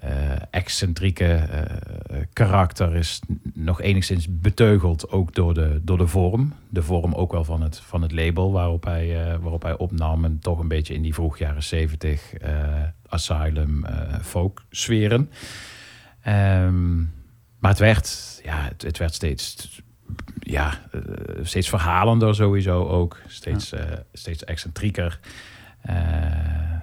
eh, 0.00 0.32
excentrieke 0.50 1.34
eh, 1.34 2.16
karakter 2.32 2.96
is 2.96 3.20
nog 3.54 3.80
enigszins 3.80 4.26
beteugeld 4.40 5.10
ook 5.10 5.34
door 5.34 5.54
de, 5.54 5.80
door 5.82 5.98
de 5.98 6.06
vorm. 6.06 6.52
De 6.68 6.82
vorm 6.82 7.14
ook 7.14 7.32
wel 7.32 7.44
van 7.44 7.62
het, 7.62 7.78
van 7.78 8.02
het 8.02 8.12
label 8.12 8.52
waarop 8.52 8.84
hij, 8.84 9.24
eh, 9.24 9.38
waarop 9.40 9.62
hij 9.62 9.76
opnam. 9.76 10.24
En 10.24 10.38
toch 10.38 10.58
een 10.58 10.68
beetje 10.68 10.94
in 10.94 11.02
die 11.02 11.14
vroeg 11.14 11.38
jaren 11.38 11.62
zeventig 11.62 12.32
Asylum 13.08 13.84
folk 14.22 14.64
sferen. 14.70 15.30
Ehm, 16.22 16.96
maar 17.58 17.70
het 17.70 17.78
werd, 17.78 18.40
ja, 18.44 18.70
het 18.78 18.98
werd 18.98 19.14
steeds, 19.14 19.81
ja, 20.40 20.80
eh, 20.90 21.00
steeds 21.42 21.68
verhalender 21.68 22.34
sowieso 22.34 22.86
ook. 22.86 23.18
Steeds, 23.26 23.72
eh, 23.72 23.84
steeds 24.12 24.44
excentrieker. 24.44 25.20
Eh, 25.80 25.96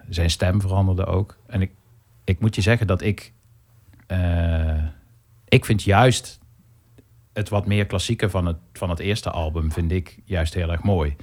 zijn 0.10 0.30
stem 0.30 0.62
veranderde 0.62 1.06
ook. 1.06 1.38
En 1.48 1.62
ik, 1.62 1.72
ik 2.24 2.40
moet 2.40 2.56
je 2.56 2.62
zeggen 2.62 2.88
dat 2.88 3.02
ik... 3.02 3.34
ik 5.48 5.66
vind 5.66 5.84
juist 5.84 6.40
het 7.34 7.50
wat 7.50 7.66
meer 7.66 7.86
klassieke 7.86 8.30
van 8.30 8.46
het, 8.46 8.58
van 8.74 8.90
het 8.90 9.00
eerste 9.00 9.30
album... 9.30 9.72
vind 9.72 9.92
ik 9.92 10.20
juist 10.26 10.54
heel 10.54 10.72
erg 10.72 10.84
mooi. 10.84 11.16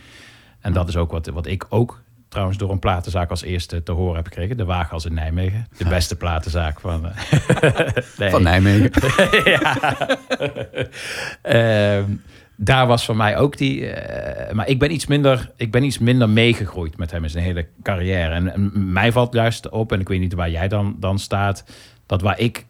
En 0.61 0.73
dat 0.73 0.89
is 0.89 0.97
ook 0.97 1.11
wat, 1.11 1.27
wat 1.27 1.47
ik 1.47 1.66
ook 1.69 2.03
trouwens 2.37 2.59
door 2.59 2.71
een 2.71 2.79
platenzaak 2.79 3.31
als 3.31 3.43
eerste 3.43 3.83
te 3.83 3.93
horen 3.93 4.17
heb 4.17 4.27
gekregen. 4.27 4.57
De 4.57 4.65
Waagals 4.65 5.05
in 5.05 5.15
Nijmegen. 5.15 5.67
De 5.77 5.89
beste 5.89 6.17
platenzaak 6.17 6.81
van... 6.81 7.07
eh, 7.07 7.71
nee. 8.19 8.31
Van 8.31 8.43
Nijmegen. 8.43 8.91
ja. 9.53 10.09
Ehm, 11.43 12.05
daar 12.57 12.87
was 12.87 13.05
voor 13.05 13.17
mij 13.17 13.37
ook 13.37 13.57
die... 13.57 13.87
eh, 13.87 14.55
maar 14.55 14.69
ik 14.69 14.79
ben 14.79 14.93
iets 14.93 15.07
minder, 15.07 15.51
ik 15.57 15.71
ben 15.71 15.85
iets 15.85 15.99
minder 15.99 16.29
meegegroeid 16.29 16.97
met 16.97 17.11
hem 17.11 17.23
in 17.25 17.31
zijn 17.31 17.45
hele 17.45 17.67
carrière. 17.83 18.35
En, 18.35 18.53
en 18.53 18.93
mij 18.93 19.13
valt 19.13 19.33
juist 19.33 19.69
op, 19.69 19.93
en 19.93 20.01
ik 20.01 20.09
weet 20.09 20.21
niet 20.21 20.35
waar 20.35 20.51
jij 20.51 20.69
dan, 20.69 20.97
dan 21.01 21.19
staat... 21.19 21.65
dat 22.07 22.23
waar 22.23 22.39
ik 22.39 22.67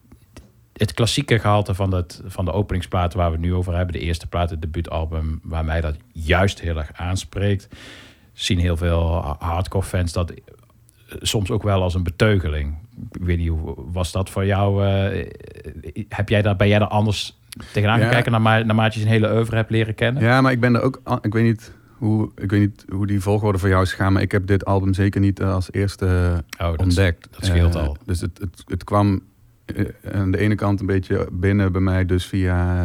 het 0.72 0.94
klassieke 0.94 1.38
gehalte 1.38 1.74
van, 1.74 1.94
het, 1.94 2.22
van 2.26 2.44
de 2.44 2.52
openingsplaten 2.52 3.18
waar 3.18 3.30
we 3.30 3.36
het 3.36 3.44
nu 3.44 3.54
over 3.54 3.74
hebben... 3.76 3.92
de 3.94 4.00
eerste 4.00 4.26
plaat, 4.26 4.50
het 4.50 4.60
debuutalbum, 4.60 5.40
waar 5.42 5.64
mij 5.64 5.80
dat 5.80 5.96
juist 6.12 6.60
heel 6.60 6.76
erg 6.76 6.90
aanspreekt... 6.92 7.68
zien 8.36 8.58
heel 8.58 8.76
veel 8.76 9.36
hardcore 9.38 9.84
fans 9.84 10.12
dat 10.12 10.32
soms 11.06 11.50
ook 11.50 11.62
wel 11.62 11.82
als 11.82 11.94
een 11.94 12.02
beteugeling. 12.02 12.74
Ik 13.12 13.24
weet 13.24 13.38
niet, 13.38 13.48
hoe 13.48 13.74
was 13.92 14.12
dat 14.12 14.30
voor 14.30 14.46
jou? 14.46 14.86
eh, 14.86 15.26
heb 16.08 16.28
jij 16.28 16.42
daar, 16.42 16.56
ben 16.56 16.68
jij 16.68 16.78
daar 16.78 16.88
anders 16.88 17.38
tegenaan 17.72 17.98
Ja. 18.00 18.08
gekeken... 18.08 18.30
naar, 18.32 18.40
ma- 18.40 18.62
naarmate 18.62 18.94
je 18.98 19.00
zijn 19.06 19.12
hele 19.22 19.34
oeuvre 19.34 19.56
hebt 19.56 19.70
leren 19.70 19.94
kennen? 19.94 20.22
Ja, 20.22 20.40
maar 20.40 20.52
ik 20.52 20.60
ben 20.60 20.74
er 20.74 20.82
ook. 20.82 21.00
Ik 21.20 21.32
weet 21.32 21.44
niet 21.44 21.72
hoe, 21.96 22.30
ik 22.36 22.50
weet 22.50 22.60
niet 22.60 22.84
hoe 22.88 23.06
die 23.06 23.20
volgorde 23.20 23.58
voor 23.58 23.68
jou 23.68 23.82
is 23.82 23.90
gegaan. 23.90 24.12
Maar 24.12 24.22
ik 24.22 24.32
heb 24.32 24.46
dit 24.46 24.64
album 24.64 24.94
zeker 24.94 25.20
niet 25.20 25.40
eh, 25.40 25.54
als 25.54 25.72
eerste 25.72 26.06
Oh, 26.60 26.70
dat- 26.70 26.78
ontdekt. 26.80 27.28
dat 27.30 27.44
scheelt 27.44 27.74
Eh, 27.74 27.82
al. 27.86 27.96
Dus 28.04 28.20
het, 28.20 28.38
het, 28.38 28.62
het 28.66 28.84
kwam 28.84 29.20
aan 30.12 30.30
de 30.30 30.38
ene 30.38 30.54
kant 30.54 30.80
een 30.80 30.86
beetje 30.86 31.28
binnen 31.32 31.72
bij 31.72 31.80
mij, 31.80 32.06
dus 32.06 32.26
via 32.26 32.84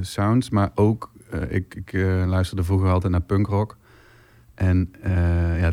sounds. 0.00 0.50
Maar 0.50 0.70
ook, 0.74 1.10
ik, 1.48 1.74
ik 1.74 1.92
luisterde 2.26 2.62
vroeger 2.64 2.88
altijd 2.90 3.12
naar 3.12 3.20
punkrock. 3.22 3.76
En 4.56 4.88
eh, 5.00 5.60
ja, 5.60 5.72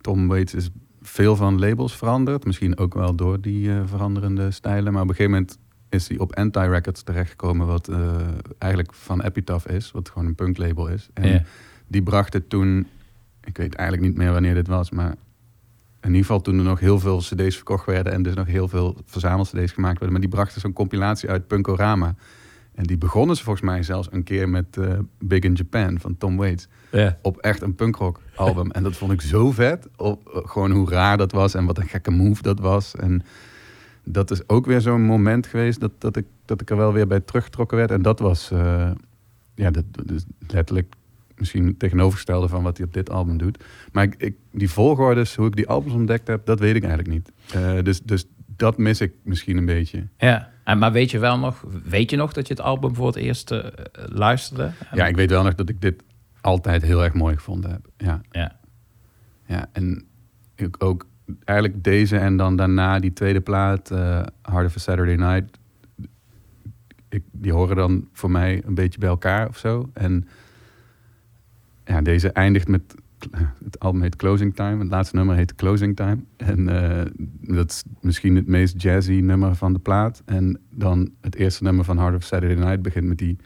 Tom 0.00 0.28
Waits 0.28 0.54
is 0.54 0.70
veel 1.00 1.36
van 1.36 1.58
labels 1.58 1.96
veranderd. 1.96 2.44
Misschien 2.44 2.78
ook 2.78 2.94
wel 2.94 3.14
door 3.14 3.40
die 3.40 3.70
eh, 3.70 3.80
veranderende 3.84 4.50
stijlen. 4.50 4.92
Maar 4.92 5.02
op 5.02 5.08
een 5.08 5.14
gegeven 5.14 5.38
moment 5.38 5.58
is 5.88 6.08
hij 6.08 6.18
op 6.18 6.36
Anti-Records 6.36 7.02
terechtgekomen... 7.02 7.66
wat 7.66 7.88
eh, 7.88 8.16
eigenlijk 8.58 8.94
van 8.94 9.22
Epitaph 9.22 9.66
is. 9.66 9.90
Wat 9.90 10.08
gewoon 10.08 10.26
een 10.26 10.34
punklabel 10.34 10.88
is. 10.88 11.08
En 11.14 11.46
die 11.86 12.02
bracht 12.02 12.32
het 12.32 12.48
toen... 12.48 12.86
Ik 13.44 13.56
weet 13.56 13.74
eigenlijk 13.74 14.08
niet 14.08 14.18
meer 14.18 14.32
wanneer 14.32 14.54
dit 14.54 14.66
was, 14.66 14.90
maar... 14.90 15.14
In 16.00 16.08
ieder 16.08 16.26
geval 16.26 16.40
toen 16.40 16.58
er 16.58 16.64
nog 16.64 16.80
heel 16.80 16.98
veel 16.98 17.18
cd's 17.18 17.56
verkocht 17.56 17.86
werden... 17.86 18.12
en 18.12 18.22
dus 18.22 18.34
nog 18.34 18.46
heel 18.46 18.68
veel 18.68 18.96
verzamel-cd's 19.04 19.72
gemaakt 19.72 19.98
werden. 19.98 20.12
Maar 20.12 20.20
die 20.20 20.28
brachten 20.28 20.60
zo'n 20.60 20.72
compilatie 20.72 21.28
uit 21.28 21.46
Punkorama. 21.46 22.14
En 22.74 22.84
die 22.84 22.98
begonnen 22.98 23.36
ze 23.36 23.42
volgens 23.42 23.64
mij 23.64 23.82
zelfs 23.82 24.08
een 24.10 24.22
keer 24.22 24.48
met 24.48 24.78
Big 25.18 25.40
in 25.40 25.52
Japan 25.52 26.00
van 26.00 26.16
Tom 26.16 26.36
Waits 26.36 26.68
Ja. 26.92 27.18
op 27.22 27.36
echt 27.36 27.62
een 27.62 27.74
punkrock 27.74 28.20
album. 28.34 28.70
en 28.70 28.82
dat 28.82 28.96
vond 28.96 29.12
ik 29.12 29.20
zo 29.20 29.50
vet. 29.50 29.88
Op, 29.96 30.28
eh, 30.28 30.50
gewoon 30.50 30.70
hoe 30.70 30.90
raar 30.90 31.16
dat 31.16 31.32
was 31.32 31.54
en 31.54 31.64
wat 31.64 31.78
een 31.78 31.88
gekke 31.88 32.10
move 32.10 32.42
dat 32.42 32.60
was. 32.60 32.96
En 32.96 33.22
dat 34.04 34.30
is 34.30 34.48
ook 34.48 34.66
weer 34.66 34.80
zo'n 34.80 35.02
moment 35.02 35.46
geweest 35.46 35.80
dat, 35.80 35.92
dat, 35.98 36.16
ik, 36.16 36.26
dat 36.44 36.60
ik 36.60 36.70
er 36.70 36.76
wel 36.76 36.92
weer 36.92 37.06
bij 37.06 37.20
teruggetrokken 37.20 37.76
werd. 37.76 37.90
En 37.90 38.02
dat 38.02 38.18
was 38.18 38.50
eh, 38.50 38.90
ja, 39.54 39.70
dat, 39.70 39.84
letterlijk 40.48 40.94
misschien 41.36 41.66
het 41.66 41.78
tegenovergestelde 41.78 42.48
van 42.48 42.62
wat 42.62 42.76
hij 42.76 42.86
op 42.86 42.94
dit 42.94 43.10
album 43.10 43.38
doet. 43.38 43.64
Maar 43.92 44.04
ik, 44.04 44.14
ik, 44.18 44.36
die 44.50 44.70
volgordes, 44.70 45.34
hoe 45.34 45.46
ik 45.46 45.56
die 45.56 45.68
albums 45.68 45.94
ontdekt 45.94 46.26
heb, 46.26 46.46
dat 46.46 46.58
weet 46.58 46.74
ik 46.74 46.84
eigenlijk 46.84 47.12
niet. 47.14 47.32
Eh, 47.54 47.82
dus, 47.82 48.00
dus 48.00 48.24
dat 48.56 48.78
mis 48.78 49.00
ik 49.00 49.12
misschien 49.22 49.56
een 49.56 49.64
beetje. 49.64 50.06
Ja, 50.18 50.50
en, 50.64 50.78
maar 50.78 50.92
weet 50.92 51.10
je 51.10 51.18
wel 51.18 51.38
nog, 51.38 51.64
weet 51.84 52.10
je 52.10 52.16
nog 52.16 52.32
dat 52.32 52.46
je 52.46 52.54
het 52.54 52.62
album 52.62 52.94
voor 52.94 53.06
het 53.06 53.16
eerst 53.16 53.54
luisterde? 53.92 54.70
Ja, 54.94 55.06
ik 55.06 55.16
weet 55.16 55.30
wel 55.30 55.42
nog 55.42 55.54
dat 55.54 55.68
ik 55.68 55.80
dit 55.80 56.02
altijd 56.42 56.82
heel 56.82 57.04
erg 57.04 57.14
mooi 57.14 57.36
gevonden 57.36 57.70
heb. 57.70 57.88
Ja. 57.96 58.20
Ja. 58.30 58.60
Ja, 59.46 59.68
en 59.72 60.04
ik 60.54 60.84
ook 60.84 61.06
eigenlijk 61.44 61.84
deze 61.84 62.18
en 62.18 62.36
dan 62.36 62.56
daarna 62.56 62.98
die 62.98 63.12
tweede 63.12 63.40
plaat, 63.40 63.90
eh 63.90 64.22
Hard 64.42 64.66
of 64.66 64.76
a 64.76 64.78
Saturday 64.78 65.14
Night. 65.14 65.58
Ik, 67.08 67.22
die 67.30 67.52
horen 67.52 67.76
dan 67.76 68.08
voor 68.12 68.30
mij 68.30 68.62
een 68.64 68.74
beetje 68.74 68.98
bij 68.98 69.08
elkaar 69.08 69.48
of 69.48 69.58
zo. 69.58 69.90
En 69.92 70.28
ja, 71.84 72.00
deze 72.00 72.32
eindigt 72.32 72.68
met, 72.68 72.94
het 73.64 73.78
album 73.78 74.02
heet 74.02 74.16
Closing 74.16 74.54
Time. 74.54 74.78
Het 74.78 74.90
laatste 74.90 75.16
nummer 75.16 75.36
heet 75.36 75.54
Closing 75.54 75.96
Time. 75.96 76.18
En 76.36 76.68
eh, 76.68 77.04
dat 77.40 77.70
is 77.70 77.84
misschien 78.00 78.36
het 78.36 78.46
meest 78.46 78.82
jazzy 78.82 79.20
nummer 79.20 79.54
van 79.54 79.72
de 79.72 79.78
plaat. 79.78 80.22
En 80.24 80.60
dan 80.70 81.10
het 81.20 81.34
eerste 81.34 81.62
nummer 81.62 81.84
van 81.84 81.98
Hard 81.98 82.14
of 82.14 82.22
Saturday 82.22 82.64
Night 82.64 82.82
begint 82.82 83.06
met 83.06 83.18
die 83.18 83.36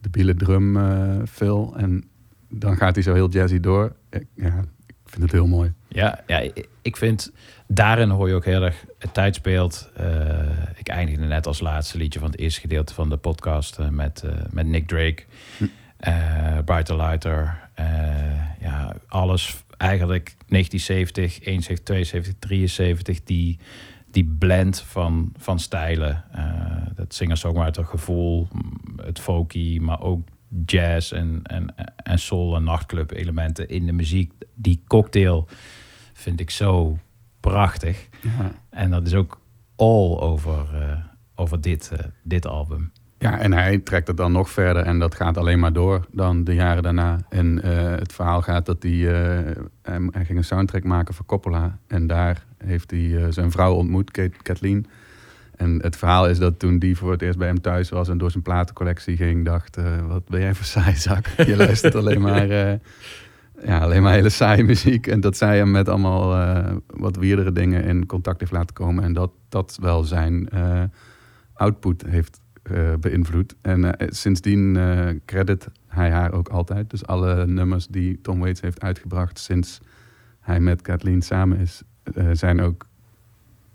debiele 0.00 0.34
drum 0.34 0.76
eh 0.76 1.22
fill. 1.24 1.70
En 1.76 2.07
dan 2.48 2.76
gaat 2.76 2.94
hij 2.94 3.04
zo 3.04 3.14
heel 3.14 3.28
jazzy 3.30 3.60
door. 3.60 3.96
Ik- 4.10 4.26
Ja, 4.34 4.64
ik 4.86 4.94
vind 5.04 5.22
het 5.22 5.32
heel 5.32 5.46
mooi. 5.46 5.72
Ja, 5.88 6.20
ja, 6.26 6.38
ik- 6.38 6.68
vind 6.96 7.32
daarin 7.66 8.08
hoor 8.08 8.28
je 8.28 8.34
ook 8.34 8.44
heel 8.44 8.62
erg 8.62 8.84
het 8.98 9.14
tijd 9.14 9.34
speelt. 9.34 9.90
Eh, 9.96 10.48
ik 10.76 10.88
eindigde 10.88 11.24
net 11.24 11.46
als 11.46 11.60
laatste 11.60 11.98
liedje 11.98 12.18
van 12.20 12.30
het 12.30 12.38
eerste 12.40 12.60
gedeelte 12.60 12.94
van 12.94 13.08
de 13.08 13.16
podcast 13.16 13.78
eh, 13.78 13.88
met, 13.88 14.22
eh, 14.22 14.30
met 14.50 14.66
Nick 14.66 14.86
Drake, 14.88 15.22
eh 15.98 16.58
Brighter 16.64 16.96
Lighter. 16.96 17.66
ja, 18.60 18.94
alles 19.08 19.64
eigenlijk 19.76 20.34
1970, 20.46 21.40
71, 21.40 21.84
72, 21.84 22.34
73, 22.38 23.22
die, 23.24 23.58
die 24.10 24.24
blend 24.38 24.80
van, 24.80 25.32
van 25.36 25.58
stijlen. 25.58 26.24
dat 26.94 27.14
singer-songwriter 27.14 27.84
gevoel, 27.84 28.48
het 28.96 29.20
folky, 29.20 29.78
maar 29.78 30.00
ook 30.00 30.28
jazz 30.64 31.12
en, 31.12 31.40
en, 31.42 31.74
en 31.96 32.18
soul 32.18 32.56
en 32.56 32.64
nachtclub 32.64 33.10
elementen 33.10 33.68
in 33.68 33.86
de 33.86 33.92
muziek. 33.92 34.32
Die 34.54 34.82
cocktail 34.86 35.48
vind 36.12 36.40
ik 36.40 36.50
zo 36.50 36.98
prachtig. 37.40 38.08
Ja. 38.22 38.52
En 38.70 38.90
dat 38.90 39.06
is 39.06 39.14
ook 39.14 39.40
all 39.76 40.18
over, 40.18 40.66
eh, 40.74 40.98
over 41.34 41.60
dit, 41.60 41.90
eh, 41.92 42.04
dit 42.22 42.46
album. 42.46 42.92
Ja, 43.18 43.38
en 43.38 43.52
hij 43.52 43.78
trekt 43.78 44.08
het 44.08 44.16
dan 44.16 44.32
nog 44.32 44.50
verder 44.50 44.82
en 44.82 44.98
dat 44.98 45.14
gaat 45.14 45.36
alleen 45.36 45.58
maar 45.58 45.72
door 45.72 46.06
dan 46.12 46.44
de 46.44 46.54
jaren 46.54 46.82
daarna. 46.82 47.18
En 47.28 47.62
eh, 47.62 47.90
het 47.90 48.12
verhaal 48.12 48.42
gaat 48.42 48.66
dat 48.66 48.82
hij, 48.82 48.92
hij, 49.82 50.24
ging 50.24 50.38
een 50.38 50.44
soundtrack 50.44 50.84
maken 50.84 51.14
voor 51.14 51.26
Coppola. 51.26 51.78
En 51.86 52.06
daar 52.06 52.44
heeft 52.64 52.90
hij 52.90 53.32
zijn 53.32 53.50
vrouw 53.50 53.74
ontmoet, 53.74 54.10
Kate, 54.10 54.36
Kathleen. 54.42 54.86
En 55.58 55.82
het 55.82 55.96
verhaal 55.96 56.28
is 56.28 56.38
dat 56.38 56.58
toen 56.58 56.78
die 56.78 56.96
voor 56.96 57.10
het 57.10 57.22
eerst 57.22 57.38
bij 57.38 57.46
hem 57.46 57.60
thuis 57.60 57.88
was 57.88 58.08
en 58.08 58.18
door 58.18 58.30
zijn 58.30 58.42
platencollectie 58.42 59.16
ging, 59.16 59.44
dacht, 59.44 59.76
eh, 59.76 60.06
wat 60.06 60.28
ben 60.28 60.40
jij 60.40 60.54
voor 60.54 60.64
saai 60.64 60.96
zak? 60.96 61.26
Je 61.26 61.56
luistert 61.66 61.94
alleen 61.94 62.20
maar, 62.20 62.50
eh, 62.50 62.74
ja, 63.64 63.78
alleen 63.78 64.02
maar 64.02 64.12
hele 64.12 64.28
saaie 64.28 64.64
muziek. 64.64 65.06
En 65.06 65.20
dat 65.20 65.36
zij 65.36 65.56
hem 65.56 65.70
met 65.70 65.88
allemaal 65.88 66.34
eh, 66.34 66.76
wat 66.86 67.16
weirdere 67.16 67.52
dingen 67.52 67.84
in 67.84 68.06
contact 68.06 68.40
heeft 68.40 68.52
laten 68.52 68.74
komen. 68.74 69.04
En 69.04 69.12
dat 69.12 69.30
dat 69.48 69.78
wel 69.80 70.02
zijn 70.04 70.48
output 71.54 72.04
heeft 72.06 72.40
beïnvloed. 73.00 73.54
En 73.60 73.94
sindsdien 74.08 74.78
credit 75.24 75.68
hij 75.86 76.10
haar 76.10 76.32
ook 76.32 76.48
altijd. 76.48 76.90
Dus 76.90 77.06
alle 77.06 77.46
nummers 77.46 77.86
die 77.86 78.20
Tom 78.20 78.38
Waits 78.38 78.60
heeft 78.60 78.80
uitgebracht 78.80 79.38
sinds 79.38 79.80
hij 80.40 80.60
met 80.60 80.82
Kathleen 80.82 81.22
samen 81.22 81.58
is, 81.58 81.82
zijn 82.32 82.60
ook 82.60 82.86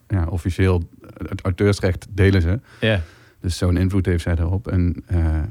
ja, 0.07 0.26
officieel 0.27 0.84
het 1.27 1.41
auteursrecht 1.41 2.07
delen 2.09 2.41
ze. 2.41 2.59
Ja. 2.80 3.01
Dus 3.39 3.57
zo'n 3.57 3.77
invloed 3.77 4.05
heeft 4.05 4.23
zij 4.23 4.35
erop. 4.35 4.67
En 4.67 5.03
eh, 5.05 5.41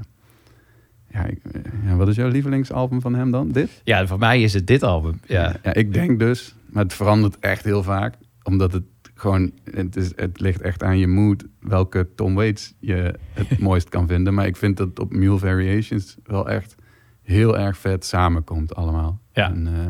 ja, 1.08 1.24
ik- 1.24 1.44
eh, 1.52 1.60
ja, 1.86 1.96
wat 1.96 2.08
is 2.08 2.16
jouw 2.16 2.28
lievelingsalbum 2.28 3.00
van 3.00 3.14
hem 3.14 3.30
dan? 3.30 3.48
Dit? 3.48 3.80
Ja, 3.84 4.06
voor 4.06 4.18
mij 4.18 4.42
is 4.42 4.54
het 4.54 4.66
dit 4.66 4.82
album. 4.82 5.20
Ja. 5.26 5.56
Ja, 5.62 5.74
ik 5.74 5.92
denk 5.92 6.18
dus, 6.18 6.54
maar 6.66 6.82
het 6.82 6.92
verandert 6.94 7.38
echt 7.38 7.64
heel 7.64 7.82
vaak, 7.82 8.14
omdat 8.42 8.72
het 8.72 8.82
gewoon, 9.14 9.52
het, 9.70 9.96
is, 9.96 10.12
het 10.16 10.40
ligt 10.40 10.60
echt 10.60 10.82
aan 10.82 10.98
je 10.98 11.06
mood 11.06 11.44
welke 11.60 12.08
Tom 12.14 12.34
Waits 12.34 12.74
je 12.78 13.14
het 13.32 13.58
mooist 13.68 13.88
kan 13.88 14.06
vinden. 14.08 14.34
Maar 14.34 14.46
ik 14.46 14.56
vind 14.56 14.76
dat 14.76 14.98
op 14.98 15.12
Mule 15.12 15.38
Variations 15.38 16.16
wel 16.24 16.48
echt 16.48 16.74
heel 17.22 17.58
erg 17.58 17.78
vet 17.78 18.04
samenkomt 18.04 18.74
allemaal. 18.74 19.20
Ja. 19.32 19.50
En, 19.50 19.66
eh, 19.66 19.88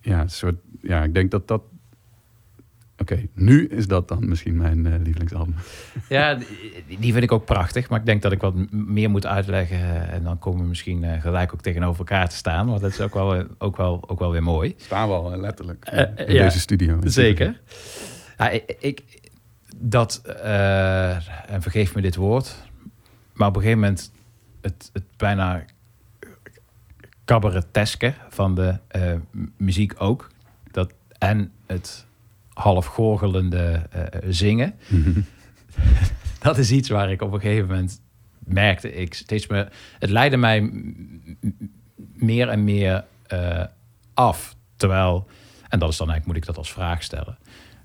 ja, 0.00 0.26
soort, 0.28 0.56
ja, 0.80 1.02
ik 1.02 1.14
denk 1.14 1.30
dat 1.30 1.48
dat... 1.48 1.62
Oké, 3.00 3.26
nu 3.34 3.66
is 3.66 3.86
dat 3.86 4.08
dan 4.08 4.28
misschien 4.28 4.56
mijn 4.56 4.86
eh, 4.86 4.92
lievelingsalbum. 5.02 5.54
Ja, 6.08 6.38
die 6.98 7.12
vind 7.12 7.22
ik 7.24 7.32
ook 7.32 7.44
prachtig. 7.44 7.88
Maar 7.88 7.98
ik 8.00 8.06
denk 8.06 8.22
dat 8.22 8.32
ik 8.32 8.40
wat 8.40 8.54
meer 8.72 9.10
moet 9.10 9.26
uitleggen. 9.26 9.78
eh, 9.78 10.12
En 10.12 10.22
dan 10.22 10.38
komen 10.38 10.60
we 10.62 10.68
misschien 10.68 11.04
eh, 11.04 11.20
gelijk 11.20 11.52
ook 11.54 11.60
tegenover 11.60 11.98
elkaar 11.98 12.28
te 12.28 12.36
staan. 12.36 12.66
Want 12.66 12.80
dat 12.80 12.90
is 12.90 13.00
ook 13.00 13.14
wel, 13.14 13.44
ook 13.58 13.76
wel, 13.76 14.08
ook 14.08 14.18
wel 14.18 14.30
weer 14.32 14.42
mooi. 14.42 14.74
Staan 14.76 15.08
we 15.08 15.14
al, 15.14 15.32
eh, 15.32 15.38
letterlijk. 15.40 15.88
In 16.26 16.34
ja, 16.34 16.42
deze 16.44 16.60
studio. 16.60 16.98
Zeker. 17.04 17.60
Ja, 18.38 18.48
ik, 18.50 18.76
ik- 18.78 19.18
dat, 19.76 20.22
en 21.46 21.62
vergeef 21.62 21.94
me 21.94 22.00
dit 22.02 22.16
woord, 22.16 22.56
maar 23.32 23.48
op 23.48 23.56
een 23.56 23.62
gegeven 23.62 23.80
moment 23.82 24.12
het, 24.60 24.90
het 24.92 25.02
bijna 25.16 25.64
cabareteske 27.24 28.14
van 28.28 28.54
de 28.54 28.74
muziek 29.56 29.92
ook. 29.98 30.30
Dat, 30.70 30.92
en 31.18 31.52
het 31.66 32.06
half 32.60 32.86
gorgelende 32.86 33.86
eh, 33.90 34.20
zingen. 34.28 34.74
dat 36.38 36.58
is 36.58 36.72
iets 36.72 36.88
waar 36.88 37.10
ik 37.10 37.22
op 37.22 37.32
een 37.32 37.40
gegeven 37.40 37.68
moment 37.68 38.00
merkte 38.38 38.92
ik 38.92 39.14
steeds 39.14 39.46
meer. 39.46 39.68
Het 39.98 40.10
leidde 40.10 40.36
mij 40.36 40.70
meer 42.14 42.48
en 42.48 42.64
meer 42.64 43.04
eh, 43.26 43.64
af. 44.14 44.56
Terwijl, 44.76 45.26
en 45.68 45.78
dat 45.78 45.90
is 45.90 45.96
dan 45.96 46.10
eigenlijk, 46.10 46.26
moet 46.26 46.36
ik 46.36 46.54
dat 46.54 46.56
als 46.56 46.72
vraag 46.72 47.02
stellen. 47.02 47.38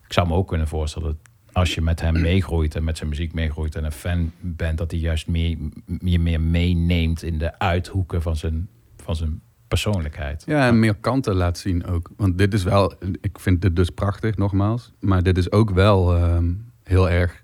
Ik 0.06 0.14
zou 0.14 0.28
me 0.28 0.34
ook 0.34 0.48
kunnen 0.48 0.68
voorstellen 0.68 1.08
dat 1.08 1.34
als 1.52 1.74
je 1.74 1.82
met 1.82 2.02
hem 2.02 2.22
meegroeit 2.22 2.76
en 2.76 2.84
met 2.84 2.98
zijn 2.98 3.10
muziek 3.10 3.34
meegroeit 3.34 3.76
en 3.76 3.84
een 3.84 3.92
fan 3.92 4.32
bent, 4.40 4.78
dat 4.78 4.92
hij 4.92 5.00
juist 5.00 5.28
meer, 5.28 5.58
je 6.00 6.20
meer 6.20 6.42
meeneemt 6.42 7.24
in 7.24 7.38
de 7.38 7.60
uithoeken 7.60 8.22
van 8.22 8.36
zijn, 8.36 8.70
van 8.98 9.16
zijn 9.16 9.42
persoonlijkheid. 9.68 10.44
Ja, 10.46 10.68
en 10.68 10.80
meer 10.80 10.96
kanten 10.96 11.36
laat 11.36 11.58
zien 11.58 11.86
ook. 11.86 12.10
Want 12.18 12.38
dit 12.38 12.54
is 12.54 12.64
wel, 12.64 12.94
ik 13.22 13.40
vind 13.40 13.62
dit 13.62 13.76
dus 13.76 13.90
prachtig, 13.90 14.38
nogmaals. 14.38 14.94
Maar 15.00 15.24
dit 15.24 15.38
is 15.38 15.52
ook 15.52 15.70
wel 15.70 16.16
ehm, 16.16 16.54
heel 16.84 17.10
erg 17.10 17.44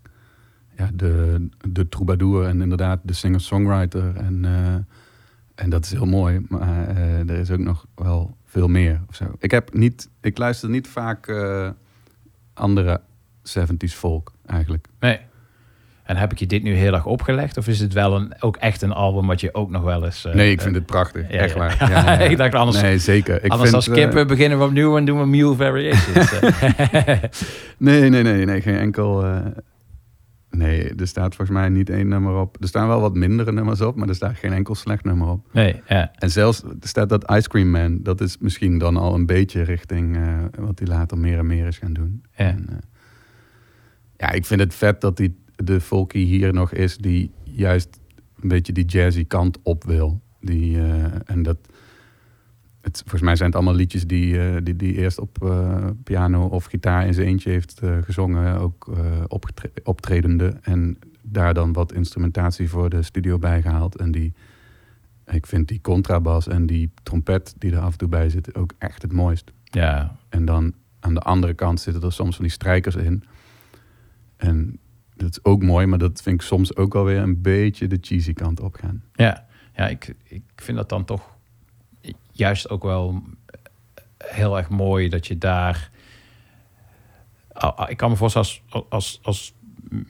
ja, 0.77 0.89
de, 0.93 1.47
de 1.69 1.89
troubadour 1.89 2.47
en 2.47 2.61
inderdaad 2.61 2.99
de 3.03 3.13
singer-songwriter. 3.13 4.15
En, 4.15 4.45
eh, 4.45 4.73
en 5.55 5.69
dat 5.69 5.85
is 5.85 5.91
heel 5.91 6.05
mooi. 6.05 6.45
Maar 6.47 6.87
eh, 6.87 7.29
er 7.29 7.39
is 7.39 7.51
ook 7.51 7.59
nog 7.59 7.85
wel 7.95 8.37
veel 8.45 8.67
meer. 8.67 9.01
Of 9.09 9.15
zo. 9.15 9.35
Ik, 9.39 9.51
heb 9.51 9.73
niet, 9.73 10.09
ik 10.21 10.37
luister 10.37 10.69
niet 10.69 10.87
vaak 10.87 11.27
eh, 11.27 11.69
andere 12.53 13.01
70s 13.43 13.93
folk 13.95 14.31
eigenlijk. 14.45 14.87
Nee. 14.99 15.19
En 16.11 16.17
heb 16.17 16.31
ik 16.31 16.39
je 16.39 16.45
dit 16.45 16.63
nu 16.63 16.73
heel 16.73 16.93
erg 16.93 17.05
opgelegd? 17.05 17.57
Of 17.57 17.67
is 17.67 17.79
het 17.79 17.93
wel 17.93 18.15
een, 18.15 18.33
ook 18.39 18.55
echt 18.57 18.81
een 18.81 18.91
album 18.91 19.27
wat 19.27 19.41
je 19.41 19.53
ook 19.53 19.69
nog 19.69 19.83
wel 19.83 20.05
eens... 20.05 20.25
eh, 20.25 20.33
nee, 20.33 20.51
ik 20.51 20.61
vind 20.61 20.73
eh, 20.73 20.77
het 20.81 20.85
prachtig. 20.85 21.31
ja, 21.31 21.37
echt 21.39 21.53
ja. 21.53 21.59
waar. 21.59 21.77
Ja, 21.91 22.19
ik 22.19 22.37
dacht 22.37 22.53
anders... 22.53 22.81
Nee, 22.81 22.97
zeker. 22.97 23.43
Ik 23.43 23.51
anders 23.51 23.69
vind, 23.69 23.85
dan 23.85 23.95
skippen, 23.95 24.21
eh, 24.21 24.27
beginnen 24.27 24.57
we 24.57 24.63
opnieuw 24.65 24.97
en 24.97 25.05
doen 25.05 25.19
we 25.19 25.25
Mule 25.25 25.55
Variations. 25.55 26.31
Nee, 27.77 28.09
nee, 28.09 28.23
nee, 28.23 28.45
nee, 28.45 28.61
geen 28.61 28.75
enkel. 28.77 29.23
eh, 29.25 29.35
nee, 30.49 30.95
er 30.95 31.07
staat 31.07 31.35
volgens 31.35 31.57
mij 31.57 31.69
niet 31.69 31.89
één 31.89 32.07
nummer 32.07 32.35
op. 32.35 32.57
Er 32.61 32.67
staan 32.67 32.87
wel 32.87 33.01
wat 33.01 33.13
mindere 33.13 33.51
nummers 33.51 33.81
op, 33.81 33.95
maar 33.95 34.07
er 34.07 34.15
staat 34.15 34.37
geen 34.37 34.53
enkel 34.53 34.75
slecht 34.75 35.03
nummer 35.03 35.27
op. 35.29 35.47
nee, 35.51 35.81
ja. 35.87 36.11
En 36.15 36.29
zelfs 36.31 36.63
er 36.63 36.87
staat 36.87 37.09
dat 37.09 37.31
Ice 37.31 37.49
Cream 37.49 37.69
Man, 37.69 37.99
dat 38.03 38.21
is 38.21 38.37
misschien 38.39 38.77
dan 38.77 38.97
al 38.97 39.13
een 39.15 39.25
beetje 39.25 39.61
richting 39.61 40.15
eh, 40.17 40.23
wat 40.59 40.79
hij 40.79 40.87
later 40.87 41.17
meer 41.17 41.37
en 41.37 41.47
meer 41.47 41.67
is 41.67 41.77
gaan 41.77 41.93
doen. 41.93 42.23
Ja. 42.35 42.45
En, 42.45 42.65
eh, 42.69 42.75
ja, 44.17 44.31
ik 44.31 44.45
vind 44.45 44.59
het 44.59 44.73
vet 44.75 45.01
dat 45.01 45.17
die, 45.17 45.40
de 45.63 45.81
folkie 45.81 46.25
hier 46.25 46.53
nog 46.53 46.71
is 46.71 46.97
die 46.97 47.31
juist 47.43 47.99
een 48.41 48.47
beetje 48.47 48.73
die 48.73 48.85
jazzy 48.85 49.25
kant 49.27 49.57
op 49.63 49.83
wil. 49.83 50.21
Die, 50.39 50.77
eh, 50.77 51.03
en 51.25 51.43
dat, 51.43 51.57
het, 52.81 52.97
volgens 52.97 53.21
mij 53.21 53.35
zijn 53.35 53.47
het 53.47 53.57
allemaal 53.57 53.75
liedjes 53.75 54.07
die 54.07 54.39
eh, 54.39 54.57
die, 54.63 54.75
die 54.75 54.95
eerst 54.95 55.19
op 55.19 55.43
eh, 55.43 55.87
piano 56.03 56.45
of 56.45 56.65
gitaar 56.65 57.05
in 57.05 57.13
zijn 57.13 57.27
eentje 57.27 57.49
heeft 57.49 57.81
gezongen, 58.01 58.57
ook 58.57 58.91
optredende. 59.83 60.57
En 60.61 60.97
daar 61.21 61.53
dan 61.53 61.73
wat 61.73 61.93
instrumentatie 61.93 62.69
voor 62.69 62.89
de 62.89 63.03
studio 63.03 63.37
bijgehaald. 63.37 63.95
En 63.95 64.11
die, 64.11 64.33
ik 65.25 65.45
vind 65.45 65.67
die 65.67 65.81
contrabas 65.81 66.47
en 66.47 66.65
die 66.65 66.91
trompet 67.03 67.55
die 67.57 67.71
er 67.71 67.79
af 67.79 67.91
en 67.91 67.97
toe 67.97 68.07
bij 68.07 68.29
zit 68.29 68.55
ook 68.55 68.73
echt 68.77 69.01
het 69.01 69.11
mooist. 69.11 69.51
ja, 69.63 70.15
En 70.29 70.45
dan 70.45 70.73
aan 70.99 71.13
de 71.13 71.19
andere 71.19 71.53
kant 71.53 71.79
zitten 71.79 72.03
er 72.03 72.13
soms 72.13 72.35
van 72.35 72.45
die 72.45 72.53
strijkers 72.53 72.95
in. 72.95 73.23
En 74.37 74.79
dat 75.21 75.31
is 75.31 75.43
ook 75.43 75.63
mooi, 75.63 75.85
maar 75.85 75.99
dat 75.99 76.21
vind 76.21 76.41
ik 76.41 76.47
soms 76.47 76.75
ook 76.75 76.93
wel 76.93 77.03
weer 77.03 77.17
een 77.17 77.41
beetje 77.41 77.87
de 77.87 77.97
cheesy 78.01 78.33
kant 78.33 78.59
op 78.59 78.75
gaan. 78.75 79.03
ja. 79.15 79.45
ja 79.75 79.87
ik, 79.87 80.15
ik 80.23 80.43
vind 80.55 80.77
dat 80.77 80.89
dan 80.89 81.05
toch 81.05 81.35
juist 82.31 82.69
ook 82.69 82.83
wel 82.83 83.23
heel 84.17 84.57
erg 84.57 84.69
mooi 84.69 85.09
dat 85.09 85.27
je 85.27 85.37
daar... 85.37 85.89
Ik 87.87 87.97
kan 87.97 88.09
me 88.09 88.15
voorstellen 88.15 88.47
als, 88.69 88.85
als, 88.89 89.19
als 89.23 89.53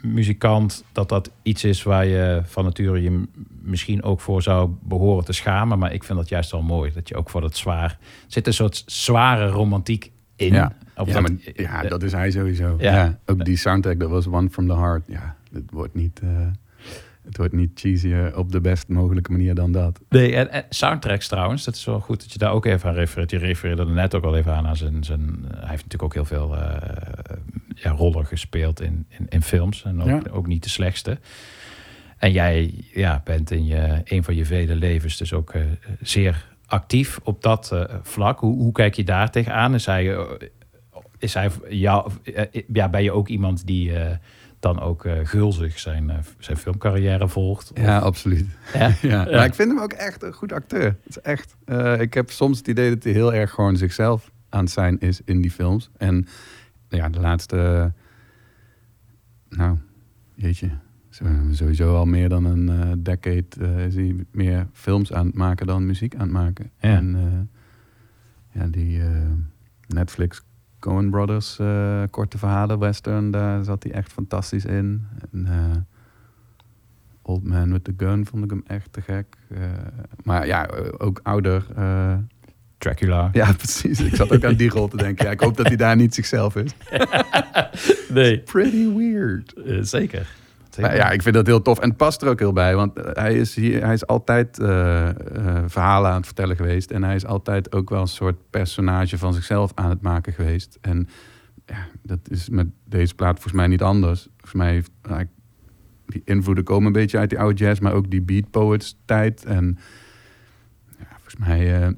muzikant 0.01 0.83
dat 0.91 1.09
dat 1.09 1.31
iets 1.41 1.63
is 1.63 1.83
waar 1.83 2.05
je 2.05 2.41
van 2.45 2.63
nature 2.63 3.01
je 3.01 3.23
misschien 3.61 4.03
ook 4.03 4.21
voor 4.21 4.41
zou 4.41 4.69
behoren 4.81 5.25
te 5.25 5.33
schamen. 5.33 5.79
Maar 5.79 5.93
ik 5.93 6.03
vind 6.03 6.17
dat 6.17 6.29
juist 6.29 6.51
wel 6.51 6.61
mooi. 6.61 6.91
Dat 6.91 7.07
je 7.07 7.15
ook 7.15 7.29
voor 7.29 7.41
dat 7.41 7.55
zwaar... 7.55 7.89
Er 7.89 7.97
zit 8.27 8.47
een 8.47 8.53
soort 8.53 8.83
zware 8.85 9.47
romantiek 9.47 10.11
in. 10.41 10.53
Ja, 10.53 10.71
Of 10.95 11.07
ja, 11.07 11.13
dat- 11.13 11.21
maar, 11.21 11.31
ja 11.55 11.81
dat 11.83 12.03
is 12.03 12.11
hij 12.11 12.31
sowieso. 12.31 12.75
Ja. 12.79 12.93
Ja. 12.95 13.19
ook 13.25 13.45
die 13.45 13.57
soundtrack, 13.57 13.99
dat 13.99 14.09
was 14.09 14.27
One 14.27 14.49
From 14.49 14.67
The 14.67 14.75
Heart. 14.75 15.03
Ja, 15.07 15.35
het 15.53 15.63
wordt 15.71 15.93
niet, 15.93 16.19
eh, 16.23 16.29
het 17.25 17.37
wordt 17.37 17.53
niet 17.53 17.71
cheesier 17.79 18.37
op 18.37 18.51
de 18.51 18.61
best 18.61 18.87
mogelijke 18.87 19.31
manier 19.31 19.55
dan 19.55 19.71
dat. 19.71 19.99
Nee, 20.09 20.35
en, 20.35 20.51
en 20.51 20.63
soundtracks 20.69 21.27
trouwens, 21.27 21.63
dat 21.63 21.75
is 21.75 21.85
wel 21.85 21.99
goed 21.99 22.19
dat 22.21 22.31
je 22.31 22.37
daar 22.37 22.51
ook 22.51 22.65
even 22.65 22.89
aan 22.89 22.95
refereert. 22.95 23.31
Je 23.31 23.37
refereerde 23.37 23.81
er 23.81 23.91
net 23.91 24.15
ook 24.15 24.23
al 24.23 24.37
even 24.37 24.53
aan. 24.53 24.67
aan 24.67 24.75
zijn, 24.77 25.03
zijn, 25.03 25.19
hij 25.49 25.69
heeft 25.69 25.83
natuurlijk 25.83 26.03
ook 26.03 26.13
heel 26.13 26.25
veel 26.25 26.57
eh, 26.57 27.37
ja, 27.75 27.91
rollen 27.91 28.25
gespeeld 28.25 28.81
in, 28.81 29.05
in, 29.09 29.25
in 29.29 29.41
films. 29.41 29.83
En 29.83 30.01
ook, 30.01 30.27
ook 30.31 30.47
niet 30.47 30.63
de 30.63 30.69
slechtste. 30.69 31.17
En 32.17 32.31
jij 32.31 32.73
ja, 32.93 33.21
bent 33.23 33.51
in 33.51 33.65
je, 33.65 34.01
een 34.03 34.23
van 34.23 34.35
je 34.35 34.45
vele 34.45 34.75
levens 34.75 35.17
dus 35.17 35.33
ook 35.33 35.49
eh, 35.53 35.61
zeer 36.01 36.49
actief 36.71 37.19
op 37.23 37.41
dat 37.41 37.71
eh, 37.71 37.83
vlak. 38.01 38.39
Hoe, 38.39 38.55
hoe 38.55 38.71
kijk 38.71 38.95
je 38.95 39.03
daar 39.03 39.31
tegenaan? 39.31 39.73
Is 39.73 39.85
hij, 39.85 40.15
eh, 40.15 40.25
is 41.17 41.33
hij 41.33 41.49
ja, 41.69 42.05
eh, 42.23 42.63
ja, 42.73 42.89
ben 42.89 43.03
je 43.03 43.11
ook 43.11 43.27
iemand 43.27 43.65
die 43.65 43.91
dan 44.59 44.79
ook 44.79 45.07
gulzig 45.23 45.79
zijn, 45.79 46.11
zijn 46.39 46.57
filmcarrière 46.57 47.27
volgt? 47.27 47.71
Ja, 47.73 47.99
absoluut. 47.99 48.45
Ja? 48.73 48.93
Ja, 49.01 49.23
maar 49.23 49.45
ik 49.45 49.55
vind 49.55 49.69
hem 49.69 49.79
ook 49.79 49.93
echt 49.93 50.23
een 50.23 50.33
goed 50.33 50.53
acteur. 50.53 50.97
Het 51.03 51.09
is 51.15 51.19
echt. 51.19 51.55
ik 51.99 52.13
heb 52.13 52.29
soms 52.29 52.57
het 52.57 52.67
idee 52.67 52.89
dat 52.89 53.03
hij 53.03 53.13
heel 53.13 53.33
erg 53.33 53.51
gewoon 53.51 53.77
zichzelf 53.77 54.31
aan 54.49 54.63
het 54.63 54.71
zijn 54.71 54.99
is 54.99 55.21
in 55.25 55.41
die 55.41 55.51
films. 55.51 55.89
En 55.97 56.27
ja, 56.89 57.09
de 57.09 57.19
laatste. 57.19 57.91
nou, 59.49 59.77
jeetje. 60.35 60.69
Zo- 61.21 61.53
Sowieso 61.53 61.95
al 61.95 62.05
meer 62.05 62.29
dan 62.29 62.45
een 62.45 62.69
eh, 62.69 62.91
decade 62.97 63.45
eh, 63.59 63.85
is 63.85 63.95
hij 63.95 64.15
meer 64.31 64.67
films 64.73 65.13
aan 65.13 65.25
het 65.25 65.35
maken 65.35 65.67
dan 65.67 65.85
muziek 65.85 66.13
aan 66.15 66.21
het 66.21 66.31
maken. 66.31 66.65
Ja. 66.79 66.89
En 66.89 67.15
eh, 67.15 68.61
ja, 68.61 68.67
die 68.67 69.01
eh, 69.01 69.07
Netflix 69.87 70.41
Coen 70.79 71.09
Brothers 71.09 71.59
eh, 71.59 72.03
korte 72.09 72.37
verhalen 72.37 72.79
western, 72.79 73.31
daar 73.31 73.63
zat 73.63 73.83
hij 73.83 73.91
echt 73.91 74.11
fantastisch 74.11 74.65
in. 74.65 75.05
En, 75.31 75.45
eh, 75.45 75.77
Old 77.21 77.43
Man 77.43 77.71
with 77.71 77.83
the 77.83 77.93
Gun 77.97 78.25
vond 78.25 78.43
ik 78.43 78.49
hem 78.49 78.63
echt 78.67 78.93
te 78.93 79.01
gek. 79.01 79.25
Eh, 79.47 79.59
maar 80.23 80.47
ja, 80.47 80.67
eh, 80.67 80.87
ook 80.97 81.19
ouder. 81.23 81.65
eh, 81.75 82.15
Dracula. 82.77 83.29
ja, 83.33 83.51
precies. 83.63 83.99
Ik 83.99 84.15
zat 84.15 84.31
ook 84.31 84.43
aan 84.43 84.55
die 84.55 84.69
rol 84.69 84.87
te 84.87 84.97
denken. 84.97 85.25
Ja, 85.25 85.31
ik 85.31 85.39
hoop 85.39 85.57
dat 85.57 85.67
hij 85.67 85.75
daar 85.75 85.95
niet 85.95 86.13
zichzelf 86.15 86.55
is. 86.55 86.71
Nee. 88.09 88.39
Pretty 88.39 88.93
weird. 88.95 89.53
Eh, 89.53 89.77
zeker. 89.81 90.27
Maar 90.79 90.95
ja, 90.95 91.11
ik 91.11 91.21
vind 91.21 91.35
dat 91.35 91.47
heel 91.47 91.61
tof. 91.61 91.79
En 91.79 91.87
het 91.87 91.97
past 91.97 92.21
er 92.21 92.29
ook 92.29 92.39
heel 92.39 92.53
bij. 92.53 92.75
Want 92.75 92.97
eh, 92.97 93.23
hij 93.23 93.35
is, 93.35 93.55
hier, 93.55 93.83
hij 93.83 93.93
is 93.93 94.07
altijd 94.07 94.59
eh, 94.59 95.09
eh, 95.09 95.15
verhalen 95.65 96.09
aan 96.09 96.15
het 96.15 96.25
vertellen 96.25 96.55
geweest. 96.55 96.91
En 96.91 97.03
hij 97.03 97.15
is 97.15 97.25
altijd 97.25 97.71
ook 97.71 97.89
wel 97.89 98.01
een 98.01 98.07
soort 98.07 98.49
personage 98.49 99.17
van 99.17 99.33
zichzelf 99.33 99.71
aan 99.75 99.89
het 99.89 100.01
maken 100.01 100.33
geweest. 100.33 100.77
En 100.81 101.07
ja, 101.65 101.87
dat 102.03 102.19
is 102.29 102.49
met 102.49 102.67
deze 102.85 103.15
plaat 103.15 103.33
volgens 103.33 103.53
mij 103.53 103.67
niet 103.67 103.81
anders. 103.81 104.27
Volgens 104.31 104.53
mij 104.53 104.71
heeft 104.71 104.91
die 106.05 106.21
invloeden 106.25 106.63
komen 106.63 106.85
een 106.85 106.91
beetje 106.91 107.17
uit 107.17 107.29
die 107.29 107.39
oude 107.39 107.55
jazz, 107.55 107.79
maar 107.79 107.93
ook 107.93 108.09
die 108.09 108.21
beat 108.21 108.51
poets 108.51 108.97
tijd. 109.05 109.45
En 109.45 109.77
ja, 110.99 111.05
volgens 111.09 111.35
mij 111.37 111.95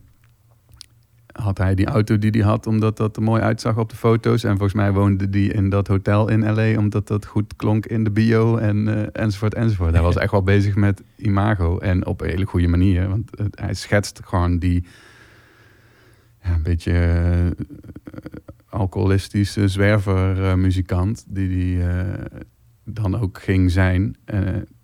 had 1.34 1.58
hij 1.58 1.76
die 1.76 1.86
auto 1.86 2.20
die 2.20 2.32
hij 2.32 2.42
had, 2.42 2.68
omdat 2.68 2.98
dat 2.98 3.16
er 3.16 3.24
mooi 3.24 3.42
uitzag 3.42 3.78
op 3.78 3.90
de 3.90 3.96
foto's. 3.96 4.44
En 4.44 4.52
volgens 4.52 4.74
mij 4.74 4.92
woonde 4.92 5.30
die 5.30 5.54
in 5.54 5.70
dat 5.70 5.88
hotel 5.88 6.30
in 6.30 6.54
LA, 6.54 6.78
omdat 6.78 7.08
dat 7.08 7.26
goed 7.26 7.56
klonk 7.56 7.86
in 7.86 8.04
de 8.04 8.12
bio 8.12 8.58
en 8.58 8.88
eh, 8.88 9.24
enzovoort 9.24 9.54
enzovoort. 9.54 9.94
Hij 9.94 10.02
was 10.02 10.16
echt 10.16 10.32
wel 10.32 10.44
bezig 10.44 10.76
met 10.76 11.04
imago 11.16 11.78
en 11.78 12.06
op 12.06 12.22
een 12.22 12.30
hele 12.30 12.46
goede 12.46 12.68
manier, 12.68 13.08
want 13.08 13.32
hij 13.52 13.74
schetst 13.74 14.22
gewoon 14.24 14.60
die 14.60 14.86
ja, 16.44 16.54
een 16.54 16.64
beetje 16.64 16.92
eh, 16.94 17.66
alcoholistische 18.70 19.68
zwerver-muzikant. 19.68 21.26
die 21.28 21.48
die 21.48 21.84
eh, 21.84 22.26
dan 22.84 23.20
ook 23.20 23.42
ging 23.42 23.72
zijn. 23.72 24.16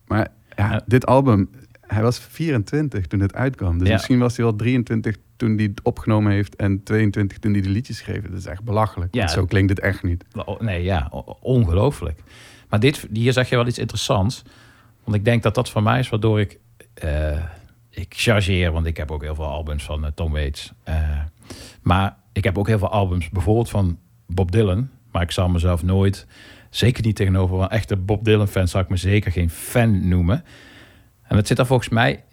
Maar 0.07 0.27
ja, 0.55 0.81
dit 0.85 1.05
album, 1.05 1.49
hij 1.93 2.01
was 2.01 2.19
24 2.19 3.07
toen 3.07 3.19
het 3.19 3.33
uitkwam. 3.33 3.77
Dus 3.77 3.87
Ja. 3.87 3.93
misschien 3.93 4.19
was 4.19 4.35
hij 4.37 4.45
wel 4.45 4.55
23 4.55 5.15
toen 5.35 5.55
hij 5.55 5.63
het 5.65 5.81
opgenomen 5.83 6.31
heeft... 6.31 6.55
en 6.55 6.83
22 6.83 7.37
toen 7.37 7.51
hij 7.51 7.61
de 7.61 7.69
liedjes 7.69 7.97
schreef. 7.97 8.21
Dat 8.21 8.37
is 8.37 8.45
echt 8.45 8.63
belachelijk. 8.63 9.13
Ja. 9.15 9.27
Zo 9.27 9.45
klinkt 9.45 9.69
het 9.69 9.79
echt 9.79 10.03
niet. 10.03 10.25
Nee, 10.59 10.83
ja, 10.83 11.11
ongelooflijk. 11.41 12.19
Maar 12.69 12.79
dit, 12.79 13.07
hier 13.13 13.33
zeg 13.33 13.49
je 13.49 13.55
wel 13.55 13.67
iets 13.67 13.77
interessants. 13.77 14.41
Want 15.03 15.17
ik 15.17 15.25
denk 15.25 15.43
dat 15.43 15.55
dat 15.55 15.69
voor 15.69 15.83
mij 15.83 15.99
is 15.99 16.09
waardoor 16.09 16.39
ik... 16.39 16.59
eh, 16.93 17.43
ik 17.89 18.13
chargeer, 18.17 18.71
want 18.71 18.85
ik 18.85 18.97
heb 18.97 19.11
ook 19.11 19.23
heel 19.23 19.35
veel 19.35 19.45
albums 19.47 19.83
van 19.83 20.05
eh, 20.05 20.11
Tom 20.15 20.31
Waits. 20.31 20.73
Eh, 20.83 20.95
maar 21.81 22.17
ik 22.33 22.43
heb 22.43 22.57
ook 22.57 22.67
heel 22.67 22.77
veel 22.79 22.89
albums 22.91 23.29
bijvoorbeeld 23.29 23.69
van 23.69 23.97
Bob 24.27 24.51
Dylan. 24.51 24.89
Maar 25.11 25.21
ik 25.21 25.31
zal 25.31 25.49
mezelf 25.49 25.83
nooit, 25.83 26.27
zeker 26.69 27.03
niet 27.05 27.15
tegenover 27.15 27.59
een 27.61 27.69
echte 27.69 27.95
Bob 27.97 28.23
Dylan 28.23 28.47
fan... 28.47 28.67
zal 28.67 28.81
ik 28.81 28.89
me 28.89 28.97
zeker 28.97 29.31
geen 29.31 29.49
fan 29.49 30.07
noemen. 30.07 30.43
En 31.29 31.35
het 31.35 31.47
zit 31.47 31.59
er 31.59 31.65
volgens 31.65 31.89
mij 31.89 32.23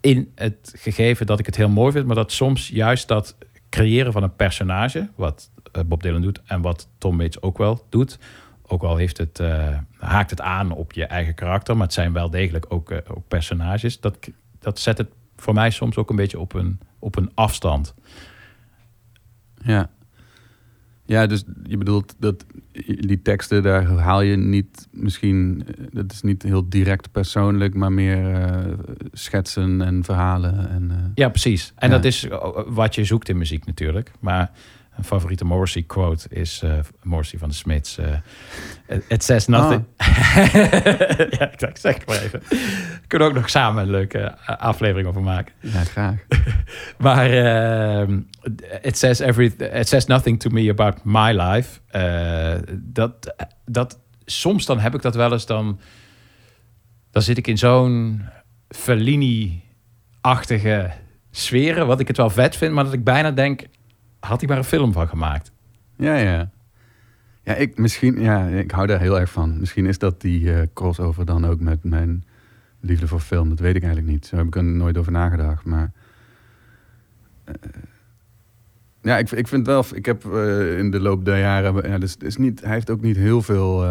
in 0.00 0.32
het 0.34 0.72
gegeven 0.76 1.26
dat 1.26 1.38
ik 1.38 1.46
het 1.46 1.56
heel 1.56 1.68
mooi 1.68 1.92
vind... 1.92 2.06
maar 2.06 2.14
dat 2.14 2.32
soms 2.32 2.68
juist 2.68 3.08
dat 3.08 3.36
creëren 3.70 4.12
van 4.12 4.22
een 4.22 4.36
personage... 4.36 5.10
wat 5.14 5.50
eh, 5.72 5.82
Bob 5.86 6.02
Dylan 6.02 6.20
doet 6.20 6.40
en 6.46 6.60
wat 6.60 6.88
Tom 6.98 7.16
Waits 7.16 7.42
ook 7.42 7.58
wel 7.58 7.86
doet... 7.88 8.18
ook 8.62 8.82
al 8.82 8.96
heeft 8.96 9.18
het, 9.18 9.38
eh, 9.38 9.78
haakt 9.98 10.30
het 10.30 10.40
aan 10.40 10.70
op 10.72 10.92
je 10.92 11.04
eigen 11.04 11.34
karakter... 11.34 11.76
maar 11.76 11.86
het 11.86 11.94
zijn 11.94 12.12
wel 12.12 12.30
degelijk 12.30 12.66
ook, 12.68 12.90
eh, 12.90 12.98
ook 13.08 13.28
personages. 13.28 14.00
Dat, 14.00 14.18
dat 14.58 14.78
zet 14.78 14.98
het 14.98 15.08
voor 15.36 15.54
mij 15.54 15.70
soms 15.70 15.96
ook 15.96 16.10
een 16.10 16.16
beetje 16.16 16.40
op 16.40 16.54
een, 16.54 16.80
op 16.98 17.16
een 17.16 17.30
afstand. 17.34 17.94
Ja. 19.62 19.90
Ja, 21.10 21.26
dus 21.26 21.44
je 21.62 21.78
bedoelt 21.78 22.14
dat 22.18 22.44
die 22.86 23.22
teksten, 23.22 23.62
daar 23.62 23.84
haal 23.86 24.20
je 24.20 24.36
niet 24.36 24.88
misschien, 24.90 25.64
eh, 25.66 25.84
dat 25.92 26.12
is 26.12 26.22
niet 26.22 26.42
heel 26.42 26.68
direct 26.68 27.10
persoonlijk, 27.12 27.74
maar 27.74 27.92
meer 27.92 28.34
eh, 28.34 28.72
schetsen 29.12 29.80
en 29.82 30.04
verhalen. 30.04 30.68
En, 30.70 30.90
eh, 30.90 30.96
Ja, 31.14 31.28
precies. 31.28 31.72
En 31.76 31.88
Ja. 31.90 31.94
dat 31.96 32.04
is 32.04 32.26
wat 32.66 32.94
je 32.94 33.04
zoekt 33.04 33.28
in 33.28 33.38
muziek 33.38 33.66
natuurlijk. 33.66 34.10
Maar 34.20 34.50
een 35.00 35.06
favoriete 35.06 35.44
Morrissey 35.44 35.82
quote 35.82 36.28
is 36.28 36.62
eh 36.62 36.78
Morrissey 37.02 37.38
van 37.38 37.48
de 37.48 37.54
Smiths. 37.54 37.98
eh, 37.98 38.16
it 39.08 39.24
says 39.24 39.46
nothing. 39.46 39.84
ja, 41.38 41.52
ik 41.52 41.70
zeg 41.72 41.94
het 41.94 42.06
maar 42.06 42.22
even. 42.22 42.42
Kunnen 43.06 43.28
ook 43.28 43.34
nog 43.34 43.50
samen 43.50 43.82
een 43.82 43.90
leuke 43.90 44.18
eh, 44.18 44.56
aflevering 44.56 45.08
over 45.08 45.22
maken. 45.22 45.54
Ja, 45.60 45.84
graag. 45.84 46.18
maar 47.06 47.30
ehm, 47.30 48.20
it, 48.82 48.98
says 48.98 49.18
every, 49.18 49.52
it 49.58 49.88
says 49.88 50.06
nothing 50.06 50.40
to 50.40 50.50
me 50.50 50.70
about 50.70 51.04
my 51.04 51.32
life. 51.32 51.80
Dat, 52.78 53.34
dat, 53.64 53.98
soms 54.24 54.66
dan 54.66 54.78
heb 54.78 54.94
ik 54.94 55.02
dat 55.02 55.14
wel 55.14 55.32
eens 55.32 55.46
dan... 55.46 55.80
Dan 57.10 57.22
zit 57.22 57.38
ik 57.38 57.46
in 57.46 57.58
zo'n 57.58 58.22
Fellini-achtige 58.68 60.90
sferen, 61.30 61.86
wat 61.86 62.00
ik 62.00 62.08
het 62.08 62.16
wel 62.16 62.30
vet 62.30 62.56
vind, 62.56 62.72
maar 62.72 62.84
dat 62.84 62.92
ik 62.92 63.04
bijna 63.04 63.30
denk, 63.30 63.62
had 64.20 64.40
hij 64.40 64.48
maar 64.48 64.58
een 64.58 64.64
film 64.64 64.92
van 64.92 65.08
gemaakt. 65.08 65.52
Ja, 65.96 66.16
ja. 66.16 66.50
Ja, 67.42 67.54
ik, 67.54 67.78
misschien, 67.78 68.20
ja, 68.20 68.46
ik 68.46 68.70
hou 68.70 68.86
daar 68.86 69.00
heel 69.00 69.20
erg 69.20 69.30
van. 69.30 69.60
Misschien 69.60 69.86
is 69.86 69.98
dat 69.98 70.20
die 70.20 70.54
eh, 70.54 70.66
crossover 70.74 71.24
dan 71.24 71.44
ook 71.44 71.60
met 71.60 71.84
mijn 71.84 72.24
liefde 72.80 73.08
voor 73.08 73.20
film. 73.20 73.48
Dat 73.48 73.58
weet 73.58 73.76
ik 73.76 73.82
eigenlijk 73.82 74.12
niet. 74.12 74.26
Zo 74.26 74.36
heb 74.36 74.46
ik 74.46 74.56
er 74.56 74.64
nooit 74.64 74.98
over 74.98 75.12
nagedacht. 75.12 75.64
Maar 75.64 75.92
eh, 77.44 77.54
ja, 79.02 79.18
ik, 79.18 79.30
ik 79.30 79.48
vind 79.48 79.66
wel. 79.66 79.84
Ik 79.94 80.06
heb 80.06 80.24
eh, 80.24 80.78
in 80.78 80.90
de 80.90 81.00
loop 81.00 81.24
der 81.24 81.38
jaren. 81.38 81.90
Ja, 81.90 81.98
dus, 81.98 82.16
is 82.16 82.36
niet, 82.36 82.60
hij 82.60 82.72
heeft 82.72 82.90
ook 82.90 83.00
niet 83.00 83.16
heel 83.16 83.42
veel. 83.42 83.82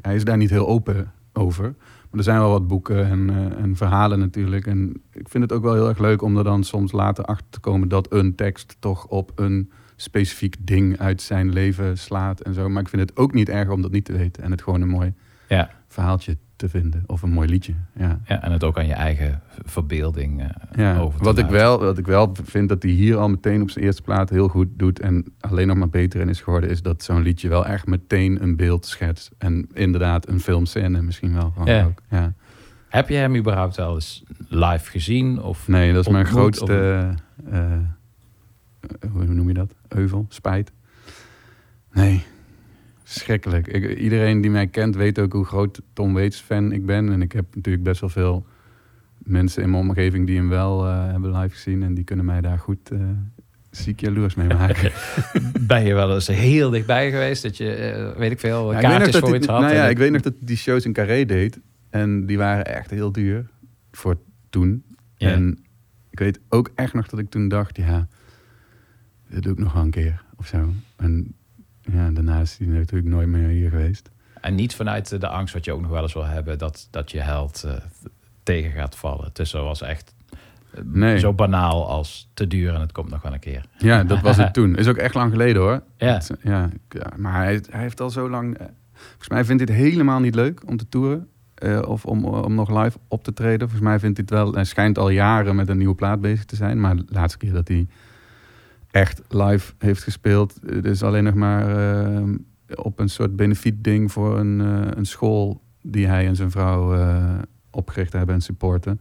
hij 0.00 0.14
is 0.14 0.24
daar 0.24 0.36
niet 0.36 0.50
heel 0.50 0.68
open 0.68 1.12
over. 1.32 1.74
Maar 2.16 2.24
er 2.24 2.30
zijn 2.30 2.42
wel 2.44 2.50
wat 2.58 2.68
boeken 2.68 3.06
en, 3.06 3.30
eh, 3.30 3.62
en 3.62 3.76
verhalen 3.76 4.18
natuurlijk. 4.18 4.66
En 4.66 5.02
ik 5.12 5.28
vind 5.28 5.42
het 5.42 5.52
ook 5.52 5.62
wel 5.62 5.74
heel 5.74 5.88
erg 5.88 5.98
leuk 5.98 6.22
om 6.22 6.36
er 6.36 6.44
dan 6.44 6.64
soms 6.64 6.92
later 6.92 7.24
achter 7.24 7.46
te 7.50 7.60
komen 7.60 7.88
dat 7.88 8.12
een 8.12 8.34
tekst 8.34 8.76
toch 8.78 9.06
op 9.06 9.32
een 9.34 9.70
specifiek 9.96 10.56
ding 10.60 10.98
uit 10.98 11.22
zijn 11.22 11.52
leven 11.52 11.98
slaat 11.98 12.40
en 12.40 12.54
zo. 12.54 12.68
Maar 12.68 12.82
ik 12.82 12.88
vind 12.88 13.02
het 13.02 13.16
ook 13.16 13.32
niet 13.32 13.48
erg 13.48 13.68
om 13.70 13.82
dat 13.82 13.90
niet 13.90 14.04
te 14.04 14.12
weten 14.12 14.42
en 14.42 14.50
het 14.50 14.62
gewoon 14.62 14.80
een 14.80 14.88
mooi 14.88 15.12
Ja. 15.48 15.70
verhaaltje 15.88 16.36
te 16.56 16.68
vinden 16.68 17.02
of 17.06 17.22
een 17.22 17.30
mooi 17.30 17.48
liedje. 17.48 17.74
Ja. 17.96 18.20
Ja, 18.24 18.42
en 18.42 18.52
het 18.52 18.64
ook 18.64 18.78
aan 18.78 18.86
je 18.86 18.92
eigen 18.92 19.40
verbeelding 19.64 20.40
eh, 20.40 20.48
Ja, 20.76 20.98
over 20.98 21.18
te 21.18 21.24
wat 21.24 21.38
ik, 21.38 21.46
wel, 21.46 21.78
wat 21.78 21.98
ik 21.98 22.06
wel 22.06 22.36
vind 22.44 22.68
dat 22.68 22.82
hij 22.82 22.92
hier 22.92 23.16
al 23.16 23.28
meteen 23.28 23.62
op 23.62 23.70
zijn 23.70 23.84
eerste 23.84 24.02
plaat 24.02 24.30
heel 24.30 24.48
goed 24.48 24.68
doet 24.76 25.00
en 25.00 25.24
alleen 25.40 25.66
nog 25.66 25.76
maar 25.76 25.88
beter 25.88 26.20
in 26.20 26.28
is 26.28 26.40
geworden, 26.40 26.70
is 26.70 26.82
dat 26.82 27.02
zo'n 27.02 27.22
liedje 27.22 27.48
wel 27.48 27.66
echt 27.66 27.86
meteen 27.86 28.42
een 28.42 28.56
beeld 28.56 28.86
schetst. 28.86 29.30
En 29.38 29.68
inderdaad 29.72 30.28
een 30.28 30.40
filmscène 30.40 31.02
misschien 31.02 31.34
wel. 31.34 31.52
Ja. 31.64 31.84
ook. 31.84 32.02
Ja. 32.10 32.34
Heb 32.88 33.08
je 33.08 33.14
hem 33.14 33.36
überhaupt 33.36 33.76
wel 33.76 33.94
eens 33.94 34.22
live 34.48 34.90
gezien? 34.90 35.42
Of 35.42 35.68
Nee, 35.68 35.92
dat 35.92 36.06
is 36.06 36.12
mijn 36.12 36.26
ontmoet, 36.26 36.56
grootste, 36.56 37.14
eh, 37.50 37.72
eh, 37.72 37.80
hoe 39.12 39.24
noem 39.24 39.48
je 39.48 39.54
dat? 39.54 39.74
Euvel, 39.88 40.26
spijt. 40.28 40.72
Nee, 41.92 42.24
schrikkelijk. 43.08 43.66
Ik, 43.66 43.98
iedereen 43.98 44.40
die 44.40 44.50
mij 44.50 44.66
kent 44.66 44.96
weet 44.96 45.18
ook 45.18 45.32
hoe 45.32 45.44
groot 45.44 45.80
Tom 45.92 46.12
Waits 46.12 46.40
fan 46.40 46.72
ik 46.72 46.86
ben. 46.86 47.12
En 47.12 47.22
ik 47.22 47.32
heb 47.32 47.44
natuurlijk 47.54 47.84
best 47.84 48.00
wel 48.00 48.10
veel 48.10 48.46
mensen 49.18 49.62
in 49.62 49.70
mijn 49.70 49.82
omgeving 49.82 50.26
die 50.26 50.36
hem 50.36 50.48
wel 50.48 50.86
eh, 50.86 51.10
hebben 51.10 51.38
live 51.38 51.54
gezien. 51.54 51.82
En 51.82 51.94
die 51.94 52.04
kunnen 52.04 52.24
mij 52.24 52.40
daar 52.40 52.58
goed 52.58 52.90
eh, 52.90 52.98
ziek 53.70 54.00
jaloers 54.00 54.34
mee 54.34 54.48
maken. 54.58 54.92
Ben 55.60 55.84
je 55.84 55.94
wel 55.94 56.14
eens 56.14 56.26
heel 56.26 56.70
dichtbij 56.70 57.10
geweest 57.10 57.42
dat 57.42 57.56
je, 57.56 57.74
eh, 57.74 58.18
weet 58.18 58.30
ik 58.30 58.40
veel, 58.40 58.72
Ja, 58.72 58.80
kaartjes 58.80 59.16
voor 59.16 59.36
iets 59.36 59.46
had? 59.46 59.60
Nou 59.60 59.74
ja, 59.74 59.88
ik 59.88 59.98
weet 59.98 60.10
nog 60.10 60.22
dat 60.22 60.34
die 60.40 60.56
shows 60.56 60.84
in 60.84 60.92
Carré 60.92 61.24
deed. 61.24 61.60
En 61.90 62.26
die 62.26 62.38
waren 62.38 62.64
echt 62.64 62.90
heel 62.90 63.12
duur 63.12 63.50
voor 63.92 64.18
toen. 64.50 64.84
Ja. 65.16 65.30
En 65.30 65.58
ik 66.10 66.18
weet 66.18 66.40
ook 66.48 66.70
echt 66.74 66.94
nog 66.94 67.06
dat 67.06 67.20
ik 67.20 67.30
toen 67.30 67.48
dacht, 67.48 67.76
ja, 67.76 68.08
dit 69.28 69.42
doe 69.42 69.52
ik 69.52 69.58
nog 69.58 69.72
wel 69.72 69.82
een 69.82 69.90
keer 69.90 70.24
of 70.36 70.46
zo. 70.46 70.72
En 70.96 71.34
ja, 71.92 72.10
daarna 72.10 72.40
is 72.40 72.58
hij 72.58 72.66
natuurlijk 72.66 73.08
nooit 73.14 73.28
meer 73.28 73.48
hier 73.48 73.70
geweest. 73.70 74.10
En 74.40 74.54
niet 74.54 74.74
vanuit 74.74 75.20
de 75.20 75.28
angst 75.28 75.54
wat 75.54 75.64
je 75.64 75.72
ook 75.72 75.80
nog 75.80 75.90
wel 75.90 76.02
eens 76.02 76.12
wil 76.14 76.24
hebben, 76.26 76.58
dat, 76.58 76.88
dat 76.90 77.10
je 77.10 77.20
held 77.20 77.62
eh, 77.66 77.72
tegen 78.42 78.70
gaat 78.70 78.96
vallen. 78.96 79.24
Het 79.24 79.38
is 79.38 79.50
zoals 79.50 79.82
echt 79.82 80.14
eh, 80.30 80.80
Nee. 80.84 81.18
zo 81.18 81.32
banaal 81.32 81.88
als 81.88 82.30
te 82.34 82.46
duur 82.46 82.74
en 82.74 82.80
het 82.80 82.92
komt 82.92 83.10
nog 83.10 83.22
wel 83.22 83.32
een 83.32 83.38
keer. 83.38 83.64
Ja, 83.78 84.04
dat 84.04 84.20
was 84.20 84.36
het 84.36 84.52
toen. 84.58 84.76
Is 84.76 84.88
ook 84.88 84.96
echt 84.96 85.14
lang 85.14 85.30
geleden 85.30 85.62
hoor. 85.62 85.82
Ja. 85.96 86.12
Het- 86.14 86.30
ja, 86.42 86.70
maar 87.16 87.34
hij, 87.34 87.62
hij 87.70 87.80
heeft 87.80 88.00
al 88.00 88.10
zo 88.10 88.30
lang... 88.30 88.58
eh, 88.58 88.66
Volgens 88.92 89.28
mij 89.28 89.44
vindt 89.44 89.68
hij 89.68 89.74
het 89.76 89.84
helemaal 89.84 90.20
niet 90.20 90.34
leuk 90.34 90.62
om 90.66 90.76
te 90.76 90.88
toeren. 90.88 91.28
eh, 91.54 91.82
of 91.86 92.04
om, 92.06 92.24
om 92.24 92.54
nog 92.54 92.82
live 92.82 92.98
op 93.08 93.24
te 93.24 93.32
treden. 93.32 93.58
Volgens 93.68 93.80
mij 93.88 93.98
vindt 93.98 94.16
hij 94.16 94.26
het 94.28 94.36
wel... 94.44 94.52
Hij 94.54 94.64
schijnt 94.64 94.98
al 94.98 95.08
jaren 95.10 95.56
met 95.56 95.68
een 95.68 95.78
nieuwe 95.78 95.94
plaat 95.94 96.20
bezig 96.20 96.44
te 96.44 96.56
zijn. 96.56 96.80
Maar 96.80 96.96
de 96.96 97.04
laatste 97.08 97.38
keer 97.38 97.52
dat 97.52 97.68
hij 97.68 97.86
echt 98.96 99.22
live 99.28 99.72
heeft 99.78 100.02
gespeeld... 100.02 100.58
Het 100.66 100.84
is 100.84 101.02
alleen 101.02 101.24
nog 101.24 101.34
maar 101.34 101.62
eh, 102.16 102.22
op 102.74 102.98
een 102.98 103.08
soort 103.08 103.36
benefiet 103.36 103.84
ding 103.84 104.12
voor 104.12 104.38
een, 104.38 104.60
eh, 104.60 104.96
een 104.96 105.06
school... 105.06 105.62
die 105.82 106.06
hij 106.06 106.26
en 106.26 106.36
zijn 106.36 106.50
vrouw 106.50 106.94
eh, 106.94 107.38
opgericht 107.70 108.12
hebben 108.12 108.34
en 108.34 108.40
supporten. 108.40 109.00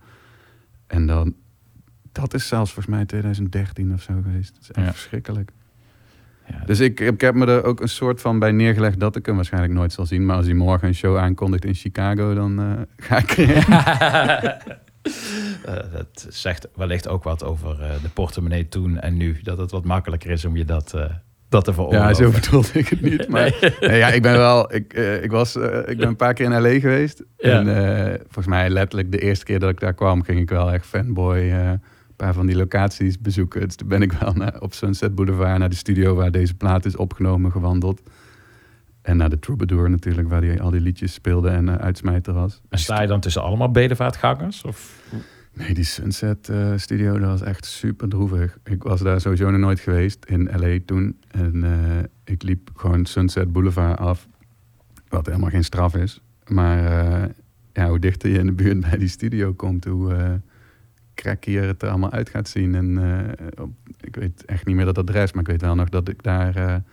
En 0.88 1.06
dan... 1.06 1.36
Dat 2.12 2.34
is 2.34 2.48
zelfs 2.48 2.74
volgens 2.74 2.96
mij 2.96 3.06
2013 3.06 3.94
of 3.94 4.02
zo 4.02 4.14
geweest. 4.24 4.54
Dat 4.54 4.62
is 4.62 4.72
echt 4.72 4.86
Ja. 4.86 4.92
verschrikkelijk. 4.92 5.52
Ja, 6.48 6.66
Dus 6.66 6.80
ik, 6.80 7.00
ik 7.00 7.22
heb 7.22 7.36
me 7.36 7.46
er 7.46 7.64
ook 7.64 7.82
een 7.82 7.88
soort 7.90 8.22
van 8.22 8.40
bij 8.40 8.52
neergelegd 8.52 9.00
dat 9.00 9.16
ik 9.16 9.26
hem 9.26 9.36
waarschijnlijk 9.36 9.74
nooit 9.74 9.94
zal 9.94 10.06
zien. 10.06 10.26
Maar 10.26 10.36
als 10.36 10.46
hij 10.46 10.56
morgen 10.56 10.88
een 10.88 10.96
show 10.96 11.18
aankondigt 11.18 11.66
in 11.66 11.74
Chicago, 11.74 12.34
dan 12.34 12.86
ga 12.98 13.18
ik. 13.18 13.36
Eh, 15.66 15.74
dat 15.92 16.26
zegt 16.30 16.68
wellicht 16.76 17.08
ook 17.08 17.24
wat 17.24 17.44
over 17.44 17.82
eh, 17.82 17.90
de 18.02 18.10
portemonnee 18.10 18.68
toen 18.68 19.00
en 19.00 19.18
nu. 19.18 19.40
Dat 19.44 19.58
het 19.58 19.72
wat 19.72 19.84
makkelijker 19.86 20.30
is 20.30 20.46
om 20.46 20.58
je 20.58 20.66
dat, 20.66 20.94
eh, 20.94 21.06
dat 21.50 21.64
te 21.64 21.70
Ja, 21.72 21.76
veroorloven. 21.76 22.16
zo 22.16 22.32
bedoelde 22.32 22.70
ik 22.74 22.88
het 22.88 23.02
niet. 23.02 23.28
Maar 23.28 23.56
Nee. 23.62 23.72
nee, 23.90 23.98
ja, 23.98 24.08
ik 24.08 24.22
ben 24.22 24.38
wel. 24.38 24.74
Ik, 24.74 24.94
ik, 25.22 25.32
was, 25.32 25.56
ik 25.86 25.98
ben 25.98 26.08
een 26.08 26.16
paar 26.16 26.34
keer 26.34 26.46
in 26.46 26.62
LA 26.62 26.80
geweest. 26.80 27.24
Ja. 27.38 27.60
En 27.66 28.18
volgens 28.24 28.48
mij 28.48 28.70
letterlijk 28.70 29.12
de 29.12 29.20
eerste 29.20 29.46
keer 29.46 29.60
dat 29.60 29.70
ik 29.70 29.80
daar 29.80 29.94
kwam, 29.94 30.24
ging 30.24 30.40
ik 30.40 30.50
wel 30.50 30.72
echt 30.72 30.86
fanboy. 30.86 31.38
een 31.38 31.82
paar 32.16 32.34
van 32.34 32.46
die 32.46 32.56
locaties 32.56 33.20
bezoeken. 33.20 33.62
Dus 33.62 33.76
toen 33.76 33.88
ben 33.88 34.02
ik 34.02 34.12
wel 34.12 34.34
naar, 34.34 34.62
op 34.62 34.74
Sunset 34.74 35.16
Boulevard 35.16 35.58
naar 35.60 35.70
de 35.70 35.76
studio 35.76 36.16
waar 36.16 36.32
deze 36.32 36.54
plaat 36.56 36.86
is 36.86 36.96
opgenomen 36.96 37.52
gewandeld. 37.52 38.02
En 39.06 39.18
naar 39.18 39.30
de 39.30 39.40
Troubadour 39.40 39.90
natuurlijk, 39.90 40.30
waar 40.30 40.42
hij 40.42 40.62
al 40.62 40.70
die 40.72 40.82
liedjes 40.82 41.14
speelde 41.14 41.50
en 41.50 41.70
eh, 41.70 41.76
uitsmijter 41.76 42.34
was. 42.34 42.62
En 42.70 42.80
sta 42.80 43.02
je 43.02 43.08
dan 43.08 43.20
tussen 43.20 43.42
allemaal 43.44 43.72
bedevaartgangers? 43.72 44.64
Of? 44.64 45.02
Nee, 45.54 45.74
die 45.74 45.84
Sunset 45.84 46.50
eh, 46.50 46.72
Studio, 46.76 47.20
dat 47.20 47.30
was 47.30 47.42
echt 47.42 47.66
super 47.66 48.10
droevig. 48.10 48.58
Ik 48.64 48.84
was 48.84 49.02
daar 49.02 49.22
sowieso 49.22 49.50
nog 49.52 49.60
nooit 49.60 49.80
geweest 49.80 50.26
in 50.26 50.50
LA 50.60 50.78
toen. 50.86 51.18
En 51.32 51.64
eh, 51.64 52.04
ik 52.24 52.44
liep 52.44 52.70
gewoon 52.76 53.06
Sunset 53.06 53.52
Boulevard 53.52 54.00
af, 54.00 54.28
wat 55.08 55.26
helemaal 55.26 55.50
geen 55.50 55.64
straf 55.64 55.96
is. 55.96 56.22
Maar 56.48 56.80
ja, 57.74 57.88
hoe 57.90 58.00
dichter 58.00 58.30
je 58.30 58.40
in 58.40 58.46
de 58.46 58.52
buurt 58.52 58.80
bij 58.80 58.98
die 58.98 59.08
studio 59.08 59.54
komt, 59.54 59.86
hoe, 59.86 60.42
crackier 61.16 61.64
het 61.64 61.82
er 61.82 61.90
allemaal 61.90 62.12
uit 62.12 62.30
gaat 62.30 62.48
zien. 62.50 62.76
En 62.76 63.00
op- 63.62 63.74
ik 64.02 64.16
weet 64.16 64.46
echt 64.46 64.66
niet 64.66 64.76
meer 64.76 64.86
dat 64.86 64.98
adres, 64.98 65.32
maar 65.32 65.42
ik 65.42 65.48
weet 65.50 65.62
wel 65.62 65.76
nog 65.76 65.90
dat 65.90 66.10
ik 66.10 66.24
daar 66.24 66.84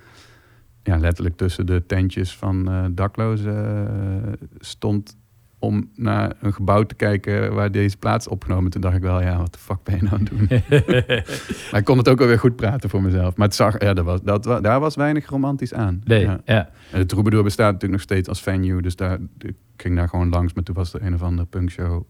ja, 0.83 0.97
letterlijk 0.99 1.37
tussen 1.37 1.67
de 1.67 1.87
tentjes 1.87 2.37
van 2.37 2.69
eh, 2.71 2.85
daklozen 2.91 3.87
eh, 4.27 4.33
stond 4.59 5.17
om 5.59 5.91
naar 5.95 6.33
een 6.41 6.53
gebouw 6.55 6.83
te 6.83 6.95
kijken 6.95 7.55
waar 7.55 7.73
deze 7.73 7.97
plaats 7.97 8.29
opgenomen. 8.29 8.71
Toen 8.71 8.81
dacht 8.81 8.97
ik 8.97 9.03
wel, 9.03 9.23
ja, 9.23 9.37
wat 9.39 9.53
de 9.53 9.59
fuck 9.59 9.83
ben 9.83 9.95
je 9.97 10.03
nou 10.03 10.15
aan 10.15 10.21
het 10.21 10.29
doen? 10.31 10.49
maar 11.71 11.81
ik 11.81 11.85
kon 11.85 11.99
het 11.99 12.09
ook 12.09 12.21
alweer 12.21 12.39
goed 12.39 12.57
praten 12.57 12.91
voor 12.91 13.03
mezelf. 13.03 13.37
Maar 13.37 13.47
het 13.47 13.57
zag, 13.57 13.81
ja, 13.83 13.95
dat 13.95 14.05
was, 14.05 14.23
dat, 14.23 14.45
daar 14.45 14.81
was 14.81 14.95
weinig 14.97 15.27
romantisch 15.29 15.75
aan. 15.75 16.01
Nee, 16.05 16.21
Ja. 16.21 16.41
ja. 16.45 16.71
En 16.93 16.99
de 17.01 17.07
Troubadour 17.07 17.45
bestaat 17.45 17.73
natuurlijk 17.73 17.93
nog 17.93 18.01
steeds 18.03 18.29
als 18.29 18.43
venue. 18.43 18.83
Dus 18.83 18.97
daar, 18.97 19.19
ik 19.39 19.55
ging 19.77 19.97
daar 19.97 20.09
gewoon 20.09 20.29
langs. 20.29 20.53
Maar 20.53 20.65
toen 20.65 20.75
was 20.75 20.95
er 20.95 21.03
een 21.03 21.15
of 21.15 21.23
andere 21.23 21.49
punkshow. 21.49 22.03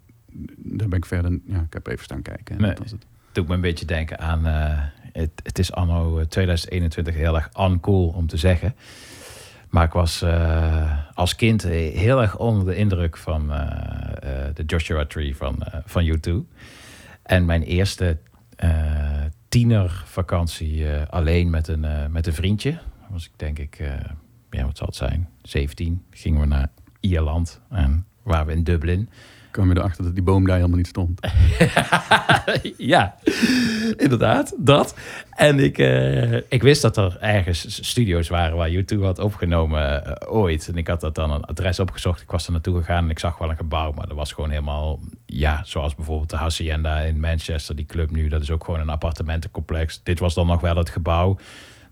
Daar 0.57 0.89
ben 0.89 0.99
ik 0.99 1.05
verder... 1.05 1.39
Ja, 1.45 1.61
ik 1.61 1.73
heb 1.73 1.87
even 1.87 2.05
staan 2.05 2.23
kijken. 2.23 2.55
En 2.57 2.61
Nee. 2.61 2.71
dat 2.71 2.79
was 2.79 2.91
het. 2.91 3.07
doet 3.33 3.49
me 3.49 3.55
een 3.55 3.61
beetje 3.61 3.87
denken 3.87 4.19
aan. 4.19 4.47
eh, 4.47 4.79
het, 5.13 5.31
het 5.43 5.59
is 5.59 5.73
anno 5.73 6.19
eh, 6.19 6.27
2021 6.27 7.15
heel 7.15 7.37
erg 7.37 7.51
uncool 7.61 8.09
om 8.09 8.27
te 8.27 8.37
zeggen. 8.37 8.75
Maar 9.69 9.85
ik 9.85 9.93
was 9.93 10.23
eh, 10.23 10.99
als 11.15 11.35
kind 11.35 11.63
heel 11.63 12.21
erg 12.21 12.39
onder 12.39 12.65
de 12.65 12.77
indruk 12.77 13.17
van 13.17 13.53
eh, 13.53 14.45
de 14.55 14.65
Joshua 14.67 15.05
Tree 15.05 15.37
van, 15.37 15.59
van 15.85 16.17
U2. 16.17 16.31
En 17.23 17.45
mijn 17.45 17.63
eerste 17.63 18.19
tienervakantie 19.49 20.87
alleen 21.11 21.51
met 21.51 21.69
een, 21.69 21.87
met 22.11 22.27
een 22.27 22.35
vriendje. 22.35 22.79
Was 23.09 23.25
ik 23.25 23.31
denk 23.37 23.59
ik, 23.59 23.79
ja, 24.51 24.65
wat 24.65 24.77
zal 24.77 24.87
het 24.87 24.97
zijn? 24.97 25.29
17. 25.43 26.05
Gingen 26.11 26.41
we 26.41 26.47
naar 26.47 26.71
Ierland 27.01 27.61
en 27.71 28.07
waren 28.23 28.47
we 28.47 28.53
in 28.53 28.65
Dublin. 28.65 29.09
Kwam 29.53 29.69
je 29.69 29.77
erachter 29.77 30.05
dat 30.05 30.15
die 30.15 30.23
boom 30.23 30.47
daar 30.47 30.57
helemaal 30.57 30.77
niet 30.77 30.87
stond. 30.87 31.21
ja, 32.93 33.15
inderdaad, 33.97 34.55
dat. 34.59 34.95
En 35.31 35.59
ik, 35.59 35.79
eh, 35.79 36.35
ik 36.35 36.63
wist 36.63 36.83
dat 36.83 36.97
er 36.97 37.17
ergens 37.21 37.87
studio's 37.89 38.29
waren 38.29 38.57
waar 38.57 38.71
U2 38.71 38.99
had 39.01 39.19
opgenomen 39.19 40.05
eh, 40.05 40.33
ooit. 40.33 40.69
En 40.69 40.77
ik 40.77 40.87
had 40.87 41.01
dat 41.01 41.15
dan 41.15 41.31
een 41.31 41.45
adres 41.45 41.81
opgezocht. 41.81 42.23
Ik 42.23 42.31
was 42.31 42.47
er 42.47 42.53
naartoe 42.53 42.77
gegaan 42.77 43.05
en 43.05 43.11
ik 43.11 43.19
zag 43.19 43.39
wel 43.39 43.51
een 43.51 43.57
gebouw. 43.57 43.93
Maar 43.93 44.07
dat 44.07 44.17
was 44.17 44.33
gewoon 44.33 44.51
helemaal, 44.51 45.01
ja, 45.27 45.63
zoals 45.65 45.95
bijvoorbeeld 45.95 46.31
de 46.31 46.37
Hacienda 46.37 46.99
in 46.99 47.21
Manchester, 47.21 47.77
die 47.77 47.87
club 47.87 48.11
nu. 48.11 48.29
Dat 48.29 48.43
is 48.43 48.51
ook 48.51 48.65
gewoon 48.65 48.81
een 48.81 48.89
appartementencomplex. 48.89 50.01
Dit 50.03 50.19
was 50.19 50.35
dan 50.35 50.47
nog 50.47 50.61
wel 50.61 50.77
het 50.77 50.91
gebouw. 50.91 51.39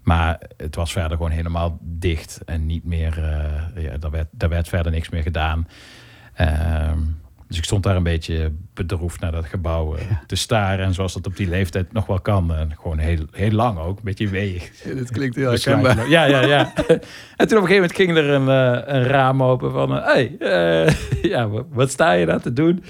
Maar 0.02 0.40
het 0.56 0.74
was 0.74 0.92
verder 0.92 1.16
gewoon 1.16 1.30
helemaal 1.30 1.78
dicht. 1.80 2.40
En 2.44 2.66
niet 2.66 2.84
meer, 2.84 3.18
eh, 3.18 3.82
ja, 3.84 3.96
daar, 3.96 4.10
werd, 4.10 4.28
daar 4.30 4.48
werd 4.48 4.68
verder 4.68 4.92
niks 4.92 5.08
meer 5.08 5.22
gedaan. 5.22 5.66
Ehm, 6.34 6.98
dus 7.50 7.58
ik 7.58 7.64
stond 7.64 7.82
daar 7.82 7.96
een 7.96 8.02
beetje 8.02 8.52
bedroefd 8.74 9.20
naar 9.20 9.32
dat 9.32 9.46
gebouw 9.46 9.94
eh, 9.94 10.04
te 10.26 10.36
staren. 10.36 10.84
En 10.84 10.94
zoals 10.94 11.12
dat 11.12 11.26
op 11.26 11.36
die 11.36 11.48
leeftijd 11.48 11.92
nog 11.92 12.06
wel 12.06 12.20
kan. 12.20 12.54
En 12.54 12.72
gewoon 12.80 12.98
heel, 12.98 13.24
heel 13.32 13.50
lang 13.50 13.78
ook, 13.78 13.96
een 13.96 14.04
beetje 14.04 14.28
weeg. 14.28 14.70
dit 14.84 15.10
klinkt 15.10 15.36
heel 15.36 15.50
herkenbaar. 15.50 16.08
Ja, 16.08 16.24
ja, 16.24 16.40
ja. 16.40 16.72
en 17.36 17.48
toen 17.48 17.58
op 17.58 17.62
een 17.62 17.68
gegeven 17.68 17.74
moment 17.74 17.94
ging 17.94 18.16
er 18.16 18.28
een, 18.28 18.48
eh, 18.48 18.94
een 18.94 19.04
raam 19.04 19.42
open 19.42 19.72
van... 19.72 19.92
Hé, 19.92 20.00
hey, 20.00 20.36
eh, 20.38 20.94
ja, 21.32 21.48
wat, 21.48 21.66
wat 21.70 21.90
sta 21.90 22.12
je 22.12 22.26
daar 22.26 22.40
te 22.40 22.52
doen? 22.52 22.84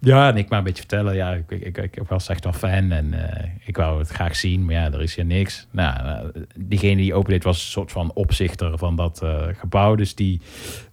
Ja, 0.00 0.28
en 0.30 0.36
ik 0.36 0.48
maar 0.48 0.58
een 0.58 0.64
beetje 0.64 0.78
vertellen. 0.88 1.14
Ja, 1.14 1.32
ik, 1.32 1.50
ik, 1.50 1.78
ik, 1.78 1.96
ik 1.96 2.08
was 2.08 2.28
echt 2.28 2.44
wel 2.44 2.52
fan 2.52 2.90
en 2.90 3.14
eh, 3.32 3.50
ik 3.64 3.76
wou 3.76 3.98
het 3.98 4.08
graag 4.08 4.36
zien. 4.36 4.64
Maar 4.64 4.74
ja, 4.74 4.84
er 4.92 5.02
is 5.02 5.14
hier 5.14 5.24
niks. 5.24 5.66
Nou, 5.70 6.06
eh, 6.06 6.42
diegene 6.56 6.96
die 6.96 7.14
opendeed 7.14 7.44
was 7.44 7.56
een 7.64 7.70
soort 7.70 7.92
van 7.92 8.10
opzichter 8.14 8.78
van 8.78 8.96
dat 8.96 9.22
eh, 9.22 9.42
gebouw. 9.52 9.94
Dus 9.94 10.14
die, 10.14 10.40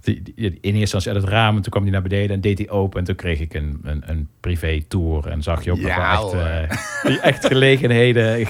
die, 0.01 0.21
die- 0.21 0.33
in 0.35 0.51
eerste 0.61 0.79
instantie 0.79 1.11
uit 1.11 1.21
het 1.21 1.29
raam. 1.31 1.55
En 1.55 1.61
toen 1.61 1.71
kwam 1.71 1.83
hij 1.83 1.91
naar 1.91 2.01
beneden 2.01 2.35
en 2.35 2.41
deed 2.41 2.57
hij 2.57 2.69
open. 2.69 2.99
En 2.99 3.05
toen 3.05 3.15
kreeg 3.15 3.39
ik 3.39 3.53
een, 3.53 3.79
een, 3.83 4.03
een 4.05 4.27
privé 4.39 4.83
tour. 4.87 5.27
En 5.27 5.43
zag 5.43 5.63
je 5.63 5.71
ook 5.71 5.79
nog 5.79 5.87
Ja, 5.87 6.17
wel 6.21 6.35
echt, 6.35 7.19
echt 7.21 7.45
gelegenheden. 7.45 8.47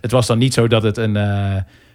Het 0.00 0.10
was 0.10 0.26
dan 0.26 0.38
niet 0.38 0.54
zo 0.54 0.66
dat 0.68 0.82
het 0.82 0.96
een... 0.96 1.16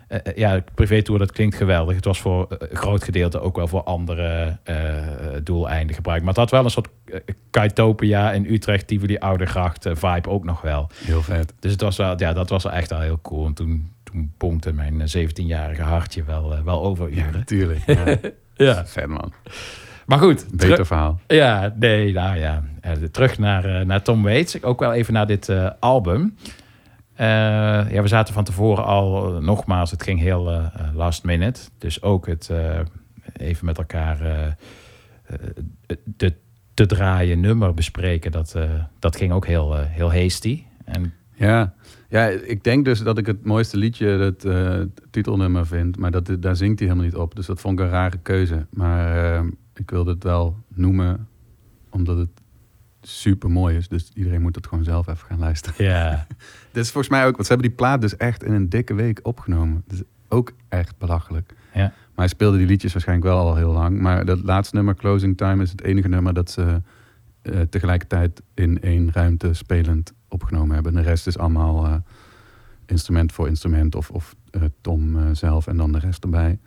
eh, 0.09 0.19
eh, 0.23 0.35
ja, 0.35 0.63
privé 0.73 1.01
tour, 1.01 1.19
dat 1.19 1.31
klinkt 1.31 1.55
geweldig. 1.55 1.95
Het 1.95 2.05
was 2.05 2.19
voor 2.21 2.45
eh, 2.49 2.67
een 2.69 2.77
groot 2.77 3.03
gedeelte 3.03 3.39
ook 3.39 3.55
wel 3.55 3.67
voor 3.67 3.83
andere 3.83 4.57
doeleinden 5.43 5.95
gebruikt. 5.95 6.23
Maar 6.23 6.33
het 6.33 6.41
had 6.41 6.51
wel 6.51 6.63
een 6.63 6.71
soort 6.71 6.89
Kaitopia 7.49 8.31
in 8.31 8.45
Utrecht, 8.45 8.87
Tivoli 8.87 9.17
Oudegracht 9.17 9.85
eh, 9.85 9.95
vibe 9.95 10.29
ook 10.29 10.43
nog 10.43 10.61
wel. 10.61 10.89
Heel 11.03 11.21
vet. 11.21 11.53
Dus 11.59 11.71
het 11.71 11.81
was 11.81 11.97
wel, 11.97 12.19
ja, 12.19 12.33
dat 12.33 12.49
was 12.49 12.63
wel 12.63 12.73
echt 12.73 12.91
al 12.91 12.99
heel 12.99 13.19
cool. 13.21 13.45
En 13.45 13.53
toen, 13.53 13.91
toen 14.03 14.33
pompte 14.37 14.73
mijn 14.73 15.01
eh, 15.01 15.27
17-jarige 15.27 15.81
hartje 15.81 16.23
wel, 16.23 16.63
wel 16.63 16.83
over 16.83 17.09
Ja, 17.09 17.15
uren. 17.17 17.33
natuurlijk. 17.33 17.79
Ja. 17.87 18.17
Ja. 18.65 18.85
Vet 18.85 19.05
man. 19.07 19.33
Maar 20.05 20.17
goed. 20.19 20.45
Beter 20.51 20.85
verhaal. 20.85 21.19
Ja, 21.27 21.73
nee, 21.79 22.13
nou 22.13 22.37
ja. 22.37 22.63
Terug 23.11 23.37
naar, 23.37 23.85
naar 23.85 24.01
Tom 24.01 24.23
Waits. 24.23 24.63
Ook 24.63 24.79
wel 24.79 24.93
even 24.93 25.13
naar 25.13 25.27
dit 25.27 25.51
album. 25.79 26.35
Eh, 27.19 27.25
ja, 27.91 28.01
we 28.01 28.07
zaten 28.07 28.33
van 28.33 28.43
tevoren 28.43 28.85
al, 28.85 29.35
eh, 29.35 29.41
nogmaals, 29.41 29.91
het 29.91 30.03
ging 30.03 30.19
heel 30.19 30.51
eh, 30.51 30.65
last 30.93 31.23
minute. 31.23 31.61
Dus 31.77 32.01
ook 32.01 32.27
het 32.27 32.51
even 33.37 33.65
met 33.65 33.77
elkaar 33.77 34.17
de 36.03 36.33
te 36.73 36.85
draaien 36.85 37.39
nummer 37.39 37.73
bespreken, 37.73 38.31
dat, 38.31 38.55
dat 38.99 39.15
ging 39.15 39.31
ook 39.31 39.45
heel, 39.45 39.75
heel 39.75 40.13
hasty. 40.13 40.63
En 40.85 41.13
Ja. 41.35 41.73
ja, 42.09 42.27
ik 42.27 42.63
denk 42.63 42.85
dus 42.85 42.99
dat 42.99 43.17
ik 43.17 43.25
het 43.25 43.45
mooiste 43.45 43.77
liedje 43.77 44.07
het 44.07 44.45
titelnummer 45.11 45.67
vind. 45.67 45.97
Maar 45.97 46.11
dat, 46.11 46.31
daar 46.39 46.55
zingt 46.55 46.79
hij 46.79 46.87
helemaal 46.87 47.09
niet 47.09 47.19
op. 47.19 47.35
Dus 47.35 47.45
dat 47.45 47.59
vond 47.59 47.79
ik 47.79 47.85
een 47.85 47.91
rare 47.91 48.17
keuze. 48.17 48.65
Maar 48.69 49.43
ik 49.73 49.89
wilde 49.89 50.11
het 50.11 50.23
wel 50.23 50.57
noemen, 50.67 51.27
omdat 51.89 52.17
het 52.17 52.41
super 53.01 53.51
mooi 53.51 53.77
is. 53.77 53.87
Dus 53.87 54.11
iedereen 54.13 54.41
moet 54.41 54.55
het 54.55 54.67
gewoon 54.67 54.83
zelf 54.83 55.07
even 55.07 55.27
gaan 55.27 55.39
luisteren. 55.39 55.85
ja, 55.85 56.27
Dit 56.71 56.83
is 56.83 56.91
volgens 56.91 57.13
mij 57.13 57.25
ook, 57.25 57.33
want 57.33 57.47
ze 57.47 57.53
hebben 57.53 57.67
die 57.67 57.77
plaat 57.77 58.01
dus 58.01 58.17
echt 58.17 58.43
in 58.43 58.53
een 58.53 58.69
dikke 58.69 58.93
week 58.93 59.19
opgenomen. 59.23 59.83
Dat 59.87 59.97
is 59.97 60.03
ook 60.27 60.51
echt 60.67 60.97
belachelijk. 60.97 61.53
Ja. 61.73 61.81
Maar 61.81 62.27
hij 62.27 62.27
speelde 62.27 62.57
die 62.57 62.67
liedjes 62.67 62.93
waarschijnlijk 62.93 63.27
wel 63.27 63.39
al 63.39 63.55
heel 63.55 63.71
lang. 63.71 63.99
Maar 63.99 64.25
dat 64.25 64.43
laatste 64.43 64.75
nummer, 64.75 64.95
Closing 64.95 65.37
Time, 65.37 65.63
is 65.63 65.71
het 65.71 65.81
enige 65.81 66.07
nummer 66.07 66.33
dat 66.33 66.51
ze 66.51 66.81
eh, 67.41 67.61
tegelijkertijd 67.61 68.41
in 68.53 68.81
één 68.81 69.09
ruimte 69.11 69.53
spelend 69.53 70.13
opgenomen 70.27 70.73
hebben. 70.73 70.95
En 70.95 71.03
de 71.03 71.09
rest 71.09 71.27
is 71.27 71.37
allemaal 71.37 71.85
eh, 71.85 71.95
instrument 72.85 73.31
voor 73.31 73.47
instrument 73.47 73.95
of, 73.95 74.09
of 74.09 74.35
eh, 74.51 74.61
Tom 74.81 75.35
zelf 75.35 75.67
en 75.67 75.77
dan 75.77 75.91
de 75.91 75.99
rest 75.99 76.23
erbij. 76.23 76.59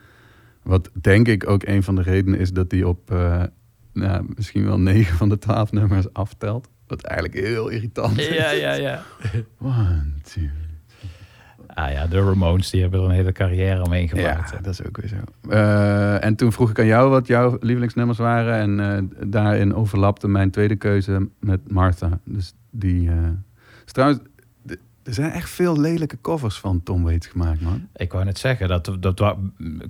Wat 0.63 0.91
denk 1.01 1.29
ik 1.29 1.49
ook 1.49 1.63
een 1.63 1.83
van 1.83 1.95
de 1.95 2.03
redenen 2.03 2.39
is 2.39 2.53
dat 2.53 2.71
hij 2.71 2.83
op 2.83 3.11
nou, 3.93 4.27
misschien 4.37 4.65
wel 4.65 4.79
negen 4.79 5.17
van 5.17 5.29
de 5.29 5.39
twaalf 5.39 5.73
nummers 5.73 6.13
aftelt. 6.13 6.69
Wat 6.93 7.03
eigenlijk 7.03 7.47
heel 7.47 7.69
irritant 7.69 8.19
is. 8.19 8.29
ja, 8.29 8.51
ja, 8.51 8.73
ja. 8.73 9.03
One, 9.59 10.05
two. 10.23 10.43
Ah 11.67 11.93
ja, 11.93 12.07
de 12.07 12.21
Ramones, 12.21 12.71
die 12.71 12.81
hebben 12.81 13.01
er 13.01 13.07
een 13.07 13.15
hele 13.15 13.33
carrière 13.33 13.83
omheen 13.83 14.09
gemaakt. 14.09 14.51
Ja, 14.51 14.59
dat 14.59 14.73
is 14.73 14.87
ook 14.87 14.97
weer 14.97 15.09
zo. 15.09 15.51
Eh, 15.51 16.25
en 16.25 16.37
toen 16.37 16.53
vroeg 16.53 16.71
ik 16.71 16.79
aan 16.79 16.87
jou 16.87 17.11
wat 17.11 17.27
jouw 17.27 17.57
lievelingsnummers 17.61 18.19
waren. 18.19 18.55
En 18.55 18.97
eh, 18.97 19.29
daarin 19.29 19.75
overlapte 19.75 20.29
mijn 20.29 20.51
tweede 20.51 20.77
keuze 20.77 21.29
met 21.41 21.71
Martha. 21.71 22.19
Dus 22.25 22.55
die... 22.71 23.09
eh 23.09 23.17
is 23.87 23.93
trouwens, 23.93 24.21
er 25.03 25.15
zijn 25.15 25.31
echt 25.31 25.51
veel 25.51 25.81
lelijke 25.81 26.21
covers 26.21 26.59
van 26.59 26.83
Tom 26.83 27.03
Waits 27.03 27.27
gemaakt, 27.27 27.61
man. 27.61 27.89
Ik 27.97 28.13
wou 28.13 28.25
net 28.25 28.39
zeggen, 28.39 28.69
dat, 28.69 28.97
dat 29.01 29.37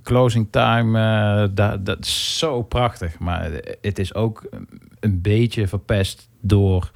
Closing 0.03 0.47
Time, 0.51 0.99
eh, 0.99 1.49
dat, 1.53 1.85
dat 1.85 1.99
is 1.99 2.37
zo 2.37 2.61
prachtig. 2.61 3.19
Maar 3.19 3.51
het 3.81 3.99
is 3.99 4.13
ook 4.13 4.49
een 5.03 5.21
beetje 5.21 5.67
verpest 5.67 6.29
door 6.41 6.91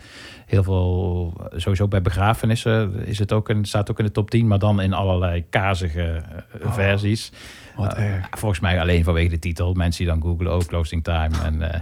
heel 0.45 0.63
veel... 0.63 1.33
Sowieso 1.55 1.87
bij 1.87 2.01
begrafenissen 2.01 3.05
is 3.05 3.19
het 3.19 3.31
ook 3.33 3.49
een, 3.49 3.65
staat 3.65 3.91
ook 3.91 3.99
in 3.99 4.05
de 4.05 4.11
top 4.11 4.29
10, 4.29 4.47
maar 4.47 4.59
dan 4.59 4.81
in 4.81 4.93
allerlei 4.93 5.45
kazige 5.49 6.23
eh, 6.61 6.71
versies. 6.71 7.31
Wat 7.75 7.93
erg. 7.93 8.27
volgens 8.31 8.59
mij 8.59 8.79
alleen 8.81 9.03
vanwege 9.03 9.29
de 9.29 9.39
titel. 9.39 9.73
Mensen 9.73 10.05
die 10.05 10.13
dan 10.13 10.21
googlen 10.21 10.51
ook 10.51 10.65
Closing 10.65 11.03
Time. 11.03 11.31
En, 11.43 11.71
eh, 11.71 11.79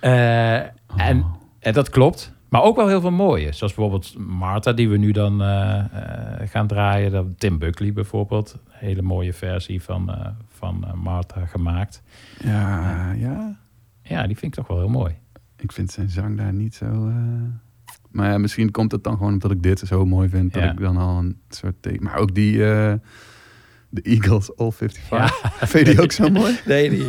eh, 0.60 0.68
en, 0.96 1.24
en 1.58 1.72
dat 1.72 1.90
klopt. 1.90 2.32
Maar 2.48 2.62
ook 2.62 2.76
wel 2.76 2.88
heel 2.88 3.00
veel 3.00 3.10
mooie. 3.10 3.52
Zoals 3.52 3.74
bijvoorbeeld 3.74 4.14
Martha, 4.18 4.72
die 4.72 4.88
we 4.88 4.96
nu 4.96 5.12
dan 5.12 5.40
gaan 6.44 6.66
draaien. 6.66 7.34
Tim 7.38 7.58
Buckley 7.58 7.92
bijvoorbeeld. 7.92 8.52
Een 8.52 8.86
hele 8.86 9.02
mooie 9.02 9.32
versie 9.32 9.82
van, 9.82 10.34
van 10.48 10.86
Martha 10.94 11.46
gemaakt. 11.46 12.02
Ja, 12.42 13.12
ja. 13.12 13.56
Ja, 14.06 14.26
die 14.26 14.36
vind 14.36 14.52
ik 14.52 14.58
toch 14.58 14.66
wel 14.68 14.78
heel 14.78 14.88
mooi. 14.88 15.14
Ik 15.56 15.72
vind 15.72 15.90
zijn 15.90 16.08
zang 16.10 16.36
daar 16.36 16.52
niet 16.52 16.74
zo... 16.74 16.84
eh, 16.84 17.14
Maar 18.10 18.30
ja, 18.30 18.38
misschien 18.38 18.70
komt 18.70 18.92
het 18.92 19.04
dan 19.04 19.16
gewoon 19.16 19.32
omdat 19.32 19.50
ik 19.50 19.62
dit 19.62 19.78
zo 19.78 20.06
mooi 20.06 20.28
vind. 20.28 20.52
Dat 20.54 20.62
ik 20.64 20.80
dan 20.80 20.96
al 20.96 21.18
een 21.18 21.36
soort... 21.48 22.00
Maar 22.00 22.16
ook 22.16 22.34
die... 22.34 22.64
eh, 22.64 22.92
de 23.88 24.02
Eagles 24.02 24.56
All 24.56 24.70
55. 24.70 25.10
Ja. 25.10 25.66
Vind 25.66 25.86
je 25.86 25.92
die 25.94 26.02
ook 26.02 26.12
zo 26.12 26.28
mooi? 26.28 26.58
Nee, 26.66 26.90
die, 26.90 27.06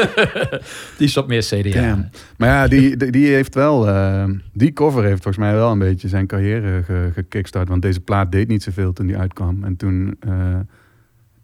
die 0.98 1.06
is 1.06 1.14
wat 1.14 1.28
meer 1.28 1.42
CDA. 1.42 1.80
Damn. 1.80 2.08
Maar 2.36 2.48
ja, 2.48 2.68
die, 2.68 2.96
die, 2.96 3.10
die 3.10 3.26
heeft 3.26 3.54
wel... 3.54 3.88
eh, 3.88 4.24
die 4.52 4.72
cover 4.72 5.02
heeft 5.04 5.22
volgens 5.22 5.44
mij 5.44 5.54
wel 5.54 5.70
een 5.70 5.78
beetje 5.78 6.08
zijn 6.08 6.26
carrière 6.26 6.82
ge, 6.82 7.10
gekickstart. 7.14 7.68
Want 7.68 7.82
deze 7.82 8.00
plaat 8.00 8.32
deed 8.32 8.48
niet 8.48 8.62
zoveel 8.62 8.92
toen 8.92 9.06
die 9.06 9.16
uitkwam. 9.18 9.64
En 9.64 9.76
toen... 9.76 10.16
eh, 10.20 10.58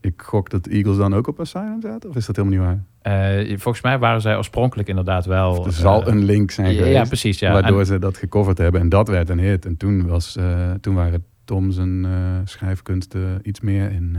ik 0.05 0.23
gok 0.23 0.51
dat 0.51 0.65
de 0.65 0.71
Eagles 0.71 0.97
dan 0.97 1.15
ook 1.15 1.27
op 1.27 1.41
Asylum 1.41 1.81
zaten? 1.81 2.11
Of 2.11 2.17
is 2.17 2.27
dat 2.27 2.37
helemaal 2.37 2.59
niet 2.59 2.79
waar? 3.03 3.39
Eh, 3.39 3.59
volgens 3.59 3.83
mij 3.83 3.99
waren 3.99 4.21
zij 4.21 4.37
oorspronkelijk 4.37 4.89
inderdaad 4.89 5.27
wel... 5.27 5.67
Er 5.67 5.73
zal 5.73 6.03
eh, 6.03 6.13
een 6.13 6.25
link 6.25 6.51
zijn 6.51 6.75
geweest. 6.75 6.93
Ja, 6.93 7.05
precies. 7.05 7.39
Ja. 7.39 7.53
Waardoor 7.53 7.81
En- 7.81 7.87
ze 7.87 7.99
dat 7.99 8.17
gecoverd 8.17 8.59
hebben. 8.59 8.81
En 8.81 8.89
dat 8.89 9.09
werd 9.09 9.29
een 9.29 9.39
hit. 9.39 9.67
En 9.67 9.77
toen, 9.77 10.07
was, 10.07 10.37
eh, 10.37 10.71
toen 10.81 10.95
waren 10.95 11.25
Tom 11.45 11.71
zijn 11.71 12.05
eh, 12.05 12.13
schrijfkunsten 12.45 13.41
iets 13.43 13.61
meer 13.61 13.91
in, 13.91 14.19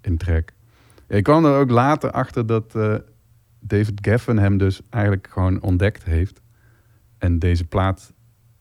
in 0.00 0.16
trek. 0.16 0.54
Ik 1.08 1.22
kwam 1.22 1.44
er 1.44 1.58
ook 1.58 1.70
later 1.70 2.10
achter 2.10 2.46
dat 2.46 2.72
David 3.60 3.98
Geffen 4.00 4.38
hem 4.38 4.58
dus 4.58 4.80
eigenlijk 4.90 5.28
gewoon 5.30 5.62
ontdekt 5.62 6.04
heeft. 6.04 6.40
En 7.18 7.38
deze 7.38 7.64
plaat 7.64 8.12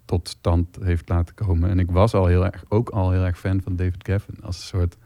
tot 0.05 0.29
stand 0.29 0.77
heeft 0.81 1.09
laten 1.09 1.35
komen. 1.35 1.69
En 1.69 1.79
ik 1.79 1.91
was 1.91 2.13
al 2.13 2.25
heel 2.25 2.45
erg, 2.45 2.63
ook 2.69 2.89
al 2.89 3.11
heel 3.11 3.23
erg 3.23 3.39
fan 3.39 3.61
van 3.61 3.75
David 3.75 4.05
Geffen. 4.05 4.35
Als 4.41 4.55
een 4.57 4.79
soort... 4.79 4.97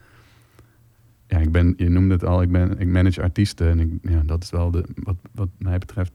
Ja, 1.27 1.37
ik 1.37 1.51
ben, 1.51 1.73
je 1.77 1.89
noemde 1.89 2.13
het 2.13 2.25
al, 2.25 2.41
ik, 2.41 2.51
ben, 2.51 2.79
ik 2.79 2.87
manage 2.87 3.21
artiesten. 3.21 3.69
En 3.69 3.79
ik, 3.79 4.11
ja, 4.11 4.21
dat 4.25 4.43
is 4.43 4.49
wel 4.49 4.71
de, 4.71 4.83
wat, 4.95 5.15
wat 5.31 5.49
mij 5.57 5.77
betreft 5.77 6.11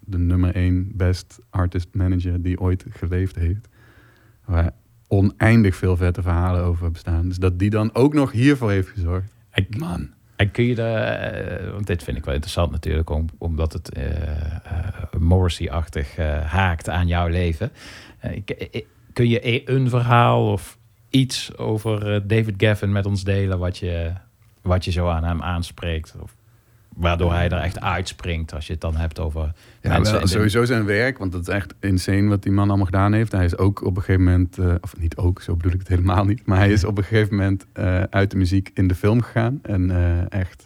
de 0.00 0.18
nummer 0.18 0.54
één 0.54 0.90
best 0.96 1.38
artist 1.50 1.88
manager 1.92 2.42
die 2.42 2.60
ooit 2.60 2.84
geleefd 2.90 3.36
heeft. 3.36 3.68
Waar 4.44 4.70
oneindig 5.08 5.76
veel 5.76 5.96
vette 5.96 6.22
verhalen 6.22 6.64
over 6.64 6.90
bestaan. 6.90 7.28
Dus 7.28 7.36
dat 7.38 7.58
die 7.58 7.70
dan 7.70 7.94
ook 7.94 8.14
nog 8.14 8.32
hiervoor 8.32 8.70
heeft 8.70 8.88
gezorgd. 8.88 9.32
Man. 9.78 10.08
En 10.36 10.50
kun 10.50 10.64
je 10.64 10.82
er, 10.82 11.02
eh, 11.04 11.70
want 11.72 11.86
dit 11.86 12.02
vind 12.02 12.16
ik 12.16 12.24
wel 12.24 12.34
interessant 12.34 12.70
natuurlijk, 12.70 13.10
om, 13.10 13.26
omdat 13.38 13.72
het 13.72 13.92
eh, 13.92 14.12
Morrissey-achtig 15.18 16.16
haakt 16.46 16.88
aan 16.88 17.06
jouw 17.06 17.28
leven. 17.28 17.70
Ik- 18.32 18.50
ik- 18.50 18.86
kun 19.12 19.28
je 19.28 19.70
een 19.70 19.88
verhaal 19.88 20.52
of 20.52 20.78
iets 21.10 21.56
over 21.56 22.26
David 22.26 22.54
Gavin 22.56 22.92
met 22.92 23.06
ons 23.06 23.24
delen 23.24 23.58
wat 23.58 23.78
je, 23.78 24.12
wat 24.64 24.84
je 24.84 24.90
zo 24.90 25.08
aan 25.08 25.24
hem 25.24 25.42
aanspreekt? 25.42 26.14
Of 26.20 26.36
waardoor 26.96 27.32
hij 27.32 27.48
er 27.48 27.58
echt 27.58 27.80
uitspringt 27.80 28.54
als 28.54 28.66
je 28.66 28.72
het 28.72 28.80
dan 28.80 28.96
hebt 28.96 29.20
over 29.20 29.52
Ja, 29.80 30.00
wel, 30.00 30.26
sowieso 30.26 30.64
zijn 30.64 30.84
werk, 30.84 31.18
want 31.18 31.32
het 31.32 31.48
is 31.48 31.54
echt 31.54 31.74
insane 31.80 32.28
wat 32.28 32.42
die 32.42 32.52
man 32.52 32.68
allemaal 32.68 32.86
gedaan 32.86 33.12
heeft. 33.12 33.32
Hij 33.32 33.44
is 33.44 33.56
ook 33.56 33.84
op 33.84 33.96
een 33.96 34.02
gegeven 34.02 34.24
moment, 34.24 34.58
eh, 34.58 34.74
of 34.80 34.98
niet 34.98 35.16
ook, 35.16 35.42
zo 35.42 35.56
bedoel 35.56 35.72
ik 35.72 35.78
het 35.78 35.88
helemaal 35.88 36.24
niet, 36.24 36.46
maar 36.46 36.58
hij 36.58 36.72
is 36.72 36.84
op 36.84 36.98
een 36.98 37.04
gegeven 37.04 37.36
moment 37.36 37.66
eh, 37.72 38.02
uit 38.02 38.30
de 38.30 38.36
muziek 38.36 38.70
in 38.74 38.88
de 38.88 38.94
film 38.94 39.22
gegaan. 39.22 39.58
En 39.62 39.90
eh, 39.90 40.40
echt 40.40 40.64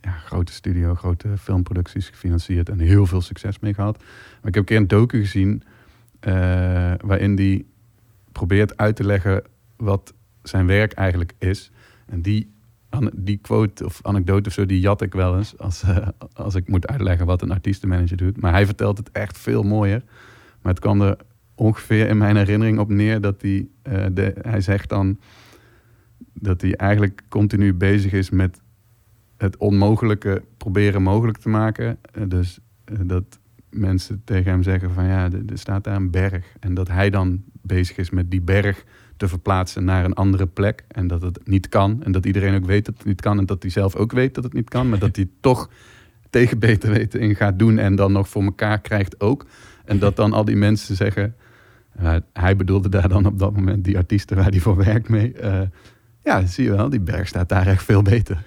ja, 0.00 0.10
grote 0.24 0.52
studio, 0.52 0.94
grote 0.94 1.28
filmproducties 1.38 2.08
gefinancierd 2.08 2.68
en 2.68 2.78
heel 2.78 3.06
veel 3.06 3.20
succes 3.20 3.58
mee 3.58 3.74
gehad. 3.74 3.98
Maar 3.98 4.48
ik 4.48 4.54
heb 4.54 4.56
een 4.56 4.64
keer 4.64 4.76
een 4.76 4.88
docu 4.88 5.20
gezien 5.20 5.62
waarin 7.00 7.36
die 7.36 7.66
probeert 8.32 8.76
uit 8.76 8.96
te 8.96 9.04
leggen 9.04 9.42
wat 9.76 10.14
zijn 10.42 10.66
werk 10.66 10.92
eigenlijk 10.92 11.32
is. 11.38 11.70
En 12.06 12.22
die, 12.22 12.50
die 13.14 13.36
quote 13.36 13.84
of 13.84 14.00
anekdote 14.02 14.48
of 14.48 14.54
zo, 14.54 14.66
die 14.66 14.80
jat 14.80 15.02
ik 15.02 15.12
wel 15.12 15.36
eens 15.36 15.58
als, 15.58 15.82
eh, 15.82 16.08
als 16.32 16.54
ik 16.54 16.68
moet 16.68 16.86
uitleggen 16.86 17.26
wat 17.26 17.42
een 17.42 17.50
artiestenmanager 17.50 18.16
doet. 18.16 18.40
Maar 18.40 18.52
hij 18.52 18.66
vertelt 18.66 18.98
het 18.98 19.10
echt 19.10 19.38
veel 19.38 19.62
mooier. 19.62 20.02
Maar 20.62 20.72
het 20.72 20.82
kwam 20.82 21.02
er 21.02 21.16
ongeveer 21.54 22.08
in 22.08 22.18
mijn 22.18 22.36
herinnering 22.36 22.78
op 22.78 22.88
neer 22.88 23.20
dat 23.20 23.42
hij, 23.42 23.68
eh, 23.82 24.06
de, 24.12 24.34
hij 24.40 24.60
zegt 24.60 24.88
dan 24.88 25.18
dat 26.32 26.60
hij 26.60 26.74
eigenlijk 26.74 27.22
continu 27.28 27.74
bezig 27.74 28.12
is 28.12 28.30
met 28.30 28.60
het 29.36 29.56
onmogelijke 29.56 30.42
proberen 30.56 31.02
mogelijk 31.02 31.38
te 31.38 31.48
maken. 31.48 31.98
Eh, 32.12 32.22
dus 32.28 32.58
dat 32.84 33.38
mensen 33.70 34.22
tegen 34.24 34.50
hem 34.50 34.62
zeggen 34.62 34.90
van 34.90 35.04
ja, 35.04 35.30
er 35.46 35.58
staat 35.58 35.84
daar 35.84 35.96
een 35.96 36.10
berg. 36.10 36.46
En 36.60 36.74
dat 36.74 36.88
hij 36.88 37.10
dan 37.10 37.42
bezig 37.62 37.96
is 37.96 38.10
met 38.10 38.30
die 38.30 38.40
berg 38.40 38.84
te 39.18 39.28
verplaatsen 39.28 39.84
naar 39.84 40.04
een 40.04 40.14
andere 40.14 40.46
plek. 40.46 40.84
En 40.88 41.06
dat 41.06 41.22
het 41.22 41.40
niet 41.44 41.68
kan. 41.68 42.02
En 42.04 42.12
dat 42.12 42.26
iedereen 42.26 42.54
ook 42.54 42.66
weet 42.66 42.84
dat 42.84 42.94
het 42.96 43.06
niet 43.06 43.20
kan. 43.20 43.38
En 43.38 43.46
dat 43.46 43.62
hij 43.62 43.70
zelf 43.70 43.96
ook 43.96 44.12
weet 44.12 44.34
dat 44.34 44.44
het 44.44 44.52
niet 44.52 44.68
kan. 44.68 44.88
Maar 44.88 44.98
dat 44.98 45.16
hij 45.16 45.28
toch 45.40 45.70
tegen 46.30 46.58
beter 46.58 46.90
weten 46.90 47.20
in 47.20 47.34
gaat 47.34 47.58
doen. 47.58 47.78
En 47.78 47.94
dan 47.96 48.12
nog 48.12 48.28
voor 48.28 48.42
elkaar 48.42 48.80
krijgt 48.80 49.20
ook. 49.20 49.46
En 49.84 49.98
dat 49.98 50.16
dan 50.16 50.32
al 50.32 50.44
die 50.44 50.56
mensen 50.56 50.96
zeggen... 50.96 51.34
eh, 51.98 52.14
hij 52.32 52.56
bedoelde 52.56 52.88
daar 52.88 53.08
dan 53.08 53.26
op 53.26 53.38
dat 53.38 53.52
moment 53.52 53.84
die 53.84 53.96
artiesten 53.96 54.36
waar 54.36 54.50
hij 54.50 54.60
voor 54.60 54.76
werkt 54.76 55.08
mee. 55.08 55.32
eh, 55.32 55.60
ja, 56.24 56.46
zie 56.46 56.64
je 56.64 56.70
wel, 56.70 56.88
die 56.88 57.00
berg 57.00 57.28
staat 57.28 57.48
daar 57.48 57.66
echt 57.66 57.84
veel 57.84 58.02
beter. 58.02 58.42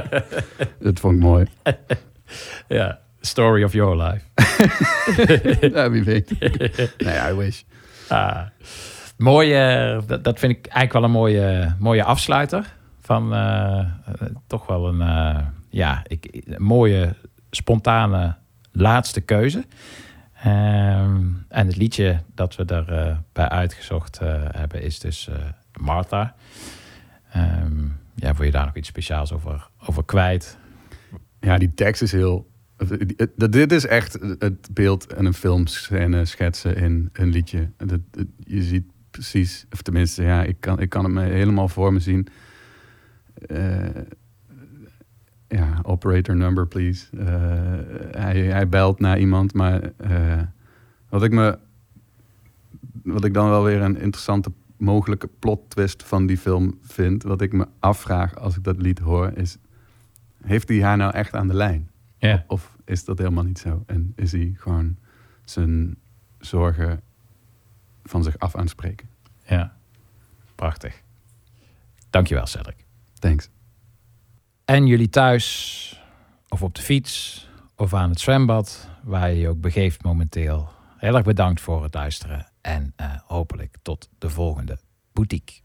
dat 0.80 1.00
vond 1.00 1.14
ik 1.14 1.20
mooi. 1.20 1.46
Ja, 2.68 2.98
story 3.20 3.62
of 3.62 3.72
your 3.72 4.02
life. 4.02 4.24
ja, 5.74 5.90
wie 5.90 6.04
weet. 6.04 6.38
nee, 6.98 7.30
I 7.30 7.34
wish. 7.34 7.62
Ah, 8.08 8.40
mooie, 9.16 10.02
dat, 10.06 10.24
dat 10.24 10.38
vind 10.38 10.52
ik 10.52 10.66
eigenlijk 10.66 10.92
wel 10.92 11.04
een 11.04 11.10
mooie, 11.10 11.74
mooie 11.78 12.04
afsluiter. 12.04 12.74
Van 13.00 13.34
eh, 13.34 13.78
eh, 13.78 13.86
toch 14.46 14.66
wel 14.66 14.88
een, 14.88 15.00
eh, 15.00 15.46
ja, 15.68 16.02
ik, 16.06 16.44
mooie, 16.58 17.14
spontane 17.50 18.34
laatste 18.72 19.20
keuze. 19.20 19.64
Ehm, 20.42 21.26
en 21.48 21.66
het 21.66 21.76
liedje 21.76 22.20
dat 22.34 22.56
we 22.56 22.64
eh, 22.64 23.16
bij 23.32 23.48
uitgezocht 23.48 24.18
eh, 24.18 24.42
hebben 24.50 24.82
is 24.82 24.98
dus 24.98 25.28
eh, 25.28 25.34
Martha. 25.80 26.34
Ehm, 27.32 27.84
ja, 28.14 28.34
wil 28.34 28.44
je 28.44 28.50
daar 28.50 28.64
nog 28.64 28.76
iets 28.76 28.88
speciaals 28.88 29.32
over, 29.32 29.68
over 29.86 30.04
kwijt? 30.04 30.58
Ja, 31.40 31.58
die 31.58 31.74
tekst 31.74 32.02
is 32.02 32.12
heel... 32.12 32.54
Dit 33.36 33.72
is 33.72 33.86
echt 33.86 34.18
het 34.38 34.68
beeld 34.70 35.12
en 35.12 35.24
een 35.24 35.34
filmscène 35.34 36.24
schetsen 36.24 36.76
in 36.76 37.08
een 37.12 37.28
liedje. 37.28 37.70
Je 38.44 38.62
ziet 38.62 38.84
precies, 39.16 39.66
of 39.72 39.82
tenminste, 39.82 40.22
ja, 40.22 40.42
ik 40.42 40.56
kan, 40.60 40.80
ik 40.80 40.88
kan 40.88 41.04
het 41.04 41.12
me 41.12 41.22
helemaal 41.22 41.68
voor 41.68 41.92
me 41.92 42.00
zien. 42.00 42.28
Eh, 43.46 44.02
ja, 45.48 45.78
operator 45.82 46.36
number, 46.36 46.66
please. 46.66 47.06
Eh, 47.16 48.20
hij, 48.20 48.40
hij 48.40 48.68
belt 48.68 49.00
naar 49.00 49.18
iemand, 49.18 49.54
maar 49.54 49.92
eh, 49.96 50.42
wat 51.08 51.22
ik 51.22 51.32
me... 51.32 51.58
Wat 53.02 53.24
ik 53.24 53.34
dan 53.34 53.48
wel 53.48 53.64
weer 53.64 53.80
een 53.80 54.00
interessante 54.00 54.52
mogelijke 54.76 55.28
plot 55.38 55.70
twist 55.70 56.02
van 56.02 56.26
die 56.26 56.38
film 56.38 56.78
vind... 56.82 57.22
wat 57.22 57.40
ik 57.40 57.52
me 57.52 57.66
afvraag 57.78 58.36
als 58.36 58.56
ik 58.56 58.64
dat 58.64 58.82
lied 58.82 58.98
hoor, 58.98 59.32
is... 59.34 59.58
Heeft 60.42 60.68
hij 60.68 60.82
haar 60.82 60.96
nou 60.96 61.12
echt 61.12 61.34
aan 61.34 61.48
de 61.48 61.54
lijn? 61.54 61.90
Ja. 62.18 62.44
Of 62.46 62.76
is 62.84 63.04
dat 63.04 63.18
helemaal 63.18 63.44
niet 63.44 63.58
zo? 63.58 63.82
En 63.86 64.12
is 64.16 64.32
hij 64.32 64.54
gewoon 64.56 64.96
zijn 65.44 65.96
zorgen 66.38 67.00
van 68.08 68.22
zich 68.22 68.38
af 68.38 68.54
aan 68.54 68.60
het 68.60 68.70
spreken? 68.70 69.08
Ja, 69.46 69.76
prachtig. 70.54 71.02
Dankjewel, 72.10 72.46
Cedric. 72.46 72.84
Thanks. 73.18 73.48
En 74.64 74.86
jullie 74.86 75.08
thuis, 75.08 76.02
of 76.48 76.62
op 76.62 76.74
de 76.74 76.82
fiets, 76.82 77.48
of 77.76 77.94
aan 77.94 78.10
het 78.10 78.20
zwembad, 78.20 78.88
waar 79.02 79.30
je 79.30 79.40
je 79.40 79.48
ook 79.48 79.60
begeeft 79.60 80.02
momenteel. 80.02 80.68
Heel 80.96 81.14
erg 81.14 81.24
bedankt 81.24 81.60
voor 81.60 81.82
het 81.82 81.94
luisteren 81.94 82.46
en 82.60 82.92
eh, 82.96 83.06
hopelijk 83.24 83.76
tot 83.82 84.08
de 84.18 84.30
volgende 84.30 84.78
boutique. 85.12 85.60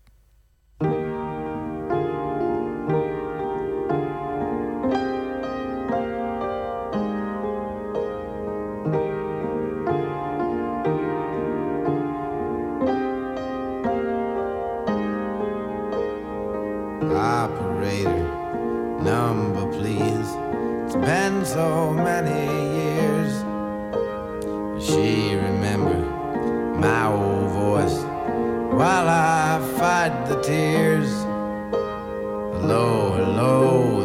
So 21.53 21.91
many 21.91 22.45
years. 22.79 23.33
She 24.81 25.35
remember 25.35 25.99
my 26.79 27.07
old 27.07 27.49
voice 27.51 27.97
while 28.79 29.09
I 29.09 29.59
fight 29.77 30.27
the 30.29 30.39
tears. 30.41 31.11
Hello, 32.55 33.11
hello, 33.17 34.00